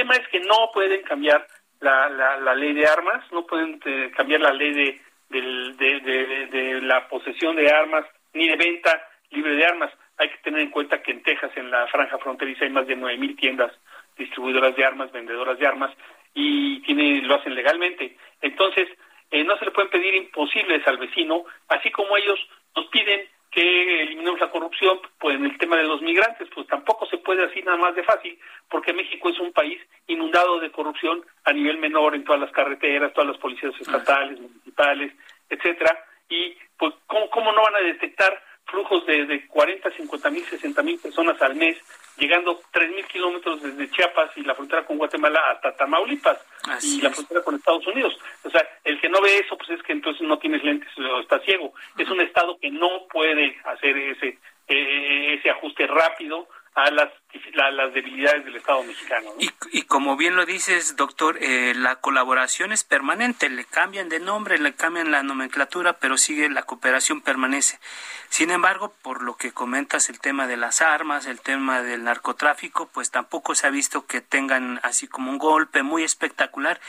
El 0.00 0.08
tema 0.08 0.16
es 0.16 0.28
que 0.28 0.40
no 0.40 0.70
pueden 0.72 1.02
cambiar 1.02 1.46
la, 1.80 2.08
la, 2.08 2.54
ley 2.54 2.72
de 2.72 2.86
armas, 2.86 3.22
no 3.32 3.44
pueden 3.44 3.78
eh, 3.84 4.10
cambiar 4.16 4.40
la 4.40 4.50
ley 4.50 4.72
de, 4.72 5.00
de, 5.28 6.46
de 6.50 6.80
la 6.80 7.06
posesión 7.06 7.54
de 7.54 7.70
armas 7.70 8.06
ni 8.32 8.48
de 8.48 8.56
venta 8.56 8.98
libre 9.28 9.56
de 9.56 9.64
armas. 9.66 9.92
Hay 10.16 10.30
que 10.30 10.38
tener 10.38 10.62
en 10.62 10.70
cuenta 10.70 11.02
que 11.02 11.10
en 11.10 11.22
Texas, 11.22 11.50
en 11.54 11.70
la 11.70 11.86
franja 11.88 12.16
fronteriza, 12.16 12.64
hay 12.64 12.70
más 12.70 12.86
de 12.86 12.96
9.000 12.96 13.36
tiendas 13.38 13.72
distribuidoras 14.16 14.74
de 14.74 14.86
armas, 14.86 15.12
vendedoras 15.12 15.58
de 15.58 15.66
armas, 15.66 15.94
y 16.32 16.80
tiene, 16.80 17.20
lo 17.20 17.34
hacen 17.34 17.54
legalmente. 17.54 18.16
Entonces, 18.40 18.88
eh, 19.30 19.44
no 19.44 19.58
se 19.58 19.66
le 19.66 19.70
pueden 19.70 19.90
pedir 19.90 20.14
imposibles 20.14 20.80
al 20.88 20.96
vecino, 20.96 21.44
así 21.68 21.90
como 21.90 22.16
ellos 22.16 22.40
nos 22.74 22.86
piden 22.86 23.28
que 23.62 24.02
eliminemos 24.02 24.40
la 24.40 24.50
corrupción, 24.50 25.00
pues 25.18 25.36
en 25.36 25.44
el 25.44 25.58
tema 25.58 25.76
de 25.76 25.84
los 25.84 26.00
migrantes, 26.02 26.48
pues 26.54 26.66
tampoco 26.66 27.06
se 27.06 27.18
puede 27.18 27.44
así 27.44 27.62
nada 27.62 27.76
más 27.76 27.94
de 27.94 28.02
fácil, 28.02 28.38
porque 28.68 28.92
México 28.92 29.28
es 29.28 29.38
un 29.38 29.52
país 29.52 29.80
inundado 30.06 30.60
de 30.60 30.70
corrupción 30.70 31.24
a 31.44 31.52
nivel 31.52 31.78
menor 31.78 32.14
en 32.14 32.24
todas 32.24 32.40
las 32.40 32.52
carreteras, 32.52 33.12
todas 33.12 33.30
las 33.30 33.38
policías 33.38 33.74
estatales, 33.80 34.40
municipales, 34.40 35.12
etcétera, 35.48 36.04
y 36.28 36.56
pues 36.78 36.94
¿cómo, 37.06 37.28
cómo 37.30 37.52
no 37.52 37.62
van 37.62 37.76
a 37.76 37.86
detectar 37.86 38.42
flujos 38.66 39.04
de, 39.06 39.26
de 39.26 39.46
40, 39.46 39.90
50 39.90 40.30
mil, 40.30 40.44
60 40.44 40.82
mil 40.82 40.98
personas 40.98 41.40
al 41.42 41.56
mes, 41.56 41.76
llegando 42.16 42.60
3 42.70 42.90
mil 42.90 43.04
kilómetros 43.06 43.62
desde 43.62 43.90
Chiapas 43.90 44.30
y 44.36 44.42
la 44.42 44.54
frontera 44.54 44.84
con 44.84 44.98
Guatemala 44.98 45.40
hasta 45.50 45.76
Tamaulipas 45.76 46.38
y 46.82 47.00
la 47.00 47.10
frontera 47.10 47.42
con 47.42 47.54
Estados 47.54 47.86
Unidos. 47.86 48.18
O 48.44 48.50
sea, 48.50 48.66
el 48.84 49.00
que 49.00 49.08
no 49.08 49.20
ve 49.20 49.38
eso, 49.38 49.56
pues 49.56 49.70
es 49.70 49.82
que 49.82 49.92
entonces 49.92 50.22
no 50.22 50.38
tienes 50.38 50.62
lentes 50.62 50.88
o 50.98 51.20
está 51.20 51.40
ciego. 51.40 51.72
Es 51.98 52.08
un 52.08 52.20
Estado 52.20 52.58
que 52.58 52.70
no 52.70 53.06
puede 53.10 53.56
hacer 53.64 53.96
ese, 53.96 54.38
eh, 54.68 55.34
ese 55.34 55.50
ajuste 55.50 55.86
rápido 55.86 56.48
a 56.74 56.90
las, 56.90 57.10
las 57.54 57.92
debilidades 57.94 58.44
del 58.44 58.56
Estado 58.56 58.82
mexicano. 58.84 59.30
Y, 59.38 59.50
y, 59.72 59.82
como 59.82 60.16
bien 60.16 60.36
lo 60.36 60.46
dices, 60.46 60.96
doctor, 60.96 61.38
eh, 61.40 61.74
la 61.74 61.96
colaboración 61.96 62.72
es 62.72 62.84
permanente, 62.84 63.48
le 63.48 63.64
cambian 63.64 64.08
de 64.08 64.20
nombre, 64.20 64.58
le 64.58 64.74
cambian 64.74 65.10
la 65.10 65.22
nomenclatura, 65.22 65.94
pero 65.94 66.16
sigue 66.16 66.48
la 66.48 66.62
cooperación 66.62 67.20
permanece. 67.20 67.80
Sin 68.28 68.50
embargo, 68.50 68.94
por 69.02 69.22
lo 69.22 69.36
que 69.36 69.50
comentas 69.50 70.08
el 70.10 70.20
tema 70.20 70.46
de 70.46 70.56
las 70.56 70.80
armas, 70.80 71.26
el 71.26 71.40
tema 71.40 71.82
del 71.82 72.04
narcotráfico, 72.04 72.88
pues 72.92 73.10
tampoco 73.10 73.56
se 73.56 73.66
ha 73.66 73.70
visto 73.70 74.06
que 74.06 74.20
tengan 74.20 74.78
así 74.84 75.08
como 75.08 75.32
un 75.32 75.38
golpe 75.38 75.82
muy 75.82 76.04
espectacular. 76.04 76.80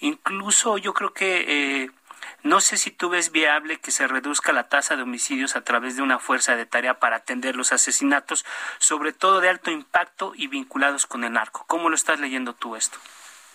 Incluso 0.00 0.78
yo 0.78 0.92
creo 0.92 1.12
que... 1.12 1.44
Eh, 1.84 1.90
no 2.42 2.60
sé 2.60 2.76
si 2.76 2.90
tú 2.90 3.08
ves 3.08 3.30
viable 3.30 3.78
que 3.78 3.92
se 3.92 4.08
reduzca 4.08 4.52
la 4.52 4.68
tasa 4.68 4.96
de 4.96 5.02
homicidios 5.02 5.54
a 5.54 5.62
través 5.62 5.96
de 5.96 6.02
una 6.02 6.18
fuerza 6.18 6.56
de 6.56 6.66
tarea 6.66 6.98
para 6.98 7.16
atender 7.16 7.54
los 7.54 7.72
asesinatos, 7.72 8.44
sobre 8.78 9.12
todo 9.12 9.40
de 9.40 9.48
alto 9.48 9.70
impacto 9.70 10.32
y 10.34 10.48
vinculados 10.48 11.06
con 11.06 11.22
el 11.22 11.32
narco. 11.32 11.64
¿Cómo 11.68 11.88
lo 11.88 11.94
estás 11.94 12.18
leyendo 12.18 12.54
tú 12.54 12.74
esto? 12.74 12.98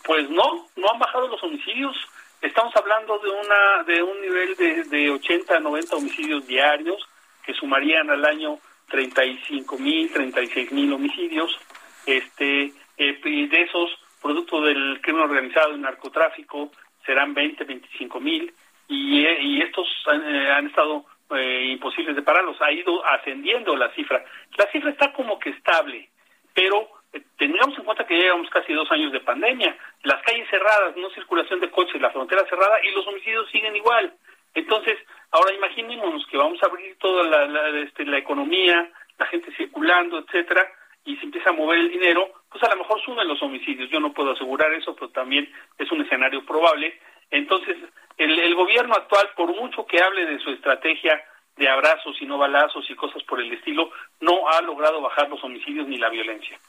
Pues 0.05 0.29
no, 0.29 0.67
no 0.77 0.89
han 0.91 0.99
bajado 0.99 1.27
los 1.27 1.43
homicidios. 1.43 1.95
Estamos 2.41 2.73
hablando 2.77 3.19
de 3.19 3.29
una 3.29 3.83
de 3.83 4.03
un 4.03 4.21
nivel 4.21 4.55
de, 4.55 4.83
de 4.85 5.09
80 5.09 5.57
a 5.57 5.59
90 5.59 5.95
homicidios 5.95 6.47
diarios 6.47 6.97
que 7.43 7.53
sumarían 7.53 8.09
al 8.09 8.23
año 8.23 8.59
35 8.89 9.77
mil, 9.79 10.11
36 10.13 10.71
mil 10.71 10.93
homicidios. 10.93 11.59
Este, 12.05 12.71
eh, 12.97 13.19
y 13.25 13.47
de 13.47 13.61
esos, 13.63 13.89
producto 14.21 14.61
del 14.61 15.01
crimen 15.01 15.23
organizado 15.23 15.75
y 15.75 15.79
narcotráfico, 15.79 16.71
serán 17.05 17.33
20, 17.33 17.65
25 17.65 18.19
mil 18.21 18.53
y, 18.87 19.61
estos 19.61 19.87
eh, 20.11 20.49
han, 20.51 20.67
estado 20.67 21.05
eh, 21.31 21.69
imposibles 21.71 22.15
de 22.15 22.21
pararlos. 22.21 22.61
Ha 22.61 22.71
ido 22.71 23.05
ascendiendo 23.05 23.75
la 23.75 23.91
cifra. 23.93 24.23
La 24.57 24.65
cifra 24.71 24.91
está 24.91 25.11
como 25.13 25.39
que 25.39 25.49
estable, 25.49 26.09
pero 26.53 26.87
eh, 27.13 27.21
tengamos 27.37 27.77
en 27.77 27.83
cuenta 27.83 28.05
que 28.05 28.17
llevamos 28.17 28.49
casi 28.49 28.73
dos 28.73 28.89
años 28.91 29.11
de 29.11 29.19
pandemia, 29.19 29.75
las 30.03 30.21
calles 30.23 30.47
cerradas, 30.49 30.95
no 30.95 31.09
circulación 31.11 31.59
de 31.59 31.69
coches, 31.69 32.01
la 32.01 32.11
frontera 32.11 32.45
cerrada 32.49 32.79
y 32.83 32.91
los 32.91 33.05
homicidios 33.07 33.49
siguen 33.51 33.75
igual. 33.75 34.13
Entonces, 34.53 34.97
ahora 35.31 35.53
imaginémonos 35.53 36.25
que 36.27 36.37
vamos 36.37 36.61
a 36.63 36.67
abrir 36.67 36.97
toda 36.97 37.23
la, 37.23 37.45
la, 37.45 37.79
este, 37.79 38.05
la 38.05 38.17
economía, 38.17 38.89
la 39.19 39.25
gente 39.27 39.51
circulando, 39.55 40.19
etcétera, 40.19 40.65
y 41.05 41.15
se 41.17 41.25
empieza 41.25 41.51
a 41.51 41.53
mover 41.53 41.79
el 41.79 41.89
dinero, 41.89 42.29
pues 42.49 42.63
a 42.63 42.69
lo 42.69 42.77
mejor 42.77 43.01
suben 43.01 43.27
los 43.27 43.41
homicidios. 43.41 43.89
Yo 43.89 43.99
no 43.99 44.13
puedo 44.13 44.31
asegurar 44.31 44.73
eso, 44.73 44.95
pero 44.95 45.09
también 45.09 45.49
es 45.77 45.91
un 45.91 46.01
escenario 46.01 46.45
probable. 46.45 46.99
Entonces, 47.31 47.77
el, 48.17 48.55
gobierno 48.55 48.95
actual, 48.95 49.29
por 49.35 49.53
mucho 49.55 49.85
que 49.85 50.01
hable 50.01 50.25
de 50.25 50.39
su 50.39 50.49
estrategia 50.51 51.23
de 51.55 51.69
abrazos 51.69 52.15
y 52.21 52.25
no 52.25 52.37
balazos 52.37 52.89
y 52.89 52.95
cosas 52.95 53.23
por 53.23 53.39
el 53.39 53.51
estilo, 53.51 53.91
no 54.19 54.47
ha 54.49 54.61
logrado 54.61 55.01
bajar 55.01 55.29
los 55.29 55.43
homicidios 55.43 55.87
ni 55.87 55.97
la 55.97 56.09
violencia. 56.09 56.59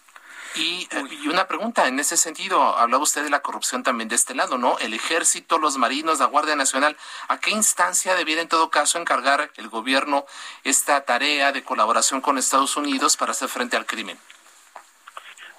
Y, 0.54 0.88
y, 1.22 1.28
una 1.28 1.46
pregunta 1.46 1.86
en 1.86 1.98
ese 1.98 2.16
sentido, 2.16 2.60
hablaba 2.76 3.02
usted 3.02 3.22
de 3.22 3.30
la 3.30 3.40
corrupción 3.40 3.82
también 3.82 4.08
de 4.08 4.16
este 4.16 4.34
lado, 4.34 4.56
¿no? 4.56 4.78
El 4.78 4.94
ejército, 4.94 5.58
los 5.58 5.76
marinos, 5.76 6.20
la 6.20 6.26
Guardia 6.26 6.56
Nacional, 6.56 6.96
¿a 7.28 7.38
qué 7.38 7.50
instancia 7.50 8.14
debiera 8.14 8.40
en 8.40 8.48
todo 8.48 8.70
caso 8.70 8.98
encargar 8.98 9.50
el 9.56 9.68
gobierno 9.68 10.24
esta 10.64 11.04
tarea 11.04 11.52
de 11.52 11.62
colaboración 11.62 12.22
con 12.22 12.38
Estados 12.38 12.76
Unidos 12.76 13.16
para 13.16 13.32
hacer 13.32 13.48
frente 13.48 13.76
al 13.76 13.86
crimen? 13.86 14.18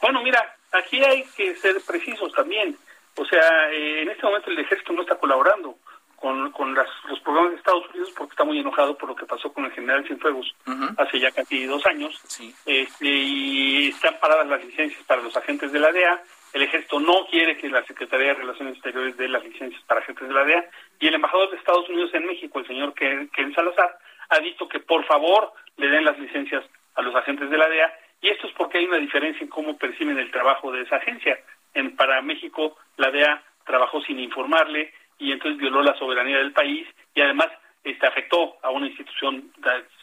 Bueno, 0.01 0.23
mira, 0.23 0.57
aquí 0.71 1.03
hay 1.03 1.23
que 1.35 1.55
ser 1.55 1.79
precisos 1.81 2.31
también. 2.33 2.77
O 3.15 3.25
sea, 3.25 3.71
eh, 3.71 4.01
en 4.03 4.09
este 4.09 4.25
momento 4.25 4.49
el 4.49 4.59
ejército 4.59 4.93
no 4.93 5.01
está 5.01 5.15
colaborando 5.15 5.77
con, 6.19 6.51
con 6.51 6.75
los 6.75 7.19
programas 7.21 7.51
de 7.51 7.57
Estados 7.57 7.87
Unidos 7.89 8.11
porque 8.17 8.31
está 8.31 8.43
muy 8.43 8.59
enojado 8.59 8.97
por 8.97 9.09
lo 9.09 9.15
que 9.15 9.25
pasó 9.25 9.51
con 9.53 9.65
el 9.65 9.71
general 9.71 10.05
Cienfuegos 10.05 10.53
hace 10.97 11.19
ya 11.19 11.31
casi 11.31 11.65
dos 11.65 11.85
años. 11.85 12.21
Este, 12.65 13.07
y 13.07 13.87
están 13.89 14.19
paradas 14.19 14.47
las 14.47 14.63
licencias 14.63 15.01
para 15.05 15.21
los 15.21 15.35
agentes 15.35 15.71
de 15.71 15.79
la 15.79 15.91
DEA. 15.91 16.21
El 16.51 16.63
ejército 16.63 16.99
no 16.99 17.25
quiere 17.29 17.57
que 17.57 17.69
la 17.69 17.85
Secretaría 17.85 18.29
de 18.29 18.33
Relaciones 18.33 18.73
Exteriores 18.73 19.17
dé 19.17 19.29
las 19.29 19.43
licencias 19.43 19.81
para 19.83 20.01
agentes 20.01 20.27
de 20.27 20.33
la 20.33 20.43
DEA. 20.43 20.69
Y 20.99 21.07
el 21.07 21.15
embajador 21.15 21.51
de 21.51 21.57
Estados 21.57 21.87
Unidos 21.89 22.11
en 22.13 22.25
México, 22.25 22.59
el 22.59 22.67
señor 22.67 22.93
Ken, 22.93 23.29
Ken 23.29 23.53
Salazar, 23.53 23.97
ha 24.29 24.39
dicho 24.39 24.67
que 24.67 24.79
por 24.79 25.05
favor 25.05 25.53
le 25.77 25.87
den 25.87 26.03
las 26.03 26.19
licencias 26.19 26.65
a 26.95 27.01
los 27.01 27.15
agentes 27.15 27.49
de 27.49 27.57
la 27.57 27.69
DEA. 27.69 27.93
Y 28.21 28.29
esto 28.29 28.47
es 28.47 28.53
porque 28.53 28.79
hay 28.79 28.85
una 28.85 28.97
diferencia 28.97 29.41
en 29.41 29.49
cómo 29.49 29.77
perciben 29.77 30.17
el 30.17 30.31
trabajo 30.31 30.71
de 30.71 30.81
esa 30.81 30.97
agencia. 30.97 31.39
En, 31.79 31.95
para 31.95 32.21
México, 32.21 32.77
la 32.97 33.11
DEA 33.11 33.43
trabajó 33.65 34.01
sin 34.01 34.19
informarle 34.19 34.93
y 35.17 35.31
entonces 35.31 35.59
violó 35.59 35.81
la 35.81 35.97
soberanía 35.97 36.37
del 36.37 36.53
país 36.53 36.87
y 37.13 37.21
además 37.21 37.47
este, 37.83 38.05
afectó 38.05 38.57
a 38.61 38.71
una 38.71 38.87
institución 38.87 39.51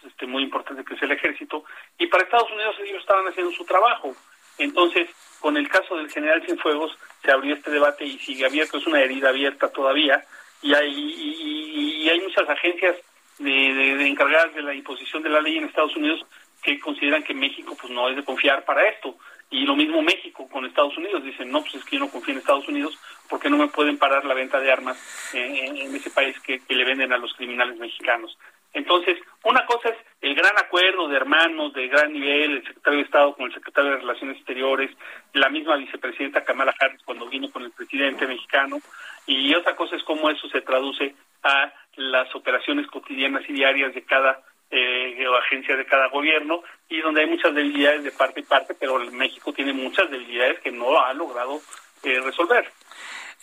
este, 0.06 0.26
muy 0.26 0.42
importante 0.42 0.84
que 0.84 0.94
es 0.94 1.02
el 1.02 1.12
ejército. 1.12 1.64
Y 1.98 2.06
para 2.06 2.24
Estados 2.24 2.50
Unidos 2.50 2.76
ellos 2.80 3.00
estaban 3.00 3.26
haciendo 3.26 3.52
su 3.52 3.64
trabajo. 3.64 4.14
Entonces, 4.58 5.08
con 5.40 5.56
el 5.56 5.68
caso 5.68 5.96
del 5.96 6.10
general 6.10 6.42
Cienfuegos, 6.44 6.96
se 7.22 7.30
abrió 7.30 7.54
este 7.54 7.70
debate 7.70 8.04
y 8.04 8.18
sigue 8.18 8.46
abierto, 8.46 8.78
es 8.78 8.86
una 8.86 9.00
herida 9.00 9.28
abierta 9.28 9.70
todavía. 9.70 10.24
Y 10.62 10.74
hay, 10.74 10.92
y, 10.92 12.08
hay 12.08 12.20
muchas 12.20 12.48
agencias 12.48 12.96
de, 13.38 13.50
de 13.50 14.06
encargadas 14.06 14.54
de 14.54 14.62
la 14.62 14.74
imposición 14.74 15.22
de 15.22 15.28
la 15.28 15.40
ley 15.40 15.58
en 15.58 15.64
Estados 15.64 15.94
Unidos 15.96 16.24
que 16.62 16.80
consideran 16.80 17.22
que 17.22 17.34
México 17.34 17.76
pues 17.78 17.92
no 17.92 18.08
es 18.08 18.16
de 18.16 18.24
confiar 18.24 18.64
para 18.64 18.88
esto. 18.88 19.16
Y 19.50 19.64
lo 19.64 19.76
mismo 19.76 20.02
México 20.02 20.48
con 20.48 20.64
Estados 20.64 20.96
Unidos. 20.96 21.22
Dicen, 21.22 21.50
no, 21.50 21.60
pues 21.60 21.76
es 21.76 21.84
que 21.84 21.96
yo 21.96 22.00
no 22.00 22.10
confío 22.10 22.32
en 22.32 22.38
Estados 22.38 22.68
Unidos 22.68 22.98
porque 23.28 23.50
no 23.50 23.56
me 23.56 23.68
pueden 23.68 23.98
parar 23.98 24.24
la 24.24 24.34
venta 24.34 24.60
de 24.60 24.70
armas 24.70 24.98
en, 25.34 25.94
ese 25.94 26.10
país 26.10 26.38
que, 26.40 26.60
le 26.68 26.84
venden 26.84 27.12
a 27.12 27.18
los 27.18 27.32
criminales 27.34 27.78
mexicanos. 27.78 28.36
Entonces, 28.72 29.18
una 29.42 29.64
cosa 29.64 29.88
es 29.88 29.96
el 30.20 30.34
gran 30.34 30.56
acuerdo 30.58 31.08
de 31.08 31.16
hermanos 31.16 31.72
de 31.72 31.88
gran 31.88 32.12
nivel, 32.12 32.56
el 32.56 32.66
secretario 32.66 32.98
de 32.98 33.04
Estado 33.04 33.34
con 33.34 33.46
el 33.46 33.54
secretario 33.54 33.92
de 33.92 33.96
Relaciones 33.98 34.36
Exteriores, 34.36 34.90
la 35.32 35.48
misma 35.48 35.76
vicepresidenta 35.76 36.44
Kamala 36.44 36.74
Harris 36.78 37.02
cuando 37.02 37.28
vino 37.28 37.50
con 37.50 37.62
el 37.62 37.70
presidente 37.70 38.26
mexicano, 38.26 38.78
y 39.26 39.54
otra 39.54 39.74
cosa 39.74 39.96
es 39.96 40.02
cómo 40.02 40.28
eso 40.28 40.48
se 40.48 40.60
traduce 40.60 41.14
a 41.42 41.72
las 41.96 42.34
operaciones 42.34 42.86
cotidianas 42.88 43.48
y 43.48 43.54
diarias 43.54 43.94
de 43.94 44.04
cada 44.04 44.42
eh, 44.70 45.06
agencia 45.46 45.76
de 45.76 45.86
cada 45.86 46.08
gobierno 46.08 46.62
y 46.88 47.00
donde 47.00 47.22
hay 47.22 47.26
muchas 47.28 47.54
debilidades 47.54 48.04
de 48.04 48.10
parte 48.10 48.40
y 48.40 48.44
parte, 48.44 48.74
pero 48.74 48.98
México 49.10 49.52
tiene 49.52 49.72
muchas 49.72 50.10
debilidades 50.10 50.60
que 50.60 50.70
no 50.70 51.00
ha 51.00 51.12
logrado 51.14 51.60
eh, 52.02 52.20
resolver. 52.20 52.70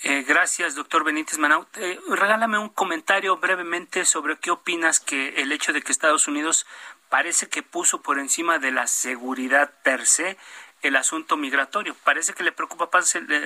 Eh, 0.04 0.24
gracias, 0.28 0.76
doctor 0.76 1.04
Benítez 1.04 1.38
Manau. 1.38 1.66
Eh, 1.78 2.00
regálame 2.10 2.58
un 2.58 2.70
comentario 2.70 3.38
brevemente 3.38 4.06
sobre 4.06 4.38
qué 4.38 4.52
opinas 4.52 5.00
que 5.00 5.42
el 5.42 5.52
hecho 5.52 5.72
de 5.72 5.82
que 5.82 5.92
Estados 5.92 6.28
Unidos 6.28 6.66
parece 7.10 7.48
que 7.48 7.64
puso 7.64 8.02
por 8.02 8.20
encima 8.20 8.60
de 8.60 8.72
la 8.72 8.88
seguridad 8.88 9.72
per 9.84 10.06
se 10.06 10.38
el 10.82 10.98
asunto 10.98 11.38
migratorio. 11.38 11.96
Parece 12.04 12.34
que 12.34 12.44
le 12.44 12.52
preocupa 12.52 12.90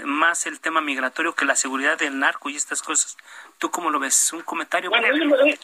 más 0.06 0.46
el 0.48 0.60
tema 0.60 0.82
migratorio 0.82 1.36
que 1.36 1.46
la 1.46 1.56
seguridad 1.56 1.98
del 2.00 2.18
narco 2.18 2.50
y 2.50 2.56
estas 2.56 2.82
cosas. 2.82 3.18
¿Tú 3.60 3.70
cómo 3.70 3.92
lo 3.92 4.00
ves? 4.00 4.34
Un 4.34 4.42
comentario 4.42 4.90
breve 4.90 5.60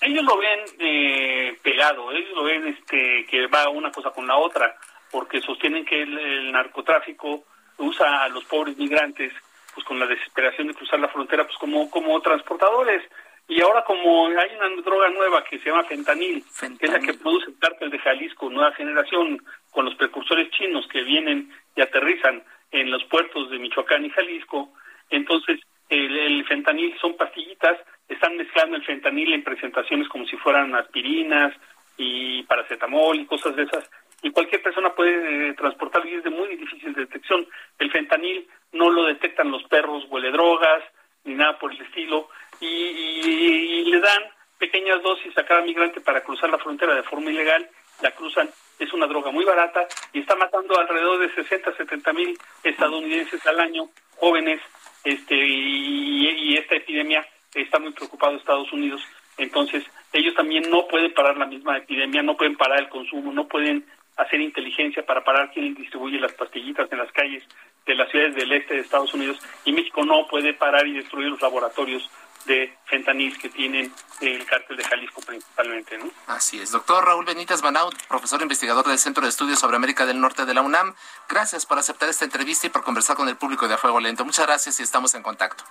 ellos 0.00 0.24
lo 0.24 0.36
ven 0.38 0.60
eh, 0.78 1.58
pegado, 1.62 2.12
ellos 2.12 2.30
lo 2.34 2.44
ven 2.44 2.66
este, 2.68 3.26
que 3.26 3.46
va 3.46 3.68
una 3.68 3.90
cosa 3.90 4.10
con 4.10 4.26
la 4.26 4.36
otra, 4.36 4.76
porque 5.10 5.40
sostienen 5.40 5.84
que 5.84 6.02
el, 6.02 6.52
narcotráfico 6.52 7.44
usa 7.78 8.24
a 8.24 8.28
los 8.28 8.44
pobres 8.44 8.76
migrantes 8.76 9.32
pues 9.74 9.86
con 9.86 9.98
la 9.98 10.06
desesperación 10.06 10.68
de 10.68 10.74
cruzar 10.74 10.98
la 10.98 11.08
frontera 11.08 11.44
pues 11.44 11.56
como 11.58 11.90
como 11.90 12.20
transportadores. 12.20 13.02
Y 13.48 13.60
ahora 13.60 13.84
como 13.84 14.26
hay 14.26 14.56
una 14.56 14.82
droga 14.82 15.08
nueva 15.10 15.44
que 15.44 15.58
se 15.58 15.70
llama 15.70 15.84
fentanil, 15.84 16.42
que 16.80 16.86
es 16.86 16.92
la 16.92 16.98
que 16.98 17.14
produce 17.14 17.50
el 17.50 17.58
cártel 17.58 17.90
de 17.90 17.98
Jalisco, 17.98 18.50
nueva 18.50 18.72
generación, 18.72 19.40
con 19.70 19.84
los 19.84 19.94
precursores 19.94 20.50
chinos 20.50 20.88
que 20.88 21.02
vienen 21.02 21.52
y 21.76 21.80
aterrizan 21.80 22.42
en 22.72 22.90
los 22.90 23.04
puertos 23.04 23.50
de 23.50 23.58
Michoacán 23.58 24.04
y 24.04 24.10
Jalisco, 24.10 24.72
entonces 25.10 25.60
el, 25.88 26.44
fentanil 26.46 26.96
son 27.00 27.16
pastillitas, 27.16 27.78
están 28.08 28.36
mezclando 28.36 28.76
el 28.76 28.84
fentanil 28.84 29.32
en 29.32 29.44
presentaciones 29.44 30.08
como 30.08 30.26
si 30.26 30.36
fueran 30.36 30.74
aspirinas 30.74 31.54
y 31.96 32.42
paracetamol 32.44 33.18
y 33.18 33.26
cosas 33.26 33.56
de 33.56 33.64
esas, 33.64 33.88
y 34.22 34.30
cualquier 34.30 34.62
persona 34.62 34.94
puede 34.94 35.48
eh, 35.48 35.54
transportarlo 35.54 36.08
y 36.10 36.14
es 36.14 36.24
de 36.24 36.30
muy 36.30 36.56
difícil 36.56 36.92
detección. 36.94 37.46
El 37.78 37.90
fentanil 37.90 38.48
no 38.72 38.90
lo 38.90 39.04
detectan 39.04 39.50
los 39.50 39.62
perros 39.64 40.06
huele 40.10 40.30
drogas 40.30 40.82
ni 41.24 41.34
nada 41.34 41.58
por 41.58 41.72
el 41.72 41.80
estilo, 41.80 42.28
y, 42.60 43.84
le 43.90 44.00
dan 44.00 44.22
pequeñas 44.58 45.02
dosis 45.02 45.36
a 45.36 45.44
cada 45.44 45.60
migrante 45.62 46.00
para 46.00 46.22
cruzar 46.22 46.48
la 46.50 46.58
frontera 46.58 46.94
de 46.94 47.02
forma 47.02 47.30
ilegal, 47.30 47.68
la 48.00 48.10
cruzan, 48.12 48.48
es 48.78 48.92
una 48.92 49.06
droga 49.06 49.30
muy 49.30 49.44
barata 49.44 49.86
y 50.12 50.20
está 50.20 50.36
matando 50.36 50.78
alrededor 50.78 51.18
de 51.18 51.34
60, 51.34 51.76
70 51.76 52.12
mil 52.12 52.38
estadounidenses 52.62 53.44
al 53.46 53.60
año, 53.60 53.88
jóvenes, 54.16 54.60
este, 55.04 55.34
y, 55.34 56.56
esta 56.56 56.76
epidemia 56.76 57.26
está 57.62 57.78
muy 57.78 57.92
preocupado 57.92 58.36
Estados 58.36 58.72
Unidos. 58.72 59.00
Entonces, 59.38 59.84
ellos 60.12 60.34
también 60.34 60.70
no 60.70 60.86
pueden 60.88 61.12
parar 61.12 61.36
la 61.36 61.46
misma 61.46 61.76
epidemia, 61.76 62.22
no 62.22 62.36
pueden 62.36 62.56
parar 62.56 62.78
el 62.80 62.88
consumo, 62.88 63.32
no 63.32 63.46
pueden 63.46 63.86
hacer 64.16 64.40
inteligencia 64.40 65.04
para 65.04 65.24
parar 65.24 65.50
quién 65.52 65.74
distribuye 65.74 66.18
las 66.18 66.32
pastillitas 66.32 66.90
en 66.90 66.98
las 66.98 67.12
calles 67.12 67.42
de 67.84 67.94
las 67.94 68.10
ciudades 68.10 68.34
del 68.34 68.52
este 68.52 68.74
de 68.74 68.80
Estados 68.80 69.12
Unidos 69.14 69.38
y 69.64 69.72
México 69.72 70.04
no 70.04 70.26
puede 70.26 70.54
parar 70.54 70.86
y 70.86 70.94
destruir 70.94 71.28
los 71.28 71.40
laboratorios 71.40 72.10
de 72.46 72.76
fentanil 72.86 73.36
que 73.38 73.48
tienen 73.48 73.92
el 74.20 74.44
cártel 74.46 74.76
de 74.76 74.84
Jalisco 74.84 75.20
principalmente, 75.20 75.98
¿no? 75.98 76.10
Así 76.28 76.60
es. 76.60 76.70
Doctor 76.70 77.04
Raúl 77.04 77.24
Benítez 77.24 77.60
Banaut, 77.60 77.94
profesor 78.08 78.40
investigador 78.40 78.86
del 78.86 78.98
Centro 78.98 79.24
de 79.24 79.30
Estudios 79.30 79.58
sobre 79.58 79.76
América 79.76 80.06
del 80.06 80.20
Norte 80.20 80.46
de 80.46 80.54
la 80.54 80.62
UNAM, 80.62 80.94
gracias 81.28 81.66
por 81.66 81.78
aceptar 81.78 82.08
esta 82.08 82.24
entrevista 82.24 82.66
y 82.66 82.70
por 82.70 82.84
conversar 82.84 83.16
con 83.16 83.28
el 83.28 83.36
público 83.36 83.66
de 83.68 83.74
A 83.74 83.78
Fuego 83.78 84.00
Lento. 84.00 84.24
Muchas 84.24 84.46
gracias 84.46 84.78
y 84.80 84.84
estamos 84.84 85.14
en 85.14 85.22
contacto. 85.22 85.64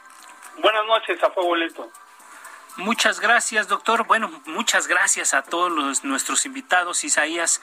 Buenas 0.58 0.86
noches, 0.86 1.22
A 1.24 1.30
Fuego 1.32 1.56
Lento. 1.56 1.92
Muchas 2.78 3.22
gracias, 3.22 3.70
doctor. 3.70 4.06
Bueno, 4.06 4.30
muchas 4.46 4.88
gracias 4.88 5.34
a 5.34 5.44
todos 5.44 5.72
los, 5.72 6.04
nuestros 6.04 6.46
invitados. 6.46 7.06
Isaías, 7.06 7.62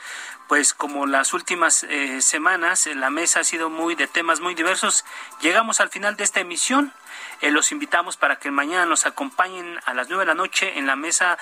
pues 0.48 0.72
como 0.72 1.06
las 1.06 1.34
últimas 1.34 1.84
eh, 1.84 2.22
semanas, 2.22 2.86
la 2.86 3.10
mesa 3.10 3.40
ha 3.40 3.44
sido 3.44 3.68
muy 3.68 3.94
de 3.94 4.06
temas 4.06 4.40
muy 4.40 4.54
diversos. 4.54 5.04
Llegamos 5.42 5.80
al 5.80 5.90
final 5.90 6.16
de 6.16 6.24
esta 6.24 6.40
emisión. 6.40 6.94
Eh, 7.42 7.50
los 7.50 7.72
invitamos 7.72 8.16
para 8.16 8.36
que 8.36 8.50
mañana 8.50 8.86
nos 8.86 9.04
acompañen 9.04 9.78
a 9.84 9.92
las 9.92 10.08
nueve 10.08 10.22
de 10.22 10.28
la 10.28 10.34
noche 10.34 10.78
en 10.78 10.86
la 10.86 10.96
mesa 10.96 11.36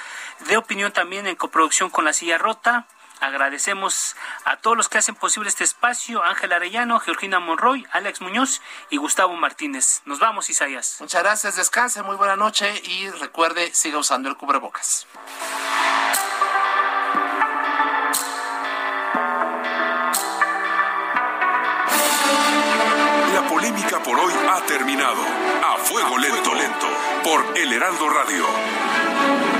de 0.49 0.57
opinión 0.57 0.91
también 0.91 1.29
en 1.29 1.37
coproducción 1.37 1.91
con 1.91 2.05
la 2.05 2.13
silla 2.13 2.39
rota. 2.39 2.87
Agradecemos 3.21 4.17
a 4.45 4.57
todos 4.57 4.77
los 4.77 4.89
que 4.89 4.99
hacen 4.99 5.15
posible 5.15 5.49
este 5.49 5.65
espacio, 5.65 6.23
Ángel 6.25 6.53
Arellano, 6.53 6.99
Georgina 7.01 7.39
Monroy, 7.39 7.87
Alex 7.93 8.21
Muñoz 8.21 8.63
y 8.89 8.97
Gustavo 8.97 9.37
Martínez. 9.37 10.03
Nos 10.07 10.19
vamos, 10.19 10.49
Isaías. 10.49 10.97
Muchas 11.01 11.23
gracias, 11.23 11.57
descanse, 11.57 12.03
muy 12.03 12.17
buena 12.17 12.37
noche 12.37 12.81
y 12.85 13.11
recuerde, 13.11 13.75
siga 13.75 13.99
usando 13.99 14.29
el 14.29 14.37
cubrebocas. 14.37 15.07
La 23.35 23.49
polémica 23.49 24.03
por 24.03 24.19
hoy 24.19 24.33
ha 24.49 24.61
terminado. 24.67 25.23
A 25.63 25.77
fuego 25.79 26.19
lento, 26.19 26.55
lento, 26.55 26.87
por 27.23 27.59
El 27.59 27.73
Heraldo 27.73 28.09
Radio. 28.09 29.60